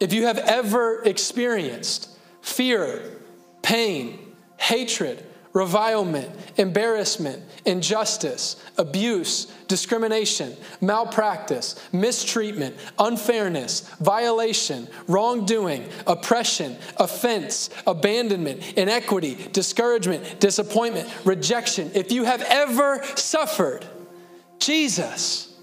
If 0.00 0.12
you 0.12 0.26
have 0.26 0.38
ever 0.38 1.02
experienced 1.04 2.08
fear, 2.40 3.02
pain, 3.62 4.34
hatred, 4.56 5.24
revilement, 5.52 6.30
embarrassment, 6.56 7.42
injustice, 7.64 8.56
abuse, 8.78 9.46
discrimination, 9.68 10.56
malpractice, 10.80 11.76
mistreatment, 11.92 12.74
unfairness, 12.98 13.80
violation, 14.00 14.88
wrongdoing, 15.06 15.86
oppression, 16.06 16.76
offense, 16.96 17.70
abandonment, 17.86 18.72
inequity, 18.74 19.36
discouragement, 19.52 20.40
disappointment, 20.40 21.08
rejection. 21.24 21.90
If 21.94 22.12
you 22.12 22.24
have 22.24 22.42
ever 22.42 23.02
suffered, 23.14 23.84
Jesus, 24.58 25.54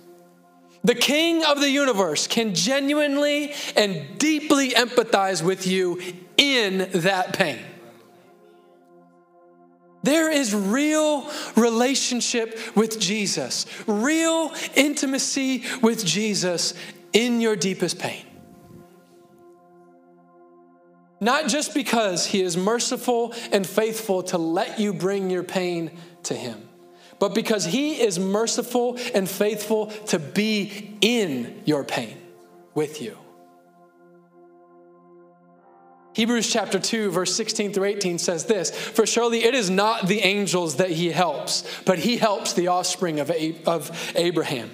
the 0.83 0.95
King 0.95 1.43
of 1.43 1.59
the 1.59 1.69
universe, 1.69 2.27
can 2.27 2.53
genuinely 2.53 3.53
and 3.75 4.17
deeply 4.17 4.69
empathize 4.69 5.43
with 5.43 5.67
you 5.67 6.01
in 6.37 6.89
that 6.93 7.33
pain. 7.33 7.59
There 10.04 10.32
is 10.32 10.56
real 10.56 11.30
relationship 11.56 12.58
with 12.76 13.00
Jesus, 13.00 13.66
real 13.86 14.54
intimacy 14.76 15.64
with 15.82 16.06
Jesus 16.06 16.74
in 17.12 17.41
your 17.41 17.56
deepest 17.56 18.00
pain. 18.00 18.26
Not 21.20 21.50
just 21.50 21.74
because 21.74 22.26
he 22.26 22.41
is 22.41 22.56
merciful 22.56 23.34
and 23.52 23.68
faithful 23.68 24.24
to 24.24 24.38
let 24.38 24.80
you 24.80 24.93
bring 24.93 25.30
your 25.30 25.43
pain 25.43 25.91
to 26.24 26.34
him, 26.34 26.70
but 27.20 27.36
because 27.36 27.66
he 27.66 28.00
is 28.00 28.18
merciful 28.18 28.97
and 29.14 29.30
faithful 29.30 29.88
to 30.08 30.18
be 30.18 30.97
in 31.02 31.62
your 31.66 31.84
pain 31.84 32.18
with 32.74 33.02
you. 33.02 33.18
Hebrews 36.14 36.51
chapter 36.51 36.80
2, 36.80 37.12
verse 37.12 37.36
16 37.36 37.74
through 37.74 37.86
18 37.86 38.18
says 38.18 38.45
this 38.45 38.72
For 38.72 39.05
surely 39.05 39.43
it 39.43 39.53
is 39.53 39.70
not 39.70 40.07
the 40.07 40.20
angels 40.22 40.78
that 40.78 40.89
he 40.89 41.12
helps, 41.12 41.64
but 41.86 41.99
he 41.99 42.18
helps 42.18 42.53
the 42.53 42.68
offspring 42.68 43.20
of, 43.20 43.32
of 43.66 44.14
Abraham. 44.16 44.72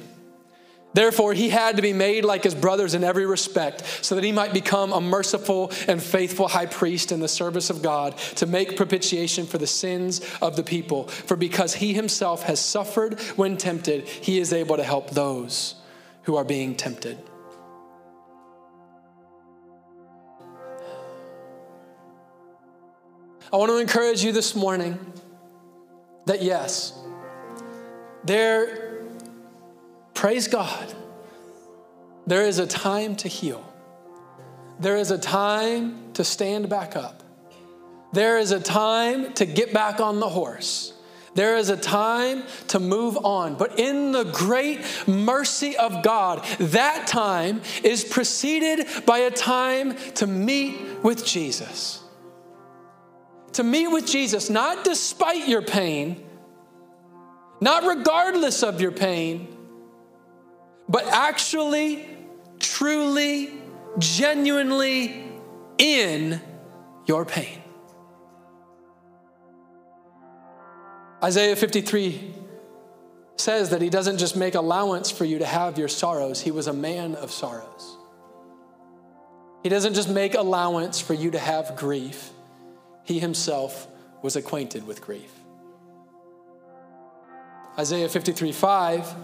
Therefore, 0.94 1.34
he 1.34 1.50
had 1.50 1.76
to 1.76 1.82
be 1.82 1.92
made 1.92 2.24
like 2.24 2.46
his 2.46 2.56
brothers 2.56 2.94
in 2.94 3.04
every 3.04 3.26
respect, 3.26 3.84
so 4.02 4.16
that 4.16 4.24
he 4.24 4.32
might 4.32 4.54
become 4.54 4.94
a 4.94 5.02
merciful 5.02 5.74
and 5.90 6.02
faithful 6.02 6.48
high 6.48 6.68
priest 6.68 7.12
in 7.12 7.20
the 7.20 7.28
service 7.28 7.70
of 7.70 7.82
God 7.82 8.18
to 8.38 8.46
make 8.46 8.78
propitiation 8.78 9.46
for 9.46 9.58
the 9.58 9.68
sins 9.68 10.22
of 10.42 10.56
the 10.56 10.64
people. 10.64 11.10
For 11.10 11.36
because 11.36 11.76
he 11.76 11.94
himself 11.94 12.44
has 12.44 12.62
suffered 12.62 13.20
when 13.36 13.58
tempted, 13.58 14.08
he 14.08 14.40
is 14.40 14.54
able 14.54 14.78
to 14.78 14.86
help 14.86 15.10
those 15.10 15.76
who 16.24 16.38
are 16.38 16.46
being 16.46 16.76
tempted. 16.76 17.18
I 23.54 23.58
want 23.58 23.70
to 23.70 23.78
encourage 23.78 24.24
you 24.24 24.32
this 24.32 24.56
morning 24.56 25.00
that 26.26 26.42
yes, 26.42 27.00
there, 28.24 29.04
praise 30.16 30.48
God, 30.48 30.94
there 32.26 32.46
is 32.46 32.58
a 32.58 32.66
time 32.66 33.16
to 33.18 33.28
heal. 33.28 33.64
There 34.80 34.98
is 34.98 35.12
a 35.12 35.18
time 35.18 36.14
to 36.14 36.24
stand 36.24 36.70
back 36.70 36.96
up. 36.96 37.22
There 38.14 38.40
is 38.40 38.52
a 38.52 38.60
time 38.60 39.34
to 39.34 39.46
get 39.46 39.74
back 39.74 40.00
on 40.00 40.20
the 40.20 40.30
horse. 40.30 40.94
There 41.36 41.58
is 41.58 41.70
a 41.70 41.78
time 41.78 42.44
to 42.70 42.80
move 42.80 43.18
on. 43.24 43.56
But 43.56 43.80
in 43.80 44.12
the 44.12 44.24
great 44.24 44.82
mercy 45.06 45.78
of 45.78 46.02
God, 46.02 46.44
that 46.60 47.08
time 47.08 47.62
is 47.84 48.04
preceded 48.04 48.88
by 49.06 49.20
a 49.20 49.32
time 49.32 49.96
to 50.16 50.26
meet 50.26 51.04
with 51.04 51.26
Jesus 51.26 52.05
to 53.56 53.64
meet 53.64 53.88
with 53.88 54.06
Jesus, 54.06 54.50
not 54.50 54.84
despite 54.84 55.48
your 55.48 55.62
pain, 55.62 56.24
not 57.62 57.84
regardless 57.84 58.64
of 58.64 58.82
your 58.82 58.92
pain, 58.92 59.48
but 60.90 61.06
actually, 61.08 62.08
truly, 62.60 63.54
genuinely 63.98 65.32
in 65.78 66.42
your 67.08 67.26
pain. 67.26 67.62
Isaiah 71.24 71.56
53 71.56 72.34
says 73.38 73.70
that 73.70 73.82
he 73.82 73.90
doesn't 73.90 74.18
just 74.18 74.36
make 74.36 74.56
allowance 74.56 75.10
for 75.10 75.26
you 75.26 75.40
to 75.40 75.46
have 75.46 75.78
your 75.78 75.88
sorrows, 75.88 76.42
he 76.42 76.52
was 76.52 76.68
a 76.68 76.74
man 76.74 77.16
of 77.16 77.32
sorrows. 77.32 77.98
He 79.64 79.70
doesn't 79.70 79.96
just 79.96 80.10
make 80.10 80.36
allowance 80.36 81.00
for 81.00 81.14
you 81.14 81.32
to 81.32 81.40
have 81.40 81.76
grief, 81.76 82.30
he 83.06 83.20
himself 83.20 83.88
was 84.22 84.36
acquainted 84.36 84.86
with 84.86 85.02
grief. 85.02 85.32
Isaiah 87.78 88.10
53 88.10 88.52
5 88.52 89.16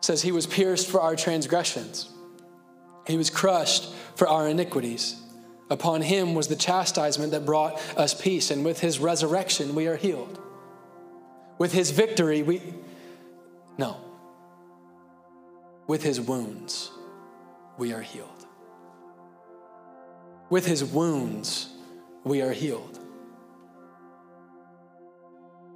says, 0.00 0.22
He 0.22 0.32
was 0.32 0.46
pierced 0.46 0.88
for 0.88 1.00
our 1.00 1.16
transgressions, 1.16 2.08
He 3.06 3.18
was 3.18 3.28
crushed 3.28 3.92
for 4.14 4.26
our 4.26 4.48
iniquities. 4.48 5.20
Upon 5.70 6.02
him 6.02 6.34
was 6.34 6.48
the 6.48 6.56
chastisement 6.56 7.32
that 7.32 7.46
brought 7.46 7.80
us 7.96 8.12
peace, 8.12 8.50
and 8.50 8.64
with 8.64 8.80
his 8.80 8.98
resurrection 8.98 9.74
we 9.74 9.86
are 9.86 9.96
healed. 9.96 10.38
With 11.58 11.72
his 11.72 11.90
victory, 11.90 12.42
we. 12.42 12.74
No. 13.78 13.96
With 15.86 16.02
his 16.02 16.20
wounds, 16.20 16.90
we 17.78 17.92
are 17.92 18.02
healed. 18.02 18.46
With 20.50 20.66
his 20.66 20.84
wounds, 20.84 21.73
we 22.24 22.42
are 22.42 22.52
healed. 22.52 22.98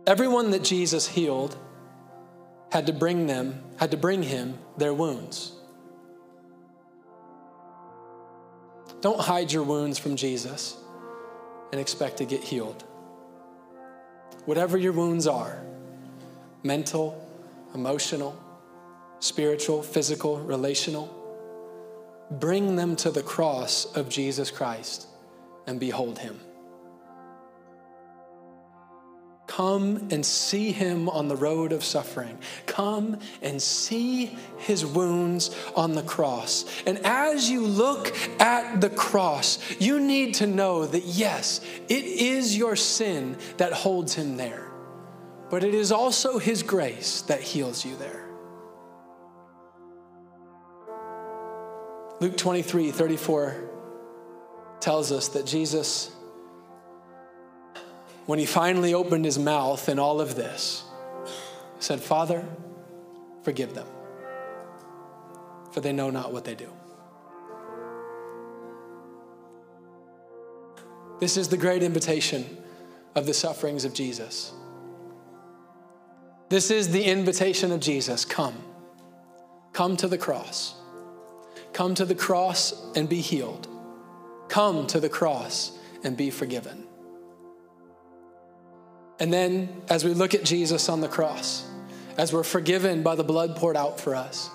Everyone 0.07 0.51
that 0.53 0.65
Jesus 0.65 1.07
healed 1.07 1.57
had 2.73 2.87
to 2.87 2.93
bring 2.93 3.27
them, 3.27 3.63
had 3.77 3.91
to 3.91 3.97
bring 3.97 4.23
him 4.23 4.59
their 4.77 4.95
wounds. 4.95 5.53
Don't 9.01 9.21
hide 9.21 9.53
your 9.53 9.63
wounds 9.63 9.99
from 9.99 10.17
Jesus 10.17 10.77
and 11.71 11.81
expect 11.81 12.17
to 12.19 12.25
get 12.25 12.43
healed. 12.43 12.83
Whatever 14.47 14.79
your 14.79 14.93
wounds 14.93 15.27
are 15.27 15.63
mental, 16.63 17.25
emotional, 17.75 18.37
spiritual, 19.21 19.83
physical, 19.83 20.41
relational 20.41 21.15
bring 22.31 22.77
them 22.77 22.95
to 22.97 23.11
the 23.11 23.23
cross 23.23 23.87
of 23.97 24.09
Jesus 24.09 24.51
Christ 24.51 25.08
and 25.69 25.79
behold 25.79 26.19
him. 26.19 26.41
Come 29.47 30.09
and 30.11 30.25
see 30.25 30.73
him 30.73 31.09
on 31.11 31.29
the 31.29 31.37
road 31.37 31.73
of 31.73 31.85
suffering. 31.85 32.39
Come 32.67 33.19
and 33.43 33.61
see 33.61 34.37
his 34.59 34.87
wounds 34.87 35.55
on 35.77 35.93
the 35.93 36.03
cross. 36.03 36.65
And 36.87 36.99
as 37.05 37.51
you 37.51 37.67
look 37.67 38.17
at 38.41 38.81
the 38.81 38.89
cross, 38.89 39.59
you 39.79 40.01
need 40.01 40.35
to 40.35 40.47
know 40.47 40.87
that 40.87 41.05
yes, 41.05 41.61
it 41.89 42.05
is 42.05 42.57
your 42.57 42.77
sin 42.77 43.37
that 43.59 43.73
holds 43.73 44.15
him 44.15 44.37
there, 44.37 44.71
but 45.51 45.65
it 45.65 45.75
is 45.75 45.93
also 45.93 46.39
his 46.39 46.63
grace 46.63 47.23
that 47.23 47.43
heals 47.43 47.85
you 47.85 47.97
there. 47.97 48.27
Luke 52.21 52.37
23 52.37 52.91
34 52.91 53.69
tells 54.81 55.13
us 55.13 55.29
that 55.29 55.47
Jesus 55.47 56.11
when 58.29 58.39
he 58.39 58.45
finally 58.45 58.93
opened 58.93 59.25
his 59.25 59.39
mouth 59.39 59.89
in 59.89 59.99
all 59.99 60.21
of 60.21 60.35
this, 60.35 60.85
said, 61.79 61.99
Father, 61.99 62.45
forgive 63.43 63.73
them, 63.73 63.87
for 65.73 65.81
they 65.81 65.95
know 65.95 66.11
not 66.11 66.31
what 66.31 66.45
they 66.45 66.55
do. 66.55 66.71
This 71.21 71.39
is 71.39 71.49
the 71.49 71.57
great 71.57 71.83
invitation 71.83 72.59
of 73.15 73.25
the 73.25 73.33
sufferings 73.33 73.87
of 73.87 73.95
Jesus. 73.95 74.53
This 76.51 76.71
is 76.71 76.93
the 76.93 77.05
invitation 77.05 77.73
of 77.73 77.81
Jesus 77.81 78.27
come. 78.27 78.63
Come 79.73 79.97
to 79.97 80.07
the 80.07 80.19
cross. 80.19 80.75
Come 81.73 81.95
to 81.95 82.05
the 82.05 82.15
cross 82.15 82.75
and 82.95 83.09
be 83.09 83.23
healed. 83.23 83.68
Come 84.49 84.87
to 84.89 85.01
the 85.01 85.09
cross 85.09 85.73
and 86.03 86.17
be 86.17 86.31
forgiven. 86.31 86.85
And 89.21 89.33
then, 89.33 89.83
as 89.89 90.05
we 90.05 90.15
look 90.15 90.35
at 90.35 90.45
Jesus 90.45 90.89
on 90.89 91.01
the 91.01 91.09
cross, 91.09 91.67
as 92.17 92.33
we're 92.33 92.45
forgiven 92.45 93.03
by 93.03 93.15
the 93.15 93.25
blood 93.25 93.57
poured 93.57 93.77
out 93.77 94.01
for 94.01 94.15
us, 94.15 94.51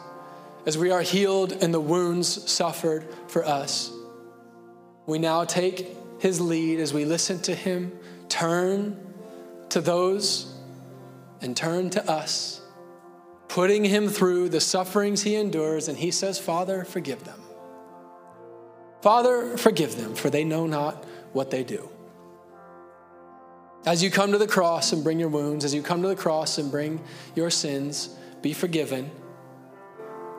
as 0.66 0.78
we 0.78 0.91
are 0.91 1.02
healed 1.02 1.52
and 1.52 1.74
the 1.74 1.82
wounds 1.82 2.50
suffered 2.50 3.06
for 3.28 3.46
us, 3.46 3.91
we 5.06 5.20
now 5.20 5.44
take 5.44 5.88
his 6.20 6.39
lead 6.39 6.80
as 6.80 6.94
we 6.94 7.04
listen 7.04 7.39
to 7.41 7.54
him 7.54 7.91
turn 8.30 8.98
to 9.70 9.82
those 9.82 10.52
and 11.41 11.56
turn 11.56 11.89
to 11.91 12.10
us, 12.10 12.62
putting 13.48 13.84
him 13.84 14.08
through 14.08 14.50
the 14.50 14.62
sufferings 14.62 15.22
he 15.22 15.36
endures, 15.36 15.88
and 15.88 15.98
he 15.98 16.10
says, 16.10 16.39
Father, 16.39 16.84
forgive 16.84 17.24
them. 17.26 17.39
Father, 19.04 19.58
forgive 19.58 19.97
them, 19.97 20.16
for 20.16 20.30
they 20.30 20.45
know 20.45 20.66
not 20.66 21.04
what 21.34 21.51
they 21.51 21.66
do. 21.66 21.89
As 23.86 24.01
you 24.01 24.10
come 24.10 24.32
to 24.32 24.38
the 24.38 24.47
cross 24.47 24.93
and 24.93 25.04
bring 25.04 25.20
your 25.20 25.28
wounds, 25.28 25.66
as 25.66 25.74
you 25.74 25.82
come 25.82 26.01
to 26.04 26.08
the 26.08 26.16
cross 26.16 26.58
and 26.58 26.72
bring 26.72 27.04
your 27.36 27.49
sins, 27.49 28.16
be 28.41 28.54
forgiven, 28.54 29.12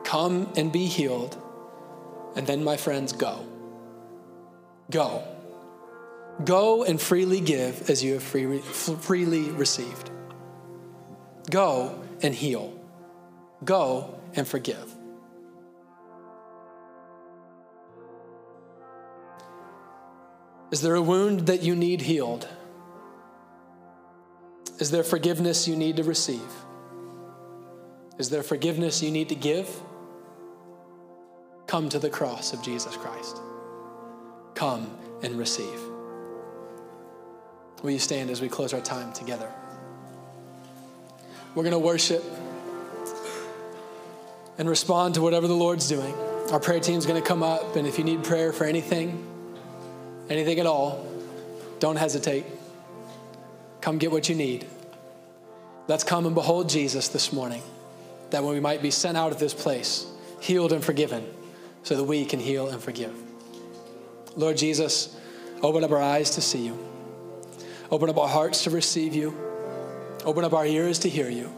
come 0.03 0.51
and 0.55 0.71
be 0.71 0.87
healed, 0.87 1.39
and 2.35 2.47
then, 2.47 2.63
my 2.63 2.75
friends, 2.75 3.13
go. 3.13 3.45
Go. 4.89 5.23
Go 6.43 6.83
and 6.83 6.99
freely 6.99 7.41
give 7.41 7.87
as 7.87 8.03
you 8.03 8.13
have 8.13 8.23
free, 8.23 8.57
freely 8.61 9.51
received. 9.51 10.09
Go 11.51 12.01
and 12.23 12.33
heal. 12.33 12.73
Go 13.63 14.19
and 14.35 14.47
forgive. 14.47 14.91
Is 20.71 20.81
there 20.81 20.95
a 20.95 21.01
wound 21.01 21.47
that 21.47 21.61
you 21.61 21.75
need 21.75 22.01
healed? 22.01 22.47
Is 24.79 24.91
there 24.91 25.03
forgiveness 25.03 25.67
you 25.67 25.75
need 25.75 25.97
to 25.97 26.03
receive? 26.03 26.41
Is 28.17 28.29
there 28.29 28.43
forgiveness 28.43 29.01
you 29.01 29.11
need 29.11 29.29
to 29.29 29.35
give? 29.35 29.69
Come 31.67 31.89
to 31.89 31.99
the 31.99 32.09
cross 32.09 32.53
of 32.53 32.61
Jesus 32.61 32.95
Christ. 32.97 33.41
Come 34.53 34.89
and 35.21 35.37
receive. 35.37 35.79
Will 37.81 37.91
you 37.91 37.99
stand 37.99 38.29
as 38.29 38.41
we 38.41 38.49
close 38.49 38.73
our 38.73 38.81
time 38.81 39.13
together? 39.13 39.51
We're 41.53 41.63
going 41.63 41.71
to 41.71 41.79
worship 41.79 42.23
and 44.57 44.69
respond 44.69 45.15
to 45.15 45.21
whatever 45.21 45.47
the 45.47 45.55
Lord's 45.55 45.87
doing. 45.87 46.13
Our 46.51 46.59
prayer 46.59 46.79
team's 46.79 47.05
going 47.05 47.21
to 47.21 47.27
come 47.27 47.43
up, 47.43 47.75
and 47.75 47.87
if 47.87 47.97
you 47.97 48.03
need 48.03 48.23
prayer 48.23 48.53
for 48.53 48.65
anything, 48.65 49.34
anything 50.29 50.59
at 50.59 50.65
all, 50.65 51.05
don't 51.79 51.97
hesitate. 51.97 52.45
Come 53.81 53.97
get 53.97 54.11
what 54.11 54.29
you 54.29 54.35
need. 54.35 54.65
Let's 55.87 56.03
come 56.03 56.25
and 56.25 56.33
behold 56.33 56.69
Jesus 56.69 57.09
this 57.09 57.31
morning, 57.31 57.61
that 58.31 58.43
when 58.43 58.53
we 58.53 58.59
might 58.59 58.81
be 58.81 58.89
sent 58.91 59.17
out 59.17 59.31
of 59.31 59.39
this 59.39 59.53
place, 59.53 60.07
healed 60.39 60.73
and 60.73 60.83
forgiven, 60.83 61.25
so 61.83 61.95
that 61.95 62.03
we 62.03 62.25
can 62.25 62.39
heal 62.39 62.69
and 62.69 62.81
forgive. 62.81 63.13
Lord 64.35 64.57
Jesus, 64.57 65.15
open 65.61 65.83
up 65.83 65.91
our 65.91 66.01
eyes 66.01 66.31
to 66.31 66.41
see 66.41 66.65
you, 66.65 66.77
open 67.91 68.09
up 68.09 68.17
our 68.17 68.27
hearts 68.27 68.63
to 68.63 68.71
receive 68.71 69.13
you, 69.13 69.37
open 70.25 70.43
up 70.43 70.53
our 70.53 70.65
ears 70.65 70.99
to 70.99 71.09
hear 71.09 71.29
you. 71.29 71.53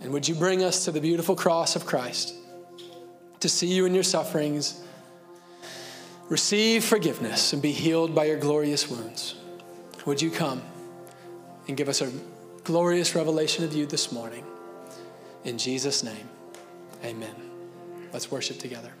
And 0.00 0.12
would 0.12 0.26
you 0.26 0.34
bring 0.34 0.64
us 0.64 0.86
to 0.86 0.90
the 0.90 1.00
beautiful 1.00 1.36
cross 1.36 1.76
of 1.76 1.84
Christ 1.84 2.34
to 3.40 3.48
see 3.48 3.66
you 3.66 3.84
in 3.84 3.94
your 3.94 4.02
sufferings, 4.02 4.82
receive 6.32 6.84
forgiveness, 6.84 7.52
and 7.52 7.62
be 7.62 7.70
healed 7.70 8.14
by 8.14 8.24
your 8.24 8.38
glorious 8.38 8.90
wounds? 8.90 9.36
Would 10.06 10.20
you 10.20 10.30
come? 10.30 10.62
and 11.68 11.76
give 11.76 11.88
us 11.88 12.00
a 12.00 12.10
glorious 12.64 13.14
revelation 13.14 13.64
of 13.64 13.72
you 13.72 13.86
this 13.86 14.12
morning. 14.12 14.44
In 15.44 15.58
Jesus' 15.58 16.02
name, 16.02 16.28
amen. 17.04 17.34
Let's 18.12 18.30
worship 18.30 18.58
together. 18.58 18.92